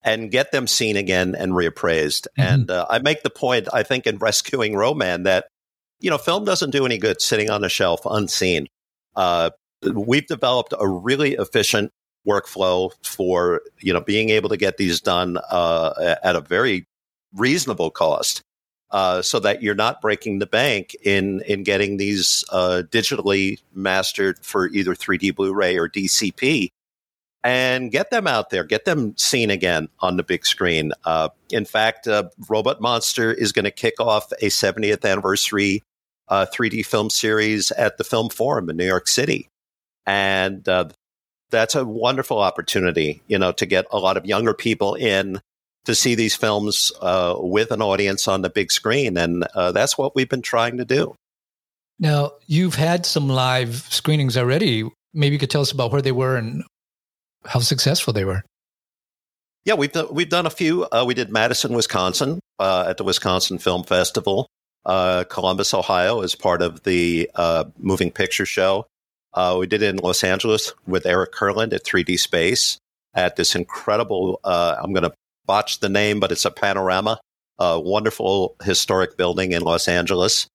and 0.07 0.31
get 0.31 0.53
them 0.53 0.66
seen 0.66 0.97
again 0.97 1.35
and 1.35 1.53
reappraised. 1.53 2.27
Mm-hmm. 2.38 2.53
and 2.55 2.71
uh, 2.71 2.87
i 2.88 2.99
make 2.99 3.23
the 3.23 3.31
point 3.31 3.69
i 3.75 3.83
think 3.83 4.07
in 4.07 4.16
rescuing 4.16 4.75
Ro-Man 4.75 5.25
that 5.25 5.47
you 6.01 6.11
know 6.11 6.19
film 6.19 6.45
doesn't 6.45 6.71
do 6.71 6.87
any 6.87 6.99
good 6.99 7.21
sitting 7.21 7.51
on 7.51 7.64
a 7.64 7.69
shelf 7.69 8.01
unseen. 8.05 8.69
Uh, 9.14 9.51
we've 9.95 10.27
developed 10.27 10.75
a 10.79 10.88
really 10.88 11.35
efficient 11.35 11.92
workflow 12.27 12.90
for 13.03 13.62
you 13.81 13.92
know 13.92 14.01
being 14.01 14.31
able 14.31 14.49
to 14.49 14.57
get 14.57 14.77
these 14.77 15.01
done 15.01 15.38
uh, 15.51 16.16
at 16.23 16.37
a 16.37 16.40
very 16.40 16.87
reasonable 17.35 17.90
cost, 17.90 18.42
uh, 18.90 19.23
so 19.23 19.38
that 19.38 19.62
you're 19.62 19.75
not 19.75 20.01
breaking 20.01 20.38
the 20.38 20.47
bank 20.47 20.95
in 21.03 21.40
in 21.42 21.62
getting 21.62 21.97
these 21.97 22.45
uh, 22.51 22.83
digitally 22.90 23.61
mastered 23.75 24.38
for 24.45 24.69
either 24.69 24.95
3D 24.95 25.35
Blu-ray 25.35 25.77
or 25.77 25.88
DCP, 25.88 26.71
and 27.46 27.92
get 27.92 28.11
them 28.11 28.26
out 28.26 28.50
there, 28.50 28.64
get 28.64 28.87
them 28.87 29.16
seen 29.16 29.50
again 29.50 29.88
on 30.00 30.16
the 30.16 30.24
big 30.24 30.44
screen. 30.44 30.90
Uh, 31.04 31.28
in 31.48 31.64
fact, 31.64 32.09
uh, 32.09 32.24
Robot 32.48 32.80
Monster 32.80 33.32
is 33.32 33.52
going 33.52 33.66
to 33.66 33.70
kick 33.70 34.00
off 34.00 34.32
a 34.42 34.46
70th 34.46 35.09
anniversary 35.09 35.85
3D 36.28 36.80
uh, 36.80 36.82
film 36.82 37.09
series 37.09 37.70
at 37.70 37.98
the 37.98 38.04
Film 38.04 38.30
Forum 38.30 38.68
in 38.68 38.76
New 38.76 38.85
York 38.85 39.06
City. 39.06 39.48
And 40.06 40.68
uh, 40.68 40.88
that's 41.50 41.76
a 41.76 41.85
wonderful 41.85 42.40
opportunity, 42.40 43.22
you 43.28 43.38
know, 43.38 43.52
to 43.52 43.64
get 43.64 43.87
a 43.92 43.98
lot 44.00 44.16
of 44.16 44.26
younger 44.26 44.52
people 44.52 44.96
in 44.96 45.40
to 45.85 45.94
see 45.94 46.16
these 46.16 46.35
films 46.35 46.90
uh, 47.00 47.37
with 47.38 47.70
an 47.70 47.80
audience 47.80 48.26
on 48.26 48.42
the 48.42 48.50
big 48.50 48.72
screen. 48.72 49.16
And 49.16 49.46
uh, 49.54 49.70
that's 49.70 49.96
what 49.96 50.16
we've 50.16 50.28
been 50.28 50.42
trying 50.42 50.78
to 50.78 50.85
do. 50.85 51.14
Now, 52.00 52.32
you've 52.48 52.74
had 52.74 53.06
some 53.06 53.28
live 53.28 53.76
screenings 53.88 54.37
already. 54.37 54.90
Maybe 55.14 55.35
you 55.35 55.38
could 55.38 55.50
tell 55.50 55.62
us 55.62 55.70
about 55.70 55.92
where 55.92 56.02
they 56.02 56.11
were 56.11 56.35
and 56.35 56.64
how 57.46 57.61
successful 57.61 58.12
they 58.12 58.24
were. 58.24 58.42
Yeah, 59.64 59.74
we've 59.74 59.92
done, 59.92 60.06
we've 60.12 60.28
done 60.28 60.46
a 60.46 60.50
few. 60.50 60.85
Uh, 60.85 61.04
we 61.06 61.14
did 61.14 61.30
Madison, 61.30 61.74
Wisconsin 61.74 62.40
uh, 62.59 62.87
at 62.88 62.98
the 62.98 63.04
Wisconsin 63.04 63.59
Film 63.59 63.82
Festival. 63.82 64.46
Uh, 64.85 65.24
Columbus, 65.24 65.74
Ohio, 65.74 66.20
as 66.22 66.37
part 66.37 66.62
of 66.62 66.85
the 66.85 67.28
uh, 67.35 67.64
Moving 67.76 68.12
Picture 68.12 68.46
Show. 68.46 68.87
Uh, 69.35 69.56
we 69.59 69.66
did 69.66 69.82
it 69.82 69.88
in 69.88 69.96
Los 69.96 70.22
Angeles 70.22 70.72
with 70.87 71.04
Eric 71.04 71.32
Kurland 71.32 71.72
at 71.72 71.85
3D 71.85 72.18
Space 72.18 72.78
at 73.16 73.37
this 73.37 73.56
incredible, 73.56 74.38
uh, 74.44 74.76
I'm 74.78 74.92
going 74.92 75.02
to 75.02 75.12
botch 75.46 75.80
the 75.80 75.88
name, 75.88 76.20
but 76.20 76.30
it's 76.30 76.44
a 76.44 76.50
panorama, 76.50 77.18
a 77.59 77.80
wonderful 77.80 78.54
historic 78.62 79.16
building 79.16 79.52
in 79.52 79.62
Los 79.62 79.88
Angeles. 79.88 80.46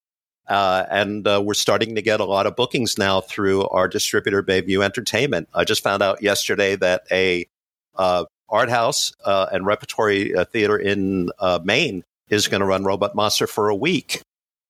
Uh, 0.51 0.85
and 0.91 1.25
uh, 1.27 1.41
we're 1.41 1.53
starting 1.53 1.95
to 1.95 2.01
get 2.01 2.19
a 2.19 2.25
lot 2.25 2.45
of 2.45 2.57
bookings 2.57 2.97
now 2.97 3.21
through 3.21 3.65
our 3.69 3.87
distributor, 3.87 4.43
Bayview 4.43 4.83
Entertainment. 4.83 5.47
I 5.53 5.63
just 5.63 5.81
found 5.81 6.03
out 6.03 6.21
yesterday 6.21 6.75
that 6.75 7.03
a 7.09 7.47
uh, 7.95 8.25
art 8.49 8.69
house 8.69 9.13
uh, 9.23 9.47
and 9.53 9.65
repertory 9.65 10.33
theater 10.51 10.77
in 10.77 11.29
Maine 11.63 12.03
is 12.29 12.49
going 12.49 12.59
to 12.59 12.67
run 12.67 12.83
Robot 12.83 13.15
Monster 13.15 13.47
for 13.47 13.69
a 13.69 13.75
week, 13.75 14.21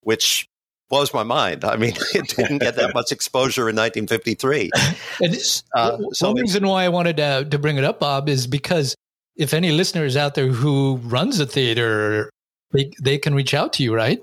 which 0.02 0.46
blows 0.88 1.12
my 1.12 1.24
mind. 1.24 1.64
I 1.64 1.74
mean, 1.74 1.94
it 2.14 2.28
didn't 2.28 2.58
get 2.58 2.76
that 2.76 2.94
much 2.94 3.10
exposure 3.10 3.68
in 3.68 3.74
1953. 3.74 4.70
And 5.20 5.34
uh, 5.74 5.98
so 6.12 6.28
one 6.28 6.42
reason 6.42 6.66
why 6.66 6.84
I 6.84 6.90
wanted 6.90 7.16
to, 7.16 7.46
to 7.50 7.58
bring 7.58 7.76
it 7.76 7.84
up, 7.84 7.98
Bob, 7.98 8.28
is 8.28 8.46
because 8.46 8.94
if 9.36 9.52
any 9.52 9.72
listeners 9.72 10.16
out 10.16 10.34
there 10.36 10.46
who 10.46 11.00
runs 11.02 11.40
a 11.40 11.46
theater, 11.46 12.30
they, 12.70 12.92
they 13.02 13.18
can 13.18 13.34
reach 13.34 13.52
out 13.52 13.72
to 13.74 13.82
you, 13.82 13.94
right? 13.94 14.22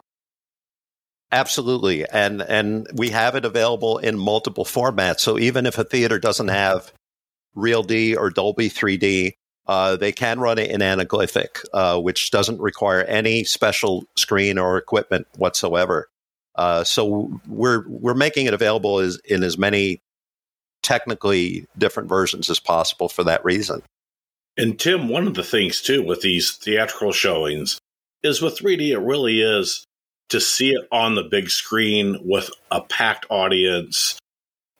Absolutely, 1.32 2.08
and 2.08 2.42
and 2.42 2.88
we 2.94 3.10
have 3.10 3.36
it 3.36 3.46
available 3.46 4.00
in 4.00 4.18
multiple 4.18 4.66
formats. 4.66 5.20
So 5.20 5.38
even 5.38 5.68
if 5.68 5.78
a 5.78 5.84
theater 5.84 6.18
doesn't 6.18 6.48
have 6.48 6.92
Real 7.54 7.84
D 7.84 8.16
or 8.16 8.32
Dolby 8.32 8.70
3D, 8.70 9.34
uh, 9.68 9.96
they 9.96 10.12
can 10.12 10.40
run 10.40 10.58
it 10.58 10.72
in 10.72 10.82
anaglyphic, 10.82 11.64
uh, 11.74 12.00
which 12.00 12.32
doesn't 12.32 12.60
require 12.60 13.04
any 13.04 13.44
special 13.44 14.06
screen 14.18 14.58
or 14.58 14.80
equipment 14.80 15.28
whatsoever. 15.38 16.10
Uh, 16.56 16.84
so 16.84 17.40
we're 17.48 17.88
we're 17.88 18.16
making 18.16 18.48
it 18.48 18.56
available 18.56 18.98
as, 18.98 19.20
in 19.26 19.44
as 19.44 19.58
many 19.58 20.02
technically 20.82 21.68
different 21.78 22.10
versions 22.10 22.50
as 22.50 22.60
possible 22.60 23.08
for 23.08 23.24
that 23.24 23.46
reason. 23.46 23.84
And 24.58 24.80
Tim, 24.80 25.08
one 25.08 25.28
of 25.28 25.36
the 25.36 25.44
things 25.44 25.82
too 25.82 26.02
with 26.02 26.22
these 26.22 26.56
theatrical 26.56 27.12
showings 27.12 27.80
is 28.24 28.42
with 28.42 28.58
3D, 28.58 28.90
it 28.90 28.98
really 28.98 29.42
is 29.42 29.86
to 30.30 30.40
see 30.40 30.72
it 30.72 30.88
on 30.92 31.16
the 31.16 31.24
big 31.24 31.50
screen 31.50 32.18
with 32.22 32.50
a 32.72 32.82
packed 32.82 33.26
audience. 33.30 34.18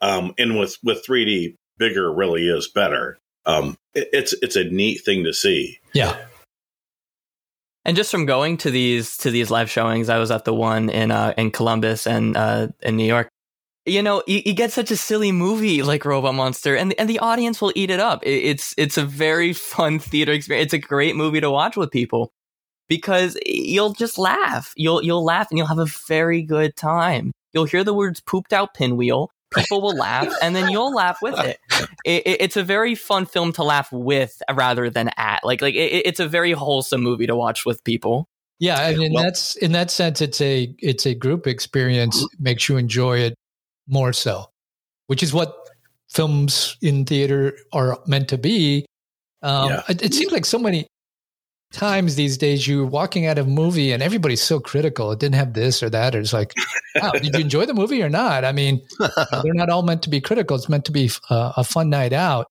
Um, 0.02 0.34
and 0.38 0.58
with, 0.58 0.78
with 0.84 1.06
3D, 1.06 1.56
bigger 1.78 2.12
really 2.12 2.48
is 2.48 2.68
better. 2.68 3.18
Um, 3.46 3.78
it, 3.94 4.10
it's 4.14 4.34
it's 4.42 4.56
a 4.56 4.64
neat 4.66 5.02
thing 5.04 5.24
to 5.24 5.34
see. 5.34 5.80
Yeah, 5.94 6.16
and 7.86 7.96
just 7.96 8.12
from 8.12 8.26
going 8.26 8.58
to 8.58 8.72
these 8.72 9.18
to 9.18 9.32
these 9.32 9.50
live 9.50 9.70
showings, 9.70 10.10
I 10.10 10.20
was 10.20 10.32
at 10.32 10.46
the 10.46 10.54
one 10.54 10.90
in 10.90 11.12
uh, 11.12 11.34
in 11.38 11.50
Columbus 11.50 12.06
and 12.06 12.38
uh, 12.38 12.68
in 12.82 12.98
New 12.98 13.06
York. 13.06 13.30
you 13.86 14.04
know, 14.04 14.22
you, 14.28 14.44
you, 14.46 14.54
get 14.54 14.72
such 14.72 14.92
a 14.92 14.96
silly 14.98 15.32
movie 15.32 15.82
like 15.82 16.06
Robot 16.06 16.36
Monster, 16.36 16.76
and 16.76 16.94
and 17.00 17.10
the 17.10 17.20
audience 17.20 17.62
will 17.62 17.74
eat 17.76 17.90
it 17.90 18.00
up. 18.00 18.24
It, 18.24 18.44
it's 18.44 18.76
it's 18.78 18.98
a 18.98 19.06
very 19.06 19.54
fun 19.54 19.98
theater 20.00 20.34
experience. 20.34 20.66
It's 20.66 20.86
a 20.86 20.88
great 20.88 21.16
movie 21.16 21.42
to 21.42 21.50
watch 21.50 21.78
with 21.78 21.90
people 21.90 22.32
because 22.90 23.38
you'll 23.46 23.94
just 23.94 24.18
laugh. 24.18 24.74
You'll 24.76 25.02
you'll 25.02 25.24
laugh 25.24 25.48
and 25.50 25.58
you'll 25.58 25.68
have 25.68 25.80
a 25.80 25.86
very 26.08 26.42
good 26.42 26.76
time. 26.76 27.32
You'll 27.54 27.66
hear 27.66 27.86
the 27.86 27.94
words 27.94 28.20
"pooped 28.20 28.52
out 28.52 28.74
pinwheel." 28.74 29.32
People 29.56 29.82
will 29.82 29.96
laugh, 29.96 30.32
and 30.44 30.56
then 30.56 30.70
you'll 30.70 30.94
laugh 30.94 31.20
with 31.24 31.40
it. 31.40 31.60
It, 32.06 32.28
it. 32.28 32.42
It's 32.42 32.58
a 32.58 32.64
very 32.64 32.94
fun 32.94 33.26
film 33.26 33.52
to 33.54 33.64
laugh 33.64 33.92
with 33.92 34.42
rather 34.54 34.90
than 34.90 35.10
at. 35.18 35.44
Like 35.44 35.62
like 35.62 35.76
it, 35.76 36.06
it's 36.06 36.20
a 36.20 36.28
very 36.28 36.52
wholesome 36.52 37.02
movie 37.02 37.28
to 37.28 37.36
watch 37.36 37.66
with 37.66 37.84
people. 37.84 38.28
Yeah, 38.60 38.90
and 38.90 39.02
in 39.02 39.14
well, 39.14 39.24
that's 39.24 39.56
in 39.56 39.72
that 39.72 39.90
sense, 39.90 40.22
it's 40.22 40.42
a 40.42 40.76
it's 40.80 41.06
a 41.06 41.16
group 41.16 41.48
experience. 41.48 42.28
Makes 42.40 42.70
you 42.70 42.78
enjoy 42.78 43.20
it 43.20 43.36
more 43.88 44.14
so, 44.14 44.46
which 45.08 45.24
is 45.24 45.34
what 45.34 45.70
films 46.10 46.78
in 46.82 47.06
theater 47.06 47.58
are 47.74 48.00
meant 48.06 48.30
to 48.30 48.38
be. 48.38 48.86
Um, 49.42 49.70
yeah. 49.70 49.82
it, 49.88 50.02
it, 50.02 50.14
seems 50.14 50.34
like 50.34 50.46
so 50.46 50.60
many 50.60 50.88
times 51.72 52.16
these 52.16 52.38
days 52.38 52.68
you're 52.68 52.86
walking 52.86 53.26
out 53.26 53.38
of 53.38 53.48
a 53.48 53.50
movie 53.50 53.92
and 53.92 54.02
everybody's 54.02 54.42
so 54.42 54.60
critical. 54.60 55.12
It 55.12 55.20
didn't 55.20 55.36
have 55.36 55.54
this 55.54 55.84
or 55.84 55.90
that. 55.90 56.16
Or 56.16 56.20
it's 56.20 56.34
like, 56.34 56.54
wow, 57.02 57.12
did 57.12 57.34
you 57.34 57.40
enjoy 57.40 57.66
the 57.66 57.74
movie 57.74 58.02
or 58.02 58.10
not? 58.10 58.44
I 58.44 58.52
mean, 58.52 58.82
they're 59.00 59.54
not 59.54 59.70
all 59.70 59.84
meant 59.84 60.04
to 60.04 60.10
be 60.10 60.22
critical. 60.22 60.56
It's 60.56 60.70
meant 60.70 60.86
to 60.86 60.92
be 60.92 61.12
uh, 61.30 61.54
a 61.58 61.64
fun 61.64 61.90
night 61.90 62.14
out. 62.14 62.48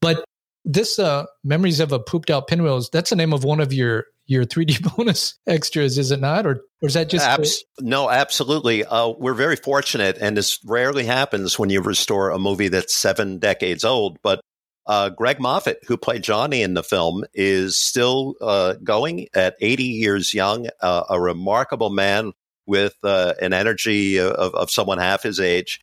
But 0.00 0.24
this 0.64 0.98
uh, 0.98 1.26
memories 1.44 1.80
of 1.80 1.92
a 1.92 1.98
pooped 1.98 2.30
out 2.30 2.46
pinwheels, 2.48 2.88
that's 2.90 3.10
the 3.10 3.16
name 3.16 3.32
of 3.32 3.44
one 3.44 3.60
of 3.60 3.72
your 3.72 4.06
your 4.26 4.44
3D 4.44 4.96
bonus 4.96 5.34
extras, 5.46 5.98
is 5.98 6.10
it 6.10 6.20
not? 6.20 6.46
Or, 6.46 6.62
or 6.80 6.88
is 6.88 6.94
that 6.94 7.10
just. 7.10 7.26
Abs- 7.26 7.64
no, 7.80 8.08
absolutely. 8.08 8.84
Uh, 8.84 9.08
we're 9.08 9.34
very 9.34 9.56
fortunate, 9.56 10.18
and 10.20 10.36
this 10.36 10.58
rarely 10.64 11.04
happens 11.04 11.58
when 11.58 11.70
you 11.70 11.80
restore 11.80 12.30
a 12.30 12.38
movie 12.38 12.68
that's 12.68 12.94
seven 12.94 13.38
decades 13.38 13.84
old. 13.84 14.18
But 14.22 14.40
uh, 14.86 15.10
Greg 15.10 15.38
Moffett, 15.38 15.84
who 15.86 15.96
played 15.96 16.22
Johnny 16.22 16.62
in 16.62 16.74
the 16.74 16.82
film, 16.82 17.24
is 17.34 17.78
still 17.78 18.34
uh, 18.40 18.74
going 18.82 19.28
at 19.34 19.56
80 19.60 19.84
years 19.84 20.34
young, 20.34 20.68
uh, 20.80 21.04
a 21.08 21.20
remarkable 21.20 21.90
man 21.90 22.32
with 22.66 22.96
uh, 23.04 23.34
an 23.40 23.52
energy 23.52 24.18
of, 24.18 24.54
of, 24.54 24.70
someone 24.70 24.98
half 24.98 25.22
his 25.22 25.40
age. 25.40 25.80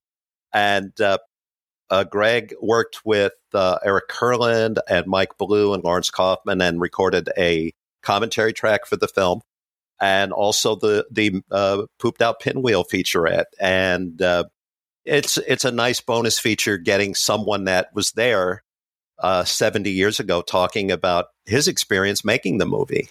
And 0.53 0.91
uh, 1.01 2.03
Greg 2.05 2.53
worked 2.61 3.01
with 3.05 3.33
Eric 3.53 4.09
Kurland 4.09 4.77
and 4.87 5.07
Mike 5.07 5.37
Blue 5.37 5.73
and 5.73 5.83
Lawrence 5.83 6.09
Kaufman 6.09 6.61
and 6.61 6.81
recorded 6.81 7.29
a 7.37 7.73
commentary 8.01 8.53
track 8.53 8.85
for 8.85 8.95
the 8.95 9.07
film, 9.07 9.41
and 10.01 10.31
also 10.31 10.75
the 10.75 11.05
the 11.11 11.41
uh, 11.51 11.83
pooped 11.99 12.21
out 12.21 12.39
pinwheel 12.39 12.83
featurette. 12.83 13.45
And 13.59 14.21
uh, 14.21 14.45
it's 15.05 15.37
it's 15.37 15.65
a 15.65 15.71
nice 15.71 16.01
bonus 16.01 16.39
feature 16.39 16.77
getting 16.77 17.15
someone 17.15 17.65
that 17.65 17.89
was 17.93 18.11
there 18.13 18.63
uh, 19.21 19.43
70 19.43 19.89
years 19.91 20.19
ago 20.19 20.41
talking 20.41 20.91
about 20.91 21.27
his 21.45 21.67
experience 21.67 22.23
making 22.23 22.57
the 22.57 22.65
movie. 22.65 23.09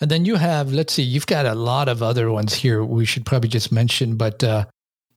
And 0.00 0.10
then 0.10 0.24
you 0.24 0.36
have, 0.36 0.72
let's 0.72 0.94
see, 0.94 1.02
you've 1.02 1.26
got 1.26 1.46
a 1.46 1.54
lot 1.54 1.88
of 1.88 2.02
other 2.02 2.30
ones 2.30 2.54
here. 2.54 2.82
We 2.82 3.04
should 3.04 3.26
probably 3.26 3.50
just 3.50 3.70
mention, 3.70 4.16
but 4.16 4.42
uh, 4.42 4.64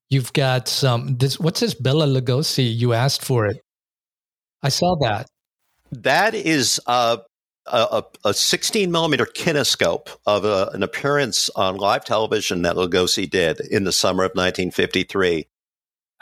you've 0.10 0.34
got 0.34 0.68
some. 0.68 1.16
This 1.18 1.40
what's 1.40 1.62
this 1.62 1.74
Bela 1.74 2.06
Lugosi? 2.06 2.76
You 2.76 2.92
asked 2.92 3.24
for 3.24 3.46
it. 3.46 3.62
I 4.62 4.70
saw 4.70 4.96
that. 5.02 5.28
That 5.92 6.36
is 6.36 6.82
uh, 6.86 7.18
a, 7.66 8.04
a 8.26 8.34
16 8.34 8.92
millimeter 8.92 9.26
kinescope 9.26 10.10
of 10.26 10.44
a, 10.44 10.70
an 10.74 10.84
appearance 10.84 11.50
on 11.56 11.78
live 11.78 12.04
television 12.04 12.64
that 12.64 12.76
Lugosi 12.76 13.30
did 13.30 13.60
in 13.60 13.84
the 13.84 13.92
summer 13.92 14.24
of 14.24 14.32
1953. 14.32 15.48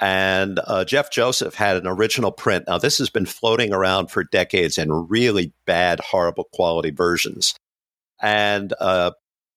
And 0.02 0.60
uh, 0.66 0.84
Jeff 0.84 1.12
Joseph 1.12 1.54
had 1.54 1.78
an 1.78 1.86
original 1.86 2.32
print. 2.32 2.66
Now, 2.68 2.80
this 2.80 2.98
has 2.98 3.12
been 3.12 3.28
floating 3.28 3.72
around 3.72 4.08
for 4.08 4.24
decades 4.24 4.80
in 4.80 4.92
really 4.92 5.54
bad, 5.68 6.00
horrible 6.00 6.46
quality 6.52 6.90
versions. 6.90 7.54
And 8.20 8.74
uh, 8.80 9.12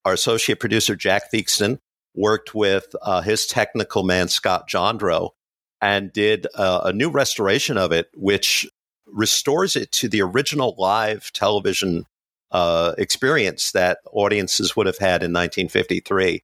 our 0.05 0.13
associate 0.13 0.61
producer, 0.61 0.97
Jack 0.97 1.33
Theakston, 1.33 1.79
worked 2.15 2.55
with 2.55 2.95
uh, 3.01 3.23
his 3.23 3.47
technical 3.47 4.05
man, 4.05 4.29
Scott 4.29 4.69
Jondro, 4.69 5.31
and 5.81 6.13
did 6.13 6.47
uh, 6.55 6.83
a 6.85 6.93
new 6.93 7.09
restoration 7.09 7.79
of 7.79 7.91
it, 7.91 8.11
which 8.15 8.69
restores 9.07 9.77
it 9.77 9.93
to 9.93 10.09
the 10.09 10.21
original 10.21 10.75
live 10.79 11.33
television 11.33 12.05
uh, 12.51 12.93
experience 12.99 13.73
that 13.73 13.99
audiences 14.13 14.77
would 14.77 14.87
have 14.87 14.99
had 14.99 15.23
in 15.23 15.33
1953. 15.33 16.43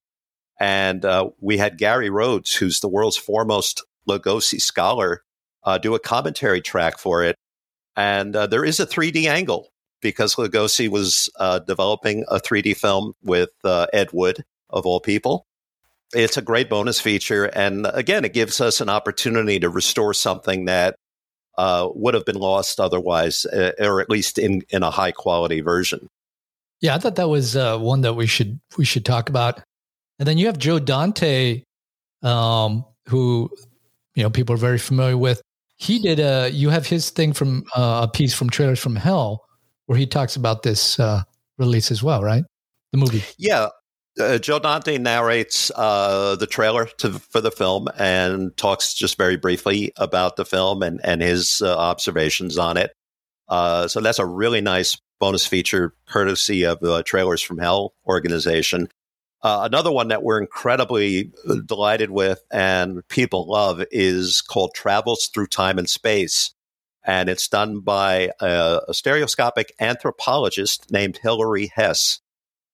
And 0.58 1.04
uh, 1.04 1.30
we 1.40 1.58
had 1.58 1.78
Gary 1.78 2.10
Rhodes, 2.10 2.54
who's 2.54 2.80
the 2.80 2.88
world's 2.88 3.16
foremost 3.16 3.84
Lugosi 4.10 4.60
scholar, 4.60 5.22
uh, 5.64 5.78
do 5.78 5.94
a 5.94 6.00
commentary 6.00 6.60
track 6.60 6.98
for 6.98 7.22
it. 7.22 7.36
And 7.96 8.34
uh, 8.34 8.46
there 8.46 8.64
is 8.64 8.80
a 8.80 8.86
3D 8.86 9.26
angle 9.26 9.68
because 10.00 10.36
Lugosi 10.36 10.88
was 10.88 11.28
uh, 11.38 11.58
developing 11.60 12.24
a 12.28 12.40
3D 12.40 12.76
film 12.76 13.12
with 13.22 13.50
uh, 13.64 13.86
Ed 13.92 14.08
Wood, 14.12 14.44
of 14.70 14.86
all 14.86 15.00
people. 15.00 15.46
It's 16.14 16.36
a 16.36 16.42
great 16.42 16.70
bonus 16.70 17.00
feature. 17.00 17.44
And 17.44 17.86
again, 17.92 18.24
it 18.24 18.32
gives 18.32 18.60
us 18.60 18.80
an 18.80 18.88
opportunity 18.88 19.60
to 19.60 19.68
restore 19.68 20.14
something 20.14 20.64
that 20.64 20.96
uh, 21.58 21.88
would 21.94 22.14
have 22.14 22.24
been 22.24 22.36
lost 22.36 22.80
otherwise, 22.80 23.44
uh, 23.46 23.72
or 23.78 24.00
at 24.00 24.08
least 24.08 24.38
in, 24.38 24.62
in 24.70 24.82
a 24.82 24.90
high 24.90 25.12
quality 25.12 25.60
version. 25.60 26.08
Yeah, 26.80 26.94
I 26.94 26.98
thought 26.98 27.16
that 27.16 27.28
was 27.28 27.56
one 27.56 28.00
that 28.00 28.14
we 28.14 28.26
should 28.26 28.58
we 28.78 28.86
should 28.86 29.04
talk 29.04 29.28
about. 29.28 29.60
And 30.18 30.26
then 30.26 30.38
you 30.38 30.46
have 30.46 30.56
Joe 30.56 30.78
Dante, 30.78 31.62
um, 32.22 32.86
who 33.08 33.50
you 34.14 34.22
know 34.22 34.30
people 34.30 34.54
are 34.54 34.58
very 34.58 34.78
familiar 34.78 35.16
with. 35.16 35.40
He 35.76 35.98
did 35.98 36.20
a 36.20 36.50
you 36.50 36.70
have 36.70 36.86
his 36.86 37.10
thing 37.10 37.32
from 37.32 37.64
uh, 37.74 38.06
a 38.08 38.10
piece 38.10 38.34
from 38.34 38.50
Trailers 38.50 38.78
from 38.78 38.96
Hell, 38.96 39.44
where 39.86 39.98
he 39.98 40.06
talks 40.06 40.36
about 40.36 40.62
this 40.62 40.98
uh, 41.00 41.22
release 41.58 41.90
as 41.90 42.02
well, 42.02 42.22
right? 42.22 42.44
The 42.92 42.98
movie. 42.98 43.22
Yeah, 43.38 43.68
uh, 44.18 44.38
Joe 44.38 44.58
Dante 44.58 44.98
narrates 44.98 45.70
uh, 45.74 46.36
the 46.36 46.46
trailer 46.46 46.86
to, 46.98 47.12
for 47.12 47.40
the 47.40 47.50
film 47.50 47.88
and 47.98 48.56
talks 48.56 48.94
just 48.94 49.16
very 49.16 49.36
briefly 49.36 49.92
about 49.96 50.36
the 50.36 50.44
film 50.44 50.82
and, 50.82 51.00
and 51.04 51.22
his 51.22 51.62
uh, 51.62 51.76
observations 51.76 52.58
on 52.58 52.76
it. 52.76 52.92
Uh, 53.48 53.88
so 53.88 54.00
that's 54.00 54.18
a 54.18 54.26
really 54.26 54.60
nice 54.60 55.00
bonus 55.18 55.46
feature, 55.46 55.94
courtesy 56.06 56.64
of 56.64 56.80
the 56.80 57.02
Trailers 57.02 57.42
from 57.42 57.58
Hell 57.58 57.94
organization. 58.06 58.88
Uh, 59.42 59.62
another 59.62 59.90
one 59.90 60.08
that 60.08 60.22
we're 60.22 60.40
incredibly 60.40 61.32
uh, 61.48 61.56
delighted 61.64 62.10
with 62.10 62.42
and 62.50 63.06
people 63.08 63.46
love 63.48 63.82
is 63.90 64.42
called 64.42 64.74
Travels 64.74 65.30
Through 65.32 65.46
Time 65.46 65.78
and 65.78 65.88
Space. 65.88 66.52
And 67.04 67.30
it's 67.30 67.48
done 67.48 67.80
by 67.80 68.30
a, 68.40 68.80
a 68.88 68.94
stereoscopic 68.94 69.74
anthropologist 69.80 70.92
named 70.92 71.18
Hilary 71.22 71.72
Hess. 71.74 72.20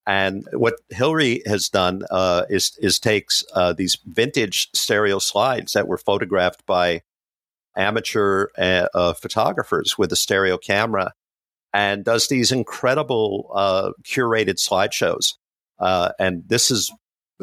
And 0.08 0.46
what 0.52 0.74
Hilary 0.90 1.42
has 1.46 1.68
done 1.68 2.02
uh, 2.10 2.44
is 2.48 2.76
is 2.80 2.98
takes 2.98 3.44
uh, 3.54 3.72
these 3.72 3.98
vintage 4.04 4.68
stereo 4.72 5.18
slides 5.20 5.72
that 5.72 5.88
were 5.88 5.98
photographed 5.98 6.64
by 6.66 7.02
amateur 7.76 8.48
uh, 8.56 8.86
uh 8.94 9.12
photographers 9.12 9.98
with 9.98 10.12
a 10.12 10.16
stereo 10.16 10.58
camera, 10.58 11.12
and 11.72 12.04
does 12.04 12.28
these 12.28 12.52
incredible 12.52 13.50
curated 14.04 14.58
slideshows. 14.58 15.34
Uh, 15.78 16.10
and 16.18 16.42
this 16.46 16.70
is 16.70 16.92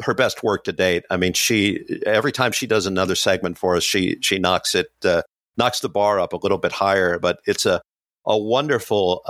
her 0.02 0.14
best 0.14 0.42
work 0.42 0.64
to 0.64 0.72
date. 0.72 1.04
I 1.10 1.16
mean, 1.16 1.32
she 1.32 1.84
every 2.04 2.32
time 2.32 2.52
she 2.52 2.66
does 2.66 2.86
another 2.86 3.14
segment 3.14 3.58
for 3.58 3.76
us, 3.76 3.84
she 3.84 4.18
she 4.20 4.38
knocks 4.38 4.74
it 4.74 4.88
knocks 5.56 5.80
the 5.80 5.88
bar 5.88 6.18
up 6.18 6.32
a 6.32 6.38
little 6.38 6.58
bit 6.58 6.72
higher. 6.72 7.18
But 7.18 7.38
it's 7.46 7.66
a 7.66 7.80
a 8.26 8.36
wonderful 8.36 9.22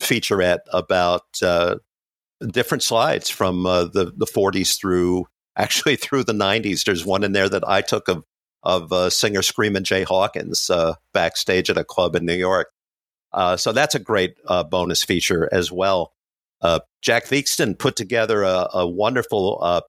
featurette 0.00 0.60
about 0.72 1.22
uh, 1.42 1.76
different 2.48 2.82
slides 2.82 3.30
from 3.30 3.66
uh, 3.66 3.84
the 3.84 4.12
the 4.16 4.26
40s 4.26 4.78
through 4.78 5.26
actually 5.56 5.96
through 6.04 6.24
the 6.24 6.32
90s. 6.32 6.84
There's 6.84 7.04
one 7.04 7.24
in 7.24 7.32
there 7.32 7.48
that 7.48 7.66
I 7.66 7.80
took 7.80 8.08
of 8.08 8.24
of 8.62 8.92
uh, 8.92 9.10
singer 9.10 9.42
Screaming 9.42 9.84
Jay 9.84 10.04
Hawkins 10.04 10.70
uh, 10.70 10.94
backstage 11.12 11.68
at 11.68 11.76
a 11.76 11.84
club 11.84 12.16
in 12.16 12.24
New 12.24 12.34
York. 12.34 12.70
Uh, 13.30 13.56
so 13.56 13.72
that's 13.72 13.94
a 13.94 13.98
great 13.98 14.36
uh, 14.46 14.64
bonus 14.64 15.04
feature 15.04 15.48
as 15.52 15.70
well. 15.70 16.13
Uh, 16.64 16.80
Jack 17.02 17.26
Theakston 17.26 17.78
put 17.78 17.94
together 17.94 18.42
a, 18.42 18.68
a 18.74 18.88
wonderful 18.88 19.82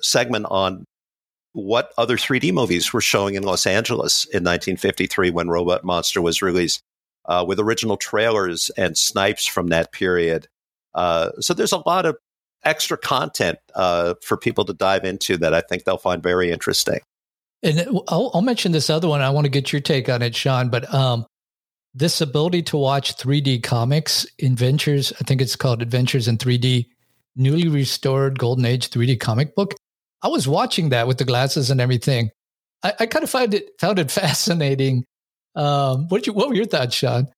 segment 0.00 0.46
on 0.48 0.86
what 1.52 1.92
other 1.98 2.16
3D 2.16 2.52
movies 2.52 2.92
were 2.92 3.00
showing 3.02 3.34
in 3.34 3.42
Los 3.42 3.66
Angeles 3.66 4.24
in 4.26 4.44
1953 4.44 5.30
when 5.30 5.48
Robot 5.48 5.84
Monster 5.84 6.22
was 6.22 6.40
released, 6.40 6.80
with 7.46 7.58
original 7.58 7.98
trailers 7.98 8.70
and 8.78 8.96
snipes 8.96 9.44
from 9.44 9.66
that 9.68 9.92
period. 9.92 10.46
Uh, 10.94 11.30
so 11.40 11.54
there's 11.54 11.72
a 11.72 11.82
lot 11.86 12.06
of 12.06 12.16
extra 12.64 12.98
content 12.98 13.58
uh, 13.74 14.14
for 14.22 14.36
people 14.36 14.64
to 14.64 14.72
dive 14.72 15.04
into 15.04 15.36
that 15.36 15.54
I 15.54 15.60
think 15.60 15.84
they'll 15.84 15.98
find 15.98 16.22
very 16.22 16.50
interesting. 16.50 17.00
And 17.62 17.80
I'll, 18.08 18.30
I'll, 18.34 18.42
mention 18.42 18.72
this 18.72 18.88
other 18.88 19.08
one. 19.08 19.20
I 19.20 19.30
want 19.30 19.44
to 19.44 19.50
get 19.50 19.72
your 19.72 19.80
take 19.80 20.08
on 20.08 20.22
it, 20.22 20.34
Sean. 20.34 20.68
But 20.68 20.92
um, 20.94 21.26
this 21.94 22.20
ability 22.20 22.62
to 22.62 22.76
watch 22.76 23.16
3D 23.16 23.62
comics, 23.62 24.26
Adventures, 24.42 25.12
I 25.20 25.24
think 25.24 25.40
it's 25.40 25.56
called 25.56 25.82
Adventures 25.82 26.28
in 26.28 26.38
3D, 26.38 26.86
newly 27.36 27.68
restored 27.68 28.38
Golden 28.38 28.64
Age 28.64 28.90
3D 28.90 29.18
comic 29.18 29.54
book. 29.54 29.74
I 30.22 30.28
was 30.28 30.48
watching 30.48 30.90
that 30.90 31.06
with 31.06 31.18
the 31.18 31.24
glasses 31.24 31.70
and 31.70 31.80
everything. 31.80 32.30
I, 32.82 32.94
I 33.00 33.06
kind 33.06 33.22
of 33.22 33.30
find 33.30 33.54
it 33.54 33.70
found 33.80 33.98
it 33.98 34.10
fascinating. 34.10 35.04
Um, 35.54 36.08
what 36.08 36.26
you, 36.26 36.32
what 36.32 36.48
were 36.48 36.54
your 36.54 36.66
thoughts, 36.66 36.94
Sean? 36.94 37.28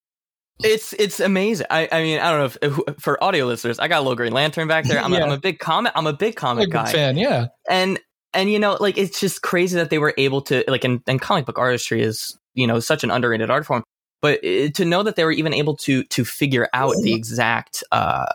It's 0.62 0.92
it's 0.94 1.20
amazing. 1.20 1.66
I, 1.70 1.88
I 1.90 2.02
mean 2.02 2.18
I 2.18 2.30
don't 2.30 2.38
know 2.38 2.44
if, 2.44 2.78
if, 2.88 3.02
for 3.02 3.22
audio 3.22 3.46
listeners, 3.46 3.78
I 3.78 3.88
got 3.88 3.98
a 3.98 4.02
little 4.02 4.16
Green 4.16 4.32
Lantern 4.32 4.68
back 4.68 4.84
there. 4.84 5.02
I'm, 5.02 5.12
yeah. 5.14 5.20
a, 5.20 5.24
I'm 5.24 5.32
a 5.32 5.38
big 5.38 5.58
comic. 5.58 5.92
I'm 5.94 6.06
a 6.06 6.12
big 6.12 6.36
comic 6.36 6.68
a 6.68 6.70
guy 6.70 6.92
fan. 6.92 7.16
Yeah, 7.16 7.46
and 7.68 7.98
and 8.34 8.50
you 8.50 8.58
know 8.58 8.76
like 8.78 8.98
it's 8.98 9.20
just 9.20 9.42
crazy 9.42 9.76
that 9.76 9.90
they 9.90 9.98
were 9.98 10.12
able 10.18 10.42
to 10.42 10.64
like 10.68 10.84
and, 10.84 11.00
and 11.06 11.20
comic 11.20 11.46
book 11.46 11.58
artistry 11.58 12.02
is 12.02 12.38
you 12.54 12.66
know 12.66 12.78
such 12.78 13.04
an 13.04 13.10
underrated 13.10 13.50
art 13.50 13.64
form. 13.64 13.84
But 14.22 14.42
to 14.42 14.84
know 14.84 15.02
that 15.02 15.16
they 15.16 15.24
were 15.24 15.32
even 15.32 15.54
able 15.54 15.76
to 15.78 16.04
to 16.04 16.24
figure 16.24 16.68
out 16.74 16.94
the 17.02 17.14
exact 17.14 17.82
uh, 17.90 18.26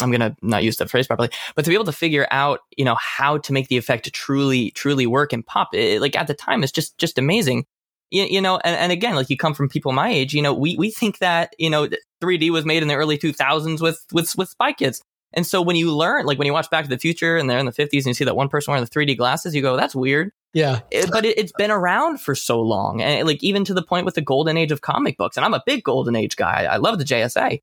I'm 0.00 0.10
gonna 0.10 0.36
not 0.42 0.64
use 0.64 0.76
the 0.76 0.86
phrase 0.86 1.06
properly, 1.06 1.30
but 1.54 1.64
to 1.64 1.70
be 1.70 1.74
able 1.74 1.84
to 1.84 1.92
figure 1.92 2.26
out, 2.30 2.60
you 2.76 2.84
know, 2.84 2.96
how 2.96 3.38
to 3.38 3.52
make 3.52 3.68
the 3.68 3.76
effect 3.76 4.12
truly, 4.12 4.70
truly 4.72 5.06
work 5.06 5.32
and 5.32 5.46
pop, 5.46 5.74
it, 5.74 6.00
like 6.00 6.16
at 6.16 6.26
the 6.26 6.34
time, 6.34 6.62
it's 6.62 6.72
just, 6.72 6.98
just 6.98 7.18
amazing. 7.18 7.66
You, 8.10 8.24
you 8.24 8.40
know, 8.40 8.58
and, 8.64 8.76
and 8.76 8.92
again, 8.92 9.14
like 9.14 9.30
you 9.30 9.36
come 9.36 9.54
from 9.54 9.68
people 9.68 9.92
my 9.92 10.08
age, 10.10 10.34
you 10.34 10.42
know, 10.42 10.52
we, 10.52 10.76
we 10.76 10.90
think 10.90 11.18
that, 11.18 11.54
you 11.58 11.70
know, 11.70 11.88
3D 12.22 12.50
was 12.50 12.64
made 12.64 12.82
in 12.82 12.88
the 12.88 12.94
early 12.94 13.18
2000s 13.18 13.80
with, 13.80 14.04
with, 14.12 14.36
with 14.36 14.48
Spy 14.48 14.72
Kids. 14.72 15.02
And 15.32 15.46
so 15.46 15.62
when 15.62 15.76
you 15.76 15.94
learn, 15.94 16.26
like 16.26 16.38
when 16.38 16.46
you 16.46 16.52
watch 16.52 16.70
Back 16.70 16.84
to 16.84 16.90
the 16.90 16.98
Future 16.98 17.36
and 17.36 17.48
they're 17.48 17.58
in 17.58 17.66
the 17.66 17.72
50s 17.72 17.90
and 17.92 18.06
you 18.06 18.14
see 18.14 18.24
that 18.24 18.36
one 18.36 18.48
person 18.48 18.72
wearing 18.72 18.84
the 18.84 18.90
3D 18.90 19.16
glasses, 19.16 19.54
you 19.54 19.62
go, 19.62 19.76
that's 19.76 19.94
weird. 19.94 20.30
Yeah. 20.54 20.80
It, 20.90 21.10
but 21.10 21.24
it, 21.24 21.38
has 21.38 21.52
been 21.52 21.70
around 21.70 22.20
for 22.20 22.34
so 22.34 22.60
long. 22.60 23.02
And 23.02 23.26
like 23.26 23.42
even 23.42 23.64
to 23.64 23.74
the 23.74 23.82
point 23.82 24.06
with 24.06 24.14
the 24.14 24.22
golden 24.22 24.56
age 24.56 24.72
of 24.72 24.80
comic 24.80 25.18
books. 25.18 25.36
And 25.36 25.44
I'm 25.44 25.52
a 25.52 25.62
big 25.66 25.82
golden 25.82 26.16
age 26.16 26.36
guy. 26.36 26.64
I 26.64 26.76
love 26.76 26.98
the 26.98 27.04
JSA. 27.04 27.60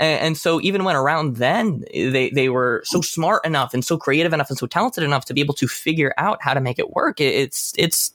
And, 0.00 0.20
and, 0.20 0.36
so 0.36 0.60
even 0.60 0.84
when 0.84 0.94
around 0.94 1.36
then, 1.36 1.84
they, 1.92 2.30
they 2.30 2.48
were 2.48 2.82
so 2.84 3.00
smart 3.00 3.44
enough 3.44 3.74
and 3.74 3.84
so 3.84 3.98
creative 3.98 4.32
enough 4.32 4.48
and 4.48 4.56
so 4.56 4.68
talented 4.68 5.02
enough 5.02 5.24
to 5.24 5.34
be 5.34 5.40
able 5.40 5.54
to 5.54 5.66
figure 5.66 6.14
out 6.16 6.38
how 6.40 6.54
to 6.54 6.60
make 6.60 6.78
it 6.78 6.90
work. 6.90 7.20
It, 7.20 7.34
it's, 7.34 7.74
it's 7.76 8.14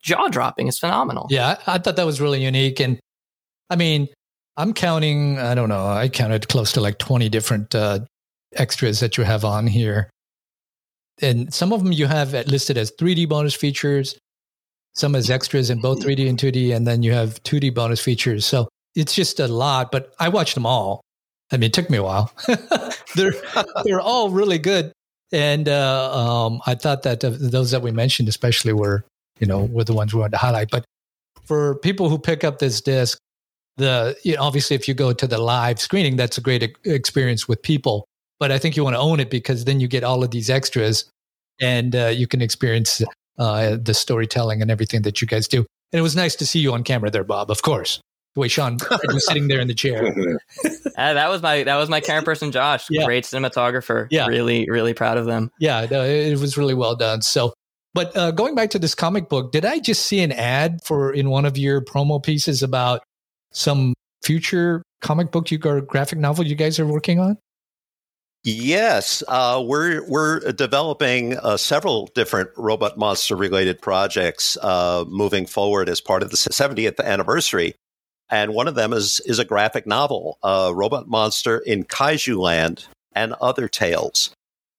jaw 0.00 0.28
dropping. 0.28 0.68
It's 0.68 0.78
phenomenal. 0.78 1.26
Yeah. 1.30 1.58
I, 1.66 1.78
thought 1.78 1.96
that 1.96 2.06
was 2.06 2.20
really 2.20 2.44
unique. 2.44 2.78
And 2.78 3.00
I 3.68 3.74
mean, 3.74 4.08
I'm 4.56 4.72
counting, 4.72 5.40
I 5.40 5.56
don't 5.56 5.68
know, 5.68 5.84
I 5.84 6.08
counted 6.08 6.48
close 6.48 6.70
to 6.72 6.80
like 6.80 6.98
20 6.98 7.28
different 7.28 7.74
uh, 7.74 8.00
extras 8.54 9.00
that 9.00 9.18
you 9.18 9.24
have 9.24 9.44
on 9.44 9.66
here. 9.66 10.08
And 11.22 11.52
some 11.54 11.72
of 11.72 11.82
them 11.82 11.92
you 11.92 12.06
have 12.06 12.32
listed 12.48 12.76
as 12.76 12.90
3D 12.92 13.28
bonus 13.28 13.54
features, 13.54 14.18
some 14.94 15.14
as 15.14 15.30
extras 15.30 15.70
in 15.70 15.80
both 15.80 16.00
3D 16.00 16.28
and 16.28 16.38
2D, 16.38 16.74
and 16.74 16.86
then 16.86 17.02
you 17.02 17.12
have 17.12 17.42
2D 17.44 17.74
bonus 17.74 18.00
features. 18.00 18.46
So 18.46 18.68
it's 18.94 19.14
just 19.14 19.40
a 19.40 19.48
lot, 19.48 19.92
but 19.92 20.12
I 20.18 20.28
watched 20.28 20.54
them 20.54 20.66
all. 20.66 21.00
I 21.52 21.56
mean, 21.56 21.64
it 21.64 21.72
took 21.72 21.90
me 21.90 21.98
a 21.98 22.02
while. 22.02 22.32
they're 23.14 23.34
they're 23.84 24.00
all 24.00 24.30
really 24.30 24.58
good, 24.58 24.92
and 25.32 25.68
uh, 25.68 26.46
um, 26.46 26.60
I 26.66 26.74
thought 26.74 27.02
that 27.02 27.20
those 27.20 27.70
that 27.70 27.82
we 27.82 27.92
mentioned, 27.92 28.28
especially, 28.28 28.72
were 28.72 29.04
you 29.38 29.46
know 29.46 29.64
were 29.64 29.84
the 29.84 29.92
ones 29.92 30.14
we 30.14 30.20
wanted 30.20 30.32
to 30.32 30.38
highlight. 30.38 30.70
But 30.70 30.84
for 31.44 31.76
people 31.76 32.08
who 32.08 32.18
pick 32.18 32.44
up 32.44 32.58
this 32.58 32.80
disc, 32.80 33.18
the 33.76 34.16
you 34.22 34.36
know, 34.36 34.42
obviously 34.42 34.74
if 34.74 34.88
you 34.88 34.94
go 34.94 35.12
to 35.12 35.26
the 35.26 35.38
live 35.38 35.80
screening, 35.80 36.16
that's 36.16 36.38
a 36.38 36.40
great 36.40 36.76
experience 36.84 37.46
with 37.46 37.62
people. 37.62 38.06
But 38.44 38.52
I 38.52 38.58
think 38.58 38.76
you 38.76 38.84
want 38.84 38.92
to 38.92 39.00
own 39.00 39.20
it 39.20 39.30
because 39.30 39.64
then 39.64 39.80
you 39.80 39.88
get 39.88 40.04
all 40.04 40.22
of 40.22 40.30
these 40.30 40.50
extras, 40.50 41.08
and 41.62 41.96
uh, 41.96 42.08
you 42.08 42.26
can 42.26 42.42
experience 42.42 43.00
uh, 43.38 43.78
the 43.80 43.94
storytelling 43.94 44.60
and 44.60 44.70
everything 44.70 45.00
that 45.00 45.22
you 45.22 45.26
guys 45.26 45.48
do. 45.48 45.60
And 45.60 45.98
it 45.98 46.02
was 46.02 46.14
nice 46.14 46.36
to 46.36 46.46
see 46.46 46.58
you 46.58 46.74
on 46.74 46.84
camera 46.84 47.10
there, 47.10 47.24
Bob. 47.24 47.50
Of 47.50 47.62
course 47.62 48.02
the 48.34 48.40
way 48.40 48.48
Sean 48.48 48.76
was 48.90 49.26
sitting 49.26 49.48
there 49.48 49.60
in 49.60 49.68
the 49.68 49.72
chair. 49.72 50.04
uh, 50.66 51.14
that 51.14 51.30
was 51.30 51.40
my 51.40 51.62
that 51.62 51.76
was 51.76 51.88
my 51.88 52.00
camera 52.00 52.22
person, 52.22 52.52
Josh. 52.52 52.84
Yeah. 52.90 53.06
Great 53.06 53.24
cinematographer. 53.24 54.08
Yeah, 54.10 54.26
really, 54.26 54.68
really 54.68 54.92
proud 54.92 55.16
of 55.16 55.24
them. 55.24 55.50
Yeah, 55.58 55.86
no, 55.90 56.04
it 56.04 56.38
was 56.38 56.58
really 56.58 56.74
well 56.74 56.96
done. 56.96 57.22
So, 57.22 57.54
but 57.94 58.14
uh, 58.14 58.30
going 58.30 58.54
back 58.54 58.68
to 58.70 58.78
this 58.78 58.94
comic 58.94 59.30
book, 59.30 59.52
did 59.52 59.64
I 59.64 59.78
just 59.78 60.04
see 60.04 60.20
an 60.20 60.32
ad 60.32 60.80
for 60.84 61.14
in 61.14 61.30
one 61.30 61.46
of 61.46 61.56
your 61.56 61.80
promo 61.80 62.22
pieces 62.22 62.62
about 62.62 63.02
some 63.52 63.94
future 64.22 64.82
comic 65.00 65.32
book 65.32 65.50
you 65.50 65.58
or 65.64 65.80
graphic 65.80 66.18
novel 66.18 66.46
you 66.46 66.56
guys 66.56 66.78
are 66.78 66.86
working 66.86 67.18
on? 67.20 67.38
Yes, 68.44 69.22
uh, 69.26 69.62
we're 69.66 70.06
we're 70.06 70.52
developing 70.52 71.38
uh, 71.38 71.56
several 71.56 72.10
different 72.14 72.50
robot 72.58 72.98
monster 72.98 73.36
related 73.36 73.80
projects 73.80 74.58
uh, 74.60 75.04
moving 75.08 75.46
forward 75.46 75.88
as 75.88 76.02
part 76.02 76.22
of 76.22 76.30
the 76.30 76.36
70th 76.36 77.02
anniversary 77.02 77.74
and 78.30 78.54
one 78.54 78.68
of 78.68 78.74
them 78.74 78.92
is 78.92 79.20
is 79.20 79.38
a 79.38 79.44
graphic 79.44 79.86
novel, 79.86 80.38
uh, 80.42 80.72
Robot 80.74 81.08
Monster 81.08 81.58
in 81.58 81.84
Kaiju 81.84 82.36
Land 82.38 82.86
and 83.12 83.34
Other 83.40 83.68
Tales. 83.68 84.30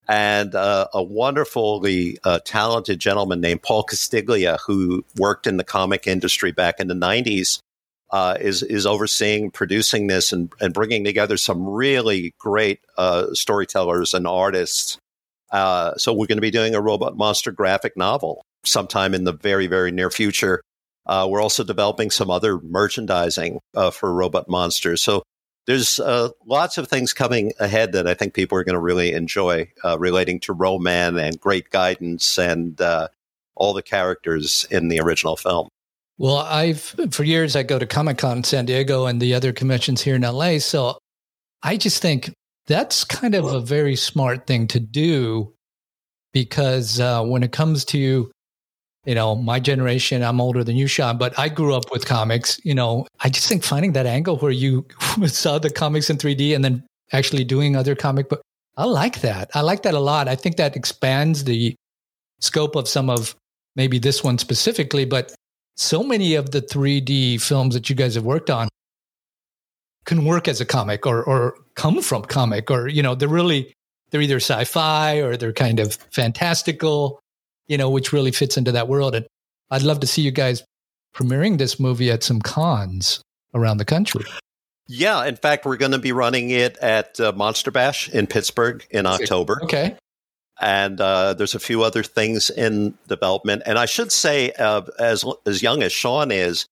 And 0.08 0.54
uh, 0.54 0.88
a 0.94 1.02
wonderfully 1.02 2.20
uh, 2.24 2.40
talented 2.46 3.00
gentleman 3.00 3.42
named 3.42 3.64
Paul 3.64 3.84
Castiglia, 3.84 4.60
who 4.68 5.04
worked 5.18 5.48
in 5.48 5.58
the 5.58 5.64
comic 5.64 6.06
industry 6.06 6.52
back 6.52 6.80
in 6.80 6.88
the 6.88 6.94
90s, 6.94 7.60
uh, 8.12 8.38
is 8.40 8.64
is 8.64 8.86
overseeing 8.86 9.52
producing 9.52 10.08
this 10.08 10.32
and, 10.32 10.52
and 10.60 10.74
bringing 10.74 11.04
together 11.04 11.38
some 11.38 11.68
really 11.68 12.34
great 12.38 12.80
uh, 12.98 13.28
storytellers 13.34 14.14
and 14.14 14.28
artists. 14.28 14.98
Uh, 15.52 15.96
so 15.96 16.14
we're 16.14 16.28
going 16.28 16.38
to 16.38 16.42
be 16.42 16.52
doing 16.52 16.76
a 16.76 16.82
Robot 16.82 17.18
Monster 17.18 17.52
graphic 17.52 17.96
novel 17.98 18.44
sometime 18.64 19.14
in 19.14 19.24
the 19.24 19.34
very 19.34 19.68
very 19.68 19.92
near 19.92 20.10
future. 20.10 20.62
Uh, 21.06 21.28
we're 21.30 21.42
also 21.42 21.64
developing 21.64 22.10
some 22.10 22.32
other 22.32 22.60
merchandising 22.62 23.60
uh, 23.76 23.92
for 23.92 24.12
Robot 24.12 24.50
Monsters. 24.50 25.02
So 25.02 25.24
there's 25.68 26.00
uh, 26.00 26.30
lots 26.46 26.78
of 26.78 26.88
things 26.88 27.14
coming 27.14 27.54
ahead 27.60 27.92
that 27.94 28.08
I 28.08 28.16
think 28.16 28.34
people 28.34 28.58
are 28.58 28.64
going 28.64 28.74
to 28.74 28.80
really 28.80 29.14
enjoy 29.14 29.72
relating 29.98 30.40
to 30.42 30.54
Ro-Man 30.54 31.18
and 31.18 31.40
great 31.40 31.70
guidance 31.70 32.40
and 32.40 32.80
all 33.56 33.74
the 33.74 33.84
characters 33.84 34.68
in 34.70 34.88
the 34.90 35.00
original 35.00 35.36
film. 35.36 35.70
Well, 36.18 36.38
I've 36.38 36.96
for 37.12 37.24
years 37.24 37.56
I 37.56 37.64
go 37.64 37.78
to 37.78 37.86
Comic 37.86 38.18
Con 38.18 38.44
San 38.44 38.66
Diego 38.66 39.06
and 39.06 39.22
the 39.22 39.34
other 39.34 39.52
conventions 39.52 40.02
here 40.02 40.16
in 40.16 40.22
LA. 40.22 40.60
So 40.60 40.98
I 41.62 41.78
just 41.78 42.02
think 42.02 42.32
that's 42.68 43.04
kind 43.04 43.36
of 43.36 43.46
a 43.46 43.60
very 43.60 43.96
smart 43.96 44.48
thing 44.48 44.68
to 44.68 44.80
do 44.80 45.54
because 46.32 47.00
uh, 47.00 47.24
when 47.24 47.44
it 47.44 47.52
comes 47.52 47.86
to 47.86 48.32
you 49.06 49.14
know, 49.14 49.36
my 49.36 49.60
generation, 49.60 50.24
I'm 50.24 50.42
older 50.42 50.64
than 50.64 50.76
you, 50.76 50.88
Sean, 50.88 51.18
but 51.18 51.38
I 51.38 51.48
grew 51.48 51.76
up 51.76 51.92
with 51.92 52.06
comics. 52.06 52.60
You 52.64 52.74
know, 52.74 53.06
I 53.20 53.30
just 53.30 53.48
think 53.48 53.64
finding 53.64 53.94
that 53.94 54.06
angle 54.06 54.38
where 54.38 54.52
you 54.52 54.86
saw 55.28 55.60
the 55.60 55.70
comics 55.70 56.10
in 56.10 56.18
3D 56.18 56.56
and 56.56 56.66
then 56.66 56.84
actually 57.12 57.44
doing 57.44 57.76
other 57.76 57.96
comic 57.96 58.30
book, 58.30 58.42
I 58.78 58.86
like 58.86 59.22
that. 59.22 59.52
I 59.54 59.62
like 59.62 59.84
that 59.84 59.94
a 59.94 60.00
lot. 60.00 60.28
I 60.28 60.36
think 60.36 60.58
that 60.58 60.76
expands 60.76 61.44
the 61.44 61.76
scope 62.40 62.76
of 62.76 62.88
some 62.88 63.10
of 63.10 63.36
maybe 63.76 64.00
this 64.00 64.24
one 64.24 64.38
specifically, 64.38 65.06
but 65.06 65.34
so 65.76 66.04
many 66.04 66.36
of 66.36 66.52
the 66.52 66.62
3D 66.62 67.42
films 67.42 67.76
that 67.76 67.90
you 67.90 67.96
guys 67.96 68.16
have 68.16 68.24
worked 68.24 68.50
on 68.50 68.70
can 70.06 70.24
work 70.24 70.48
as 70.48 70.62
a 70.62 70.66
comic 70.66 71.06
or 71.06 71.24
or 71.24 71.56
come 71.76 72.02
from 72.02 72.24
comic 72.24 72.70
or 72.70 72.88
you 72.88 73.02
know 73.02 73.16
they're 73.16 73.28
really 73.28 73.74
they're 74.12 74.22
either 74.22 74.38
sci-fi 74.38 75.18
or 75.18 75.36
they're 75.36 75.52
kind 75.52 75.80
of 75.80 75.96
fantastical 76.12 77.20
you 77.68 77.78
know, 77.78 77.90
which 77.90 78.14
really 78.14 78.32
fits 78.32 78.58
into 78.58 78.72
that 78.74 78.88
world. 78.88 79.16
And 79.16 79.26
I'd 79.72 79.84
love 79.84 80.00
to 80.02 80.08
see 80.08 80.22
you 80.22 80.32
guys 80.32 80.64
premiering 81.16 81.58
this 81.58 81.80
movie 81.80 82.12
at 82.12 82.24
some 82.24 82.42
cons 82.42 83.22
around 83.54 83.78
the 83.78 83.86
country. 83.86 84.26
Yeah, 84.88 85.26
in 85.26 85.36
fact, 85.36 85.66
we're 85.66 85.78
going 85.78 85.94
to 85.94 86.00
be 86.00 86.12
running 86.12 86.52
it 86.52 86.78
at 86.78 87.20
uh, 87.20 87.32
Monster 87.32 87.72
Bash 87.72 88.10
in 88.10 88.28
Pittsburgh 88.28 88.86
in 88.92 89.06
October. 89.06 89.60
Okay. 89.64 89.98
And 90.62 91.02
uh, 91.02 91.34
there's 91.34 91.56
a 91.56 91.60
few 91.60 91.84
other 91.84 92.04
things 92.04 92.50
in 92.50 92.98
development. 93.08 93.64
And 93.66 93.78
I 93.78 93.86
should 93.86 94.12
say, 94.12 94.52
uh, 94.52 94.84
as 94.98 95.26
as 95.46 95.62
young 95.62 95.84
as 95.84 95.92
Sean 95.92 96.32
is, 96.32 96.66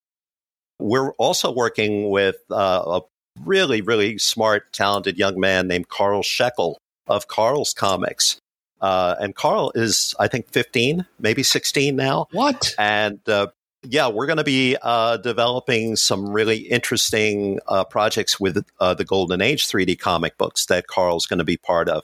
we're 0.79 1.11
also 1.13 1.51
working 1.51 2.09
with 2.09 2.37
uh, 2.49 2.83
a 2.85 3.01
really, 3.41 3.81
really 3.81 4.17
smart, 4.17 4.71
talented 4.73 5.17
young 5.17 5.39
man 5.39 5.67
named 5.67 5.89
Carl 5.89 6.23
Shekel 6.23 6.77
of 7.07 7.27
Carl's 7.27 7.73
Comics. 7.73 8.37
Uh, 8.81 9.15
and 9.19 9.35
Carl 9.35 9.71
is, 9.75 10.13
I 10.19 10.27
think, 10.27 10.49
15, 10.51 11.05
maybe 11.19 11.41
16 11.41 11.95
now. 11.95 12.27
What? 12.31 12.75
And 12.77 13.19
uh, 13.29 13.47
yeah, 13.83 14.09
we're 14.09 14.25
going 14.25 14.37
to 14.37 14.43
be 14.43 14.77
uh, 14.81 15.17
developing 15.17 15.95
some 15.95 16.29
really 16.29 16.57
interesting 16.57 17.59
uh, 17.67 17.83
projects 17.85 18.39
with 18.39 18.65
uh, 18.79 18.93
the 18.93 19.05
Golden 19.05 19.41
Age 19.41 19.67
3D 19.67 19.99
comic 19.99 20.37
books 20.37 20.65
that 20.67 20.87
Carl's 20.87 21.25
going 21.25 21.39
to 21.39 21.45
be 21.45 21.57
part 21.57 21.89
of. 21.89 22.03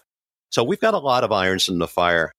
So 0.49 0.63
we've 0.63 0.79
got 0.79 0.93
a 0.93 0.99
lot 0.99 1.23
of 1.23 1.31
irons 1.31 1.69
in 1.69 1.79
the 1.79 1.87
fire. 1.87 2.31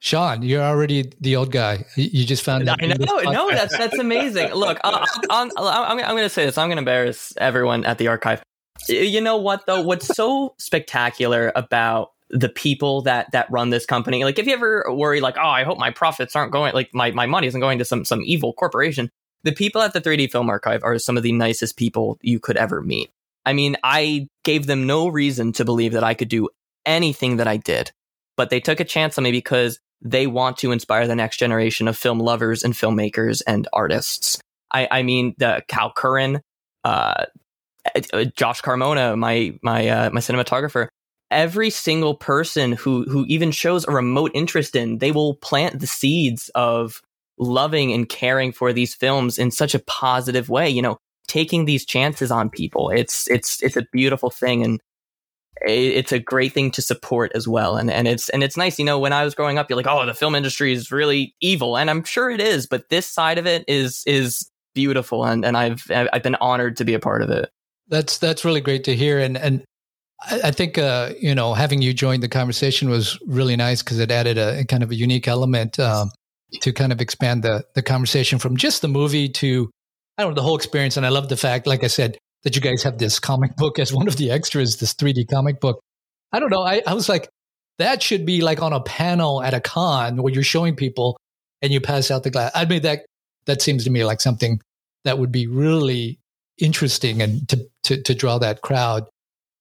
Sean, 0.00 0.42
you're 0.42 0.62
already 0.62 1.12
the 1.20 1.36
old 1.36 1.50
guy. 1.50 1.86
You 1.96 2.26
just 2.26 2.42
found 2.42 2.68
out. 2.68 2.82
I 2.82 2.88
know, 2.88 3.20
no, 3.20 3.50
that's 3.50 3.76
that's 3.76 3.98
amazing. 3.98 4.52
Look, 4.52 4.78
i 4.84 5.06
am 5.30 5.50
I'm, 5.56 5.98
I'm 5.98 5.98
going 5.98 6.24
to 6.24 6.28
say 6.28 6.44
this. 6.44 6.58
I'm 6.58 6.68
going 6.68 6.76
to 6.76 6.80
embarrass 6.80 7.32
everyone 7.38 7.84
at 7.84 7.96
the 7.96 8.08
archive. 8.08 8.42
You 8.86 9.22
know 9.22 9.38
what 9.38 9.64
though? 9.66 9.80
What's 9.80 10.06
so 10.14 10.54
spectacular 10.58 11.52
about 11.56 12.10
the 12.30 12.48
people 12.48 13.02
that 13.02 13.30
that 13.32 13.50
run 13.50 13.70
this 13.70 13.86
company. 13.86 14.24
Like 14.24 14.38
if 14.38 14.46
you 14.46 14.52
ever 14.52 14.84
worry 14.88 15.20
like, 15.20 15.36
oh, 15.38 15.48
I 15.48 15.64
hope 15.64 15.78
my 15.78 15.90
profits 15.90 16.34
aren't 16.34 16.52
going 16.52 16.74
like 16.74 16.90
my, 16.92 17.10
my 17.12 17.26
money 17.26 17.46
isn't 17.46 17.60
going 17.60 17.78
to 17.78 17.84
some 17.84 18.04
some 18.04 18.22
evil 18.24 18.52
corporation. 18.52 19.10
The 19.44 19.52
people 19.52 19.82
at 19.82 19.92
the 19.92 20.00
3D 20.00 20.32
Film 20.32 20.48
Archive 20.48 20.82
are 20.82 20.98
some 20.98 21.16
of 21.16 21.22
the 21.22 21.32
nicest 21.32 21.76
people 21.76 22.18
you 22.22 22.40
could 22.40 22.56
ever 22.56 22.80
meet. 22.80 23.10
I 23.46 23.52
mean, 23.52 23.76
I 23.84 24.28
gave 24.42 24.66
them 24.66 24.86
no 24.86 25.08
reason 25.08 25.52
to 25.52 25.64
believe 25.64 25.92
that 25.92 26.04
I 26.04 26.14
could 26.14 26.28
do 26.28 26.48
anything 26.86 27.36
that 27.38 27.48
I 27.48 27.56
did, 27.56 27.92
but 28.36 28.50
they 28.50 28.60
took 28.60 28.80
a 28.80 28.84
chance 28.84 29.18
on 29.18 29.24
me 29.24 29.32
because 29.32 29.80
they 30.00 30.26
want 30.26 30.58
to 30.58 30.72
inspire 30.72 31.06
the 31.06 31.16
next 31.16 31.38
generation 31.38 31.88
of 31.88 31.96
film 31.96 32.18
lovers 32.18 32.62
and 32.62 32.74
filmmakers 32.74 33.42
and 33.46 33.66
artists. 33.72 34.38
I, 34.70 34.88
I 34.90 35.02
mean, 35.02 35.34
the 35.38 35.62
Cal 35.68 35.92
Curran, 35.92 36.40
uh, 36.84 37.24
uh, 38.12 38.24
Josh 38.36 38.60
Carmona, 38.60 39.16
my 39.16 39.56
my 39.62 39.88
uh, 39.88 40.10
my 40.10 40.20
cinematographer, 40.20 40.88
every 41.30 41.70
single 41.70 42.14
person 42.14 42.72
who 42.72 43.04
who 43.04 43.24
even 43.26 43.50
shows 43.50 43.86
a 43.86 43.92
remote 43.92 44.30
interest 44.34 44.76
in, 44.76 44.98
they 44.98 45.10
will 45.10 45.36
plant 45.36 45.80
the 45.80 45.86
seeds 45.86 46.50
of 46.54 47.00
loving 47.38 47.92
and 47.92 48.08
caring 48.08 48.52
for 48.52 48.72
these 48.72 48.94
films 48.94 49.38
in 49.38 49.50
such 49.50 49.74
a 49.74 49.80
positive 49.80 50.48
way. 50.48 50.68
You 50.68 50.82
know, 50.82 50.98
taking 51.28 51.64
these 51.64 51.84
chances 51.84 52.30
on 52.30 52.50
people. 52.50 52.90
It's 52.90 53.28
it's 53.30 53.62
it's 53.62 53.76
a 53.76 53.86
beautiful 53.92 54.30
thing, 54.30 54.62
and 54.62 54.80
it's 55.62 56.12
a 56.12 56.18
great 56.18 56.52
thing 56.52 56.70
to 56.72 56.82
support 56.82 57.32
as 57.34 57.48
well. 57.48 57.76
And 57.76 57.90
and 57.90 58.08
it's 58.08 58.28
and 58.30 58.42
it's 58.42 58.56
nice, 58.56 58.78
you 58.78 58.84
know, 58.84 58.98
when 58.98 59.12
I 59.12 59.24
was 59.24 59.34
growing 59.34 59.58
up, 59.58 59.68
you're 59.68 59.76
like, 59.76 59.86
oh, 59.86 60.04
the 60.06 60.14
film 60.14 60.34
industry 60.34 60.72
is 60.72 60.90
really 60.90 61.34
evil, 61.40 61.76
and 61.76 61.90
I'm 61.90 62.04
sure 62.04 62.30
it 62.30 62.40
is, 62.40 62.66
but 62.66 62.88
this 62.88 63.06
side 63.06 63.38
of 63.38 63.46
it 63.46 63.64
is 63.68 64.02
is 64.06 64.50
beautiful, 64.74 65.24
and 65.24 65.44
and 65.44 65.56
I've 65.56 65.84
I've 65.90 66.22
been 66.22 66.36
honored 66.36 66.76
to 66.78 66.84
be 66.84 66.94
a 66.94 67.00
part 67.00 67.22
of 67.22 67.30
it. 67.30 67.50
That's 67.88 68.18
that's 68.18 68.44
really 68.44 68.60
great 68.60 68.84
to 68.84 68.96
hear, 68.96 69.18
and 69.18 69.36
and 69.36 69.64
I, 70.30 70.50
think 70.50 70.78
uh, 70.78 71.12
you 71.20 71.34
know 71.34 71.54
having 71.54 71.82
you 71.82 71.92
join 71.92 72.20
the 72.20 72.28
conversation 72.28 72.88
was 72.88 73.18
really 73.26 73.56
nice 73.56 73.82
because 73.82 73.98
it 73.98 74.10
added 74.10 74.38
a, 74.38 74.60
a, 74.60 74.64
kind 74.64 74.82
of 74.82 74.90
a 74.90 74.94
unique 74.94 75.28
element 75.28 75.78
um, 75.78 76.10
to 76.62 76.72
kind 76.72 76.92
of 76.92 77.00
expand 77.00 77.42
the 77.42 77.64
the 77.74 77.82
conversation 77.82 78.38
from 78.38 78.56
just 78.56 78.82
the 78.82 78.88
movie 78.88 79.28
to 79.28 79.70
I 80.16 80.22
don't 80.22 80.30
know 80.30 80.36
the 80.36 80.42
whole 80.42 80.56
experience. 80.56 80.96
And 80.96 81.04
I 81.04 81.08
love 81.08 81.28
the 81.28 81.36
fact, 81.36 81.66
like 81.66 81.84
I 81.84 81.88
said, 81.88 82.18
that 82.44 82.54
you 82.54 82.62
guys 82.62 82.82
have 82.82 82.98
this 82.98 83.18
comic 83.18 83.56
book 83.56 83.78
as 83.78 83.92
one 83.92 84.06
of 84.06 84.16
the 84.16 84.30
extras, 84.30 84.76
this 84.76 84.94
3D 84.94 85.28
comic 85.28 85.60
book. 85.60 85.80
I 86.32 86.40
don't 86.40 86.50
know. 86.50 86.62
I, 86.62 86.82
I 86.86 86.94
was 86.94 87.08
like, 87.08 87.28
that 87.78 88.02
should 88.02 88.24
be 88.24 88.40
like 88.40 88.62
on 88.62 88.72
a 88.72 88.80
panel 88.80 89.42
at 89.42 89.54
a 89.54 89.60
con 89.60 90.22
where 90.22 90.32
you're 90.32 90.42
showing 90.42 90.76
people 90.76 91.16
and 91.62 91.72
you 91.72 91.80
pass 91.80 92.10
out 92.10 92.22
the 92.22 92.30
glass. 92.30 92.52
I 92.54 92.64
mean 92.64 92.82
that 92.82 93.06
that 93.46 93.62
seems 93.62 93.84
to 93.84 93.90
me 93.90 94.04
like 94.04 94.20
something 94.20 94.60
that 95.04 95.18
would 95.18 95.32
be 95.32 95.46
really 95.46 96.18
interesting 96.58 97.22
and 97.22 97.48
to 97.48 97.66
to, 97.84 98.02
to 98.02 98.14
draw 98.14 98.38
that 98.38 98.62
crowd. 98.62 99.04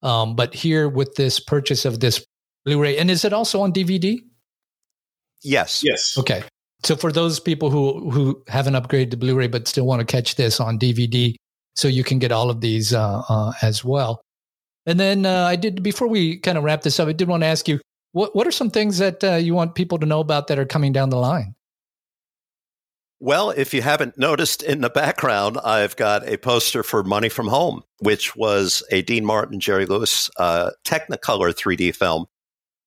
Um, 0.02 0.36
but 0.36 0.54
here 0.54 0.90
with 0.90 1.16
this 1.16 1.40
purchase 1.40 1.86
of 1.86 2.00
this 2.00 2.26
Blu-ray, 2.66 2.98
and 2.98 3.12
is 3.12 3.26
it 3.26 3.34
also 3.34 3.62
on 3.62 3.74
DVD? 3.74 4.20
Yes. 5.42 5.84
Yes. 5.84 6.18
Okay. 6.18 6.44
So 6.84 6.96
for 6.96 7.12
those 7.12 7.40
people 7.40 7.70
who 7.70 8.10
who 8.12 8.44
haven't 8.48 8.74
upgraded 8.74 9.12
to 9.12 9.18
Blu-ray 9.18 9.48
but 9.48 9.68
still 9.68 9.86
want 9.86 10.00
to 10.00 10.06
catch 10.06 10.36
this 10.36 10.60
on 10.60 10.78
DVD, 10.78 11.36
so 11.76 11.88
you 11.88 12.04
can 12.04 12.20
get 12.20 12.32
all 12.32 12.50
of 12.50 12.62
these 12.62 12.94
uh, 12.94 13.24
uh, 13.28 13.54
as 13.62 13.84
well. 13.84 14.22
And 14.86 15.00
then 15.00 15.26
uh, 15.26 15.46
I 15.46 15.56
did 15.56 15.82
before 15.82 16.08
we 16.08 16.38
kind 16.38 16.58
of 16.58 16.64
wrap 16.64 16.82
this 16.82 17.00
up. 17.00 17.08
I 17.08 17.14
did 17.14 17.28
want 17.28 17.44
to 17.44 17.48
ask 17.48 17.68
you 17.68 17.80
what 18.12 18.36
what 18.36 18.48
are 18.48 18.52
some 18.52 18.70
things 18.70 18.98
that 18.98 19.24
you 19.42 19.54
want 19.54 19.76
people 19.76 19.98
to 20.00 20.06
know 20.06 20.20
about 20.20 20.48
that 20.48 20.60
are 20.60 20.66
coming 20.66 20.92
down 20.92 21.10
the 21.10 21.18
line. 21.18 21.56
Well, 23.24 23.52
if 23.52 23.74
you 23.74 23.82
haven't 23.82 24.18
noticed 24.18 24.64
in 24.64 24.82
the 24.82 24.90
background, 24.90 25.58
I've 25.64 25.96
got 25.96 26.28
a 26.28 26.36
poster 26.36 26.84
for 26.84 27.04
Money 27.04 27.30
from 27.30 27.48
Home, 27.48 27.82
which 28.00 28.36
was 28.36 28.84
a 28.92 29.02
Dean 29.02 29.24
Martin, 29.24 29.62
Jerry 29.62 29.86
Lewis 29.86 30.30
uh, 30.36 30.72
Technicolor 30.84 31.54
3D 31.54 31.96
film. 31.96 32.26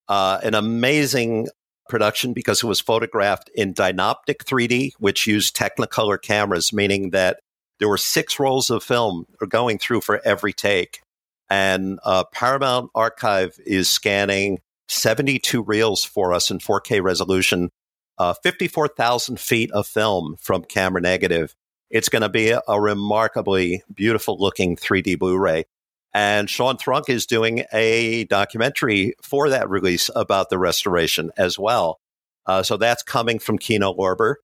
Uh, 0.09 0.39
an 0.43 0.53
amazing 0.53 1.49
production 1.89 2.35
because 2.35 2.63
it 2.63 2.67
was 2.67 2.83
photographed 2.83 3.51
in 3.55 3.73
Dynoptic 3.73 4.45
3D, 4.45 4.93
which 4.99 5.27
used 5.27 5.57
Technicolor 5.57 6.21
cameras, 6.21 6.71
meaning 6.71 7.13
that 7.13 7.41
there 7.79 7.89
were 7.89 7.99
six 7.99 8.39
rolls 8.39 8.71
of 8.71 8.83
film 8.83 9.27
going 9.49 9.79
through 9.79 10.01
for 10.01 10.21
every 10.25 10.53
take. 10.53 11.01
And 11.49 11.99
uh, 12.05 12.25
Paramount 12.33 12.91
Archive 12.95 13.59
is 13.65 13.89
scanning 13.89 14.61
72 14.89 15.63
reels 15.63 16.05
for 16.05 16.33
us 16.33 16.51
in 16.51 16.59
4K 16.59 17.03
resolution 17.03 17.71
uh, 18.19 18.35
54,000 18.43 19.39
feet 19.39 19.71
of 19.73 19.87
film 19.87 20.37
from 20.41 20.63
camera 20.63 21.01
negative. 21.01 21.55
It's 21.91 22.09
going 22.09 22.23
to 22.23 22.29
be 22.29 22.51
a, 22.51 22.81
remarkably 22.81 23.83
beautiful 23.95 24.39
looking 24.39 24.77
3D 24.77 25.19
Blu 25.19 25.39
ray. 25.39 25.65
And 26.13 26.49
Sean 26.49 26.79
Thrunk 26.79 27.11
is 27.11 27.27
doing 27.27 27.65
a 27.73 28.25
documentary 28.25 29.15
for 29.23 29.51
that 29.51 29.69
release 29.69 30.11
about 30.17 30.49
the 30.49 30.59
restoration 30.59 31.31
as 31.37 31.59
well. 31.59 32.01
Uh, 32.47 32.63
so 32.63 32.77
that's 32.77 33.03
coming 33.03 33.39
from 33.39 33.59
Kino 33.59 33.93
Lorber. 33.93 34.37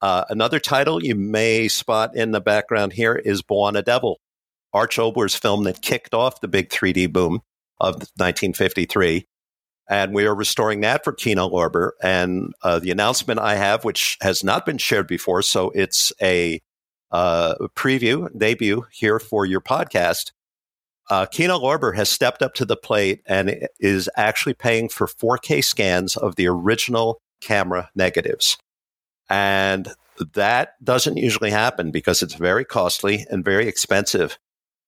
Uh, 0.00 0.24
another 0.28 0.60
title 0.60 1.02
you 1.02 1.14
may 1.14 1.68
spot 1.68 2.14
in 2.14 2.30
the 2.30 2.40
background 2.40 2.92
here 2.92 3.14
is 3.14 3.42
Bwana 3.42 3.84
Devil, 3.84 4.20
Arch 4.72 4.98
Oboler's 4.98 5.34
film 5.34 5.64
that 5.64 5.82
kicked 5.82 6.14
off 6.14 6.40
the 6.40 6.48
big 6.48 6.68
3D 6.70 7.12
boom 7.12 7.40
of 7.80 7.94
1953 7.94 9.26
and 9.88 10.12
we 10.12 10.26
are 10.26 10.34
restoring 10.34 10.82
that 10.82 11.02
for 11.02 11.12
Kino 11.12 11.48
Lorber. 11.48 11.92
And 12.02 12.52
uh, 12.62 12.78
the 12.78 12.90
announcement 12.90 13.40
I 13.40 13.54
have, 13.54 13.84
which 13.84 14.18
has 14.20 14.44
not 14.44 14.66
been 14.66 14.78
shared 14.78 15.06
before, 15.06 15.42
so 15.42 15.70
it's 15.70 16.12
a 16.20 16.60
uh, 17.10 17.54
preview 17.74 18.28
debut 18.36 18.84
here 18.92 19.18
for 19.18 19.46
your 19.46 19.62
podcast. 19.62 20.32
Uh, 21.08 21.24
Kino 21.24 21.58
Lorber 21.58 21.96
has 21.96 22.10
stepped 22.10 22.42
up 22.42 22.52
to 22.54 22.66
the 22.66 22.76
plate 22.76 23.22
and 23.24 23.66
is 23.80 24.10
actually 24.14 24.52
paying 24.52 24.90
for 24.90 25.06
4K 25.06 25.64
scans 25.64 26.18
of 26.18 26.36
the 26.36 26.46
original 26.46 27.22
camera 27.40 27.88
negatives. 27.94 28.58
And 29.28 29.88
that 30.34 30.82
doesn't 30.82 31.16
usually 31.16 31.50
happen 31.50 31.90
because 31.90 32.22
it's 32.22 32.34
very 32.34 32.64
costly 32.64 33.26
and 33.30 33.44
very 33.44 33.68
expensive. 33.68 34.38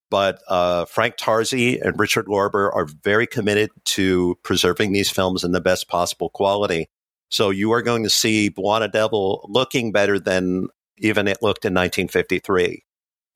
But 0.09 0.41
uh, 0.49 0.85
Frank 0.85 1.15
Tarzi 1.15 1.79
and 1.81 1.97
Richard 1.97 2.25
Lorber 2.25 2.69
are 2.75 2.85
very 2.85 3.25
committed 3.25 3.69
to 3.85 4.37
preserving 4.43 4.91
these 4.91 5.09
films 5.09 5.43
in 5.43 5.53
the 5.53 5.61
best 5.61 5.87
possible 5.87 6.29
quality. 6.29 6.89
So 7.29 7.49
you 7.49 7.71
are 7.71 7.81
going 7.81 8.03
to 8.03 8.09
see 8.09 8.49
Bwana 8.49 8.91
Devil 8.91 9.47
looking 9.49 9.93
better 9.93 10.19
than 10.19 10.67
even 10.97 11.29
it 11.29 11.41
looked 11.41 11.63
in 11.63 11.73
1953. 11.73 12.83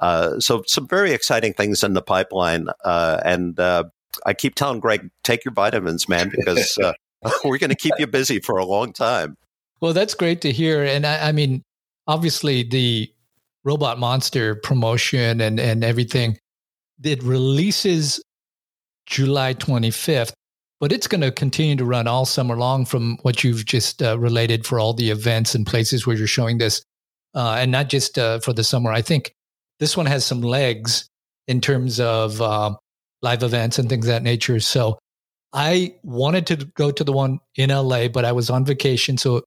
Uh, 0.01 0.39
so 0.39 0.63
some 0.67 0.85
very 0.87 1.11
exciting 1.11 1.53
things 1.53 1.81
in 1.81 1.93
the 1.93 2.01
pipeline. 2.01 2.67
Uh, 2.83 3.21
and 3.23 3.57
uh, 3.57 3.85
I 4.25 4.33
keep 4.33 4.55
telling 4.55 4.81
Greg, 4.81 5.09
take 5.23 5.45
your 5.45 5.53
vitamins, 5.53 6.09
man, 6.09 6.29
because 6.29 6.77
uh, 6.77 6.91
we're 7.45 7.57
going 7.57 7.69
to 7.69 7.75
keep 7.75 7.93
you 7.97 8.07
busy 8.07 8.39
for 8.39 8.57
a 8.57 8.65
long 8.65 8.91
time. 8.91 9.37
Well, 9.81 9.93
that's 9.93 10.13
great 10.13 10.41
to 10.41 10.51
hear. 10.51 10.83
And 10.83 11.05
I, 11.05 11.29
I 11.29 11.31
mean, 11.31 11.61
obviously 12.07 12.63
the 12.63 13.11
robot 13.63 13.99
monster 13.99 14.55
promotion 14.55 15.41
and, 15.41 15.59
and 15.59 15.83
everything 15.83 16.37
it 17.03 17.21
releases 17.23 18.21
July 19.05 19.53
25th, 19.53 20.33
but 20.79 20.91
it's 20.91 21.07
going 21.07 21.21
to 21.21 21.31
continue 21.31 21.75
to 21.75 21.85
run 21.85 22.07
all 22.07 22.25
summer 22.25 22.55
long 22.55 22.85
from 22.85 23.17
what 23.21 23.43
you've 23.43 23.65
just 23.65 24.01
uh, 24.01 24.17
related 24.17 24.65
for 24.65 24.79
all 24.79 24.93
the 24.93 25.09
events 25.09 25.55
and 25.55 25.65
places 25.65 26.05
where 26.05 26.15
you're 26.15 26.27
showing 26.27 26.57
this. 26.57 26.83
Uh, 27.33 27.57
and 27.59 27.69
not 27.69 27.89
just 27.89 28.17
uh, 28.17 28.39
for 28.39 28.53
the 28.53 28.63
summer. 28.63 28.93
I 28.93 29.01
think 29.01 29.33
this 29.79 29.97
one 29.97 30.05
has 30.05 30.23
some 30.23 30.39
legs 30.39 31.09
in 31.49 31.59
terms 31.59 31.99
of 31.99 32.41
uh, 32.41 32.73
live 33.21 33.43
events 33.43 33.77
and 33.77 33.89
things 33.89 34.07
that 34.07 34.23
nature. 34.23 34.61
So 34.61 34.97
I 35.51 35.95
wanted 36.01 36.47
to 36.47 36.55
go 36.75 36.91
to 36.91 37.03
the 37.03 37.11
one 37.11 37.39
in 37.55 37.71
LA, 37.71 38.07
but 38.07 38.23
I 38.23 38.31
was 38.31 38.49
on 38.49 38.63
vacation. 38.63 39.17
So 39.17 39.43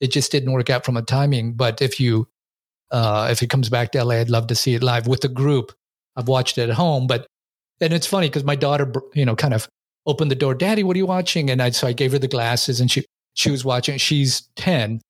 it 0.00 0.12
just 0.12 0.32
didn't 0.32 0.52
work 0.52 0.70
out 0.70 0.84
from 0.84 0.96
a 0.96 1.02
timing. 1.02 1.54
But 1.54 1.82
if 1.82 2.00
you, 2.00 2.28
uh, 2.90 3.28
if 3.30 3.42
it 3.42 3.50
comes 3.50 3.68
back 3.68 3.92
to 3.92 4.04
LA, 4.04 4.16
I'd 4.16 4.30
love 4.30 4.48
to 4.48 4.54
see 4.54 4.74
it 4.74 4.82
live 4.82 5.06
with 5.06 5.20
the 5.20 5.28
group. 5.28 5.72
I've 6.16 6.28
watched 6.28 6.58
it 6.58 6.68
at 6.68 6.74
home, 6.74 7.06
but 7.06 7.26
and 7.80 7.92
it's 7.92 8.06
funny 8.06 8.28
because 8.28 8.44
my 8.44 8.56
daughter, 8.56 8.92
you 9.14 9.24
know, 9.24 9.36
kind 9.36 9.54
of 9.54 9.68
opened 10.06 10.30
the 10.30 10.36
door. 10.36 10.54
Daddy, 10.54 10.82
what 10.82 10.96
are 10.96 10.98
you 10.98 11.06
watching? 11.06 11.50
And 11.50 11.62
I 11.62 11.70
so 11.70 11.86
I 11.86 11.92
gave 11.92 12.12
her 12.12 12.18
the 12.18 12.28
glasses, 12.28 12.80
and 12.80 12.90
she 12.90 13.04
she 13.34 13.50
was 13.50 13.64
watching. 13.64 13.96
She's 13.98 14.48
ten, 14.56 15.00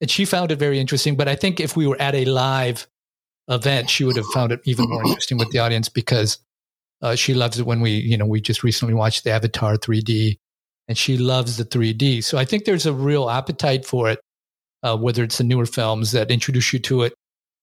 and 0.00 0.10
she 0.10 0.24
found 0.24 0.50
it 0.50 0.58
very 0.58 0.78
interesting. 0.78 1.16
But 1.16 1.28
I 1.28 1.36
think 1.36 1.60
if 1.60 1.76
we 1.76 1.86
were 1.86 2.00
at 2.00 2.14
a 2.14 2.24
live 2.24 2.86
event, 3.48 3.88
she 3.88 4.04
would 4.04 4.16
have 4.16 4.26
found 4.26 4.52
it 4.52 4.60
even 4.64 4.88
more 4.88 5.04
interesting 5.06 5.38
with 5.38 5.50
the 5.50 5.58
audience 5.58 5.88
because 5.88 6.38
uh, 7.02 7.14
she 7.14 7.34
loves 7.34 7.58
it 7.58 7.66
when 7.66 7.80
we, 7.80 7.92
you 7.92 8.16
know, 8.16 8.26
we 8.26 8.40
just 8.40 8.62
recently 8.62 8.94
watched 8.94 9.24
the 9.24 9.30
Avatar 9.30 9.76
3D, 9.76 10.38
and 10.88 10.96
she 10.96 11.18
loves 11.18 11.56
the 11.56 11.64
3D. 11.64 12.24
So 12.24 12.38
I 12.38 12.44
think 12.44 12.64
there's 12.64 12.86
a 12.86 12.92
real 12.92 13.28
appetite 13.28 13.84
for 13.84 14.10
it, 14.10 14.20
uh, 14.82 14.96
whether 14.96 15.22
it's 15.22 15.38
the 15.38 15.44
newer 15.44 15.66
films 15.66 16.12
that 16.12 16.30
introduce 16.30 16.72
you 16.72 16.78
to 16.80 17.02
it 17.02 17.14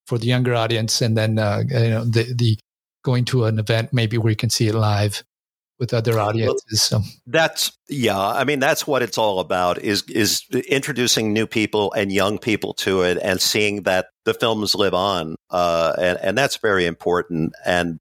for 0.05 0.17
the 0.17 0.27
younger 0.27 0.53
audience, 0.53 1.01
and 1.01 1.17
then 1.17 1.39
uh, 1.39 1.63
you 1.67 1.89
know 1.89 2.05
the 2.05 2.33
the 2.33 2.57
going 3.03 3.25
to 3.25 3.45
an 3.45 3.59
event 3.59 3.93
maybe 3.93 4.17
where 4.17 4.31
you 4.31 4.35
can 4.35 4.49
see 4.49 4.67
it 4.67 4.75
live 4.75 5.23
with 5.79 5.93
other 5.93 6.19
audiences. 6.19 6.81
So 6.81 7.01
that's 7.25 7.71
yeah. 7.89 8.17
I 8.17 8.43
mean, 8.43 8.59
that's 8.59 8.87
what 8.87 9.01
it's 9.01 9.17
all 9.17 9.39
about 9.39 9.79
is 9.79 10.03
is 10.03 10.43
introducing 10.69 11.33
new 11.33 11.47
people 11.47 11.91
and 11.93 12.11
young 12.11 12.37
people 12.37 12.73
to 12.75 13.01
it, 13.01 13.17
and 13.21 13.41
seeing 13.41 13.83
that 13.83 14.07
the 14.25 14.33
films 14.33 14.75
live 14.75 14.93
on, 14.93 15.35
uh, 15.49 15.93
and 15.97 16.19
and 16.21 16.37
that's 16.37 16.57
very 16.57 16.85
important. 16.85 17.53
And 17.65 17.99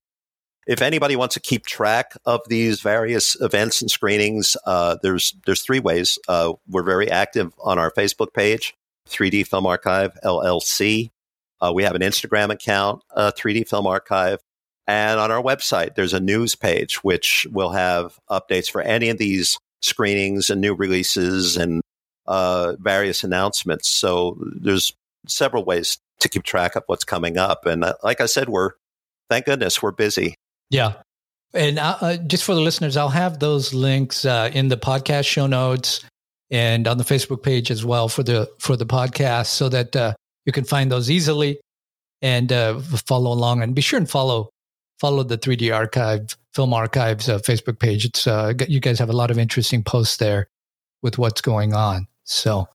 if 0.66 0.80
anybody 0.80 1.16
wants 1.16 1.34
to 1.34 1.40
keep 1.40 1.66
track 1.66 2.16
of 2.24 2.40
these 2.48 2.80
various 2.80 3.40
events 3.40 3.80
and 3.80 3.90
screenings, 3.90 4.56
uh, 4.66 4.96
there's 5.02 5.34
there's 5.46 5.62
three 5.62 5.80
ways. 5.80 6.18
Uh, 6.28 6.54
we're 6.68 6.82
very 6.82 7.10
active 7.10 7.52
on 7.62 7.78
our 7.78 7.90
Facebook 7.90 8.32
page, 8.32 8.74
3D 9.08 9.46
Film 9.46 9.66
Archive 9.66 10.16
LLC. 10.24 11.10
Uh, 11.60 11.72
we 11.74 11.82
have 11.82 11.94
an 11.94 12.02
Instagram 12.02 12.50
account, 12.50 13.02
uh, 13.14 13.32
3D 13.36 13.68
Film 13.68 13.86
Archive. 13.86 14.38
And 14.86 15.18
on 15.18 15.30
our 15.30 15.42
website, 15.42 15.94
there's 15.94 16.12
a 16.12 16.20
news 16.20 16.54
page 16.54 17.02
which 17.02 17.46
will 17.50 17.70
have 17.70 18.18
updates 18.30 18.70
for 18.70 18.82
any 18.82 19.08
of 19.08 19.16
these 19.16 19.58
screenings 19.80 20.50
and 20.50 20.60
new 20.60 20.74
releases 20.74 21.56
and 21.56 21.80
uh, 22.26 22.74
various 22.78 23.24
announcements. 23.24 23.88
So 23.88 24.38
there's 24.60 24.94
several 25.26 25.64
ways 25.64 25.98
to 26.20 26.28
keep 26.28 26.42
track 26.42 26.76
of 26.76 26.82
what's 26.86 27.04
coming 27.04 27.38
up. 27.38 27.66
And 27.66 27.84
uh, 27.84 27.94
like 28.02 28.20
I 28.20 28.26
said, 28.26 28.48
we're 28.48 28.72
thank 29.30 29.46
goodness 29.46 29.82
we're 29.82 29.92
busy. 29.92 30.34
Yeah. 30.70 30.94
And 31.52 31.78
uh, 31.78 31.96
uh 32.00 32.16
just 32.16 32.44
for 32.44 32.54
the 32.54 32.60
listeners, 32.60 32.96
I'll 32.96 33.08
have 33.08 33.38
those 33.38 33.72
links 33.72 34.24
uh, 34.24 34.50
in 34.52 34.68
the 34.68 34.76
podcast 34.76 35.26
show 35.26 35.46
notes 35.46 36.04
and 36.50 36.86
on 36.86 36.98
the 36.98 37.04
Facebook 37.04 37.42
page 37.42 37.70
as 37.70 37.84
well 37.84 38.08
for 38.08 38.22
the 38.22 38.50
for 38.58 38.76
the 38.76 38.86
podcast, 38.86 39.46
so 39.46 39.68
that 39.68 39.94
uh, 39.96 40.14
you 40.46 40.52
can 40.52 40.64
find 40.64 40.90
those 40.90 41.10
easily 41.10 41.60
and 42.22 42.52
uh, 42.52 42.78
follow 43.06 43.32
along. 43.32 43.62
And 43.62 43.74
be 43.74 43.82
sure 43.82 43.98
and 43.98 44.08
follow 44.08 44.50
follow 44.98 45.22
the 45.22 45.38
3D 45.38 45.74
Archive 45.74 46.36
Film 46.54 46.72
Archives 46.72 47.28
uh, 47.28 47.38
Facebook 47.38 47.78
page. 47.78 48.04
It's 48.04 48.26
uh, 48.26 48.54
you 48.68 48.80
guys 48.80 48.98
have 48.98 49.10
a 49.10 49.14
lot 49.14 49.30
of 49.30 49.38
interesting 49.38 49.82
posts 49.82 50.16
there 50.16 50.48
with 51.02 51.18
what's 51.18 51.40
going 51.40 51.74
on. 51.74 52.06
So, 52.24 52.68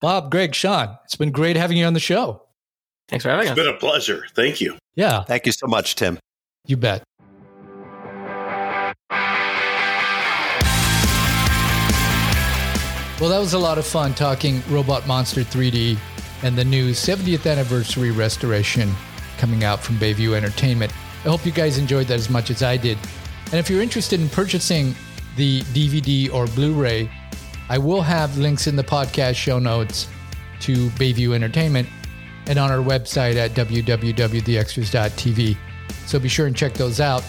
Bob, 0.00 0.30
Greg, 0.30 0.54
Sean, 0.54 0.96
it's 1.04 1.16
been 1.16 1.32
great 1.32 1.56
having 1.56 1.76
you 1.78 1.86
on 1.86 1.94
the 1.94 2.00
show. 2.00 2.42
Thanks 3.08 3.22
for 3.22 3.30
having 3.30 3.44
it's 3.44 3.52
us. 3.52 3.58
It's 3.58 3.66
been 3.66 3.74
a 3.74 3.78
pleasure. 3.78 4.26
Thank 4.34 4.60
you. 4.60 4.76
Yeah. 4.94 5.22
Thank 5.24 5.46
you 5.46 5.52
so 5.52 5.66
much, 5.66 5.94
Tim. 5.94 6.18
You 6.66 6.76
bet. 6.76 7.02
Well, 13.18 13.30
that 13.30 13.38
was 13.38 13.54
a 13.54 13.58
lot 13.58 13.78
of 13.78 13.86
fun 13.86 14.12
talking 14.12 14.62
Robot 14.68 15.06
Monster 15.06 15.40
3D 15.40 15.96
and 16.42 16.56
the 16.56 16.64
new 16.64 16.90
70th 16.90 17.50
anniversary 17.50 18.10
restoration 18.10 18.92
coming 19.38 19.64
out 19.64 19.80
from 19.80 19.96
Bayview 19.96 20.34
Entertainment. 20.34 20.92
I 21.24 21.28
hope 21.28 21.46
you 21.46 21.52
guys 21.52 21.78
enjoyed 21.78 22.08
that 22.08 22.18
as 22.18 22.28
much 22.28 22.50
as 22.50 22.62
I 22.62 22.76
did. 22.76 22.98
And 23.46 23.54
if 23.54 23.70
you're 23.70 23.80
interested 23.80 24.20
in 24.20 24.28
purchasing 24.28 24.94
the 25.36 25.62
DVD 25.62 26.30
or 26.32 26.46
Blu 26.48 26.74
ray, 26.74 27.10
I 27.68 27.78
will 27.78 28.02
have 28.02 28.36
links 28.36 28.66
in 28.66 28.76
the 28.76 28.84
podcast 28.84 29.36
show 29.36 29.58
notes 29.58 30.08
to 30.60 30.88
Bayview 30.90 31.34
Entertainment 31.34 31.88
and 32.46 32.58
on 32.58 32.70
our 32.70 32.84
website 32.84 33.36
at 33.36 33.52
www.theextras.tv. 33.52 35.56
So 36.06 36.18
be 36.18 36.28
sure 36.28 36.46
and 36.46 36.56
check 36.56 36.74
those 36.74 37.00
out. 37.00 37.24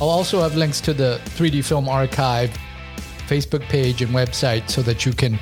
I'll 0.00 0.08
also 0.08 0.40
have 0.40 0.56
links 0.56 0.80
to 0.82 0.94
the 0.94 1.20
3D 1.36 1.64
Film 1.64 1.88
Archive 1.88 2.50
Facebook 3.26 3.62
page 3.62 4.02
and 4.02 4.12
website 4.12 4.68
so 4.70 4.82
that 4.82 5.04
you 5.04 5.12
can 5.12 5.38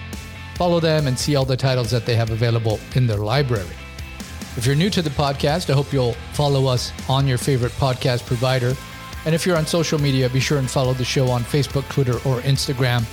follow 0.57 0.81
them 0.81 1.07
and 1.07 1.17
see 1.17 1.37
all 1.37 1.45
the 1.45 1.57
titles 1.57 1.91
that 1.93 2.05
they 2.05 2.17
have 2.17 2.31
available 2.31 2.81
in 2.97 3.07
their 3.07 3.19
library. 3.19 3.71
If 4.57 4.67
you're 4.67 4.75
new 4.75 4.91
to 4.91 5.03
the 5.03 5.11
podcast, 5.11 5.71
I 5.71 5.75
hope 5.75 5.93
you'll 5.93 6.15
follow 6.33 6.67
us 6.67 6.93
on 7.09 7.29
your 7.29 7.39
favorite 7.39 7.71
podcast 7.73 8.27
provider. 8.27 8.75
And 9.25 9.35
if 9.35 9.47
you're 9.47 9.57
on 9.57 9.67
social 9.67 10.01
media, 10.01 10.29
be 10.29 10.41
sure 10.41 10.59
and 10.59 10.69
follow 10.69 10.95
the 10.95 11.05
show 11.05 11.29
on 11.29 11.45
Facebook, 11.45 11.89
Twitter, 11.89 12.15
or 12.29 12.41
Instagram, 12.41 13.05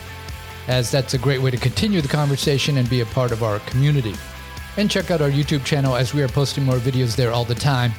as 0.68 0.90
that's 0.90 1.14
a 1.14 1.20
great 1.20 1.42
way 1.42 1.52
to 1.52 1.58
continue 1.58 2.02
the 2.02 2.08
conversation 2.08 2.78
and 2.78 2.90
be 2.90 3.02
a 3.02 3.06
part 3.06 3.32
of 3.32 3.44
our 3.44 3.60
community. 3.60 4.16
And 4.78 4.90
check 4.90 5.12
out 5.12 5.22
our 5.22 5.30
YouTube 5.30 5.64
channel 5.64 5.96
as 5.96 6.16
we 6.16 6.24
are 6.24 6.28
posting 6.28 6.66
more 6.66 6.78
videos 6.78 7.16
there 7.16 7.32
all 7.32 7.46
the 7.46 7.54
time. 7.54 7.94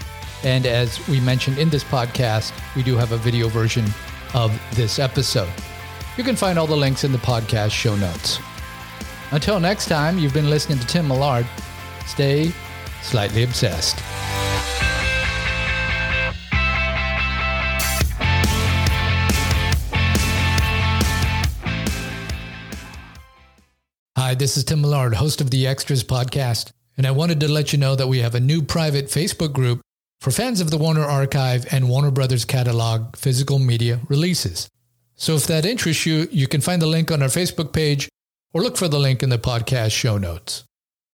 And 0.47 0.64
as 0.64 1.05
we 1.09 1.18
mentioned 1.18 1.59
in 1.59 1.70
this 1.70 1.82
podcast, 1.82 2.53
we 2.76 2.84
do 2.84 2.94
have 2.94 3.11
a 3.11 3.16
video 3.16 3.49
version 3.49 3.84
of 4.32 4.57
this 4.76 5.01
episode. 5.01 5.53
You 6.16 6.22
can 6.22 6.36
find 6.36 6.57
all 6.57 6.68
the 6.68 6.76
links 6.76 7.03
in 7.03 7.11
the 7.11 7.18
podcast 7.18 7.72
show 7.72 7.97
notes. 7.97 8.38
Until 9.32 9.59
next 9.59 9.86
time, 9.86 10.20
you've 10.20 10.32
been 10.32 10.49
listening 10.49 10.78
to 10.78 10.86
Tim 10.86 11.09
Millard. 11.09 11.49
Stay 12.07 12.53
slightly 13.03 13.42
obsessed. 13.42 13.99
Hi, 24.16 24.36
this 24.36 24.57
is 24.57 24.62
Tim 24.62 24.80
Millard, 24.80 25.16
host 25.16 25.40
of 25.40 25.51
the 25.51 25.66
Extras 25.66 26.05
podcast, 26.05 26.70
and 26.97 27.05
I 27.05 27.11
wanted 27.11 27.40
to 27.40 27.49
let 27.49 27.72
you 27.72 27.80
know 27.80 27.97
that 27.97 28.07
we 28.07 28.20
have 28.20 28.36
a 28.36 28.40
new 28.40 28.62
private 28.62 29.07
Facebook 29.07 29.53
group 29.53 29.80
for 30.20 30.30
fans 30.30 30.60
of 30.60 30.70
the 30.70 30.78
Warner 30.78 31.04
Archive 31.04 31.66
and 31.72 31.88
Warner 31.88 32.10
Brothers 32.10 32.44
catalog 32.44 33.16
physical 33.16 33.58
media 33.58 34.00
releases. 34.08 34.68
So 35.14 35.34
if 35.34 35.46
that 35.46 35.64
interests 35.64 36.04
you, 36.06 36.28
you 36.30 36.46
can 36.46 36.60
find 36.60 36.80
the 36.82 36.86
link 36.86 37.10
on 37.10 37.22
our 37.22 37.28
Facebook 37.28 37.72
page 37.72 38.08
or 38.52 38.62
look 38.62 38.76
for 38.76 38.88
the 38.88 38.98
link 38.98 39.22
in 39.22 39.30
the 39.30 39.38
podcast 39.38 39.92
show 39.92 40.18
notes. 40.18 40.64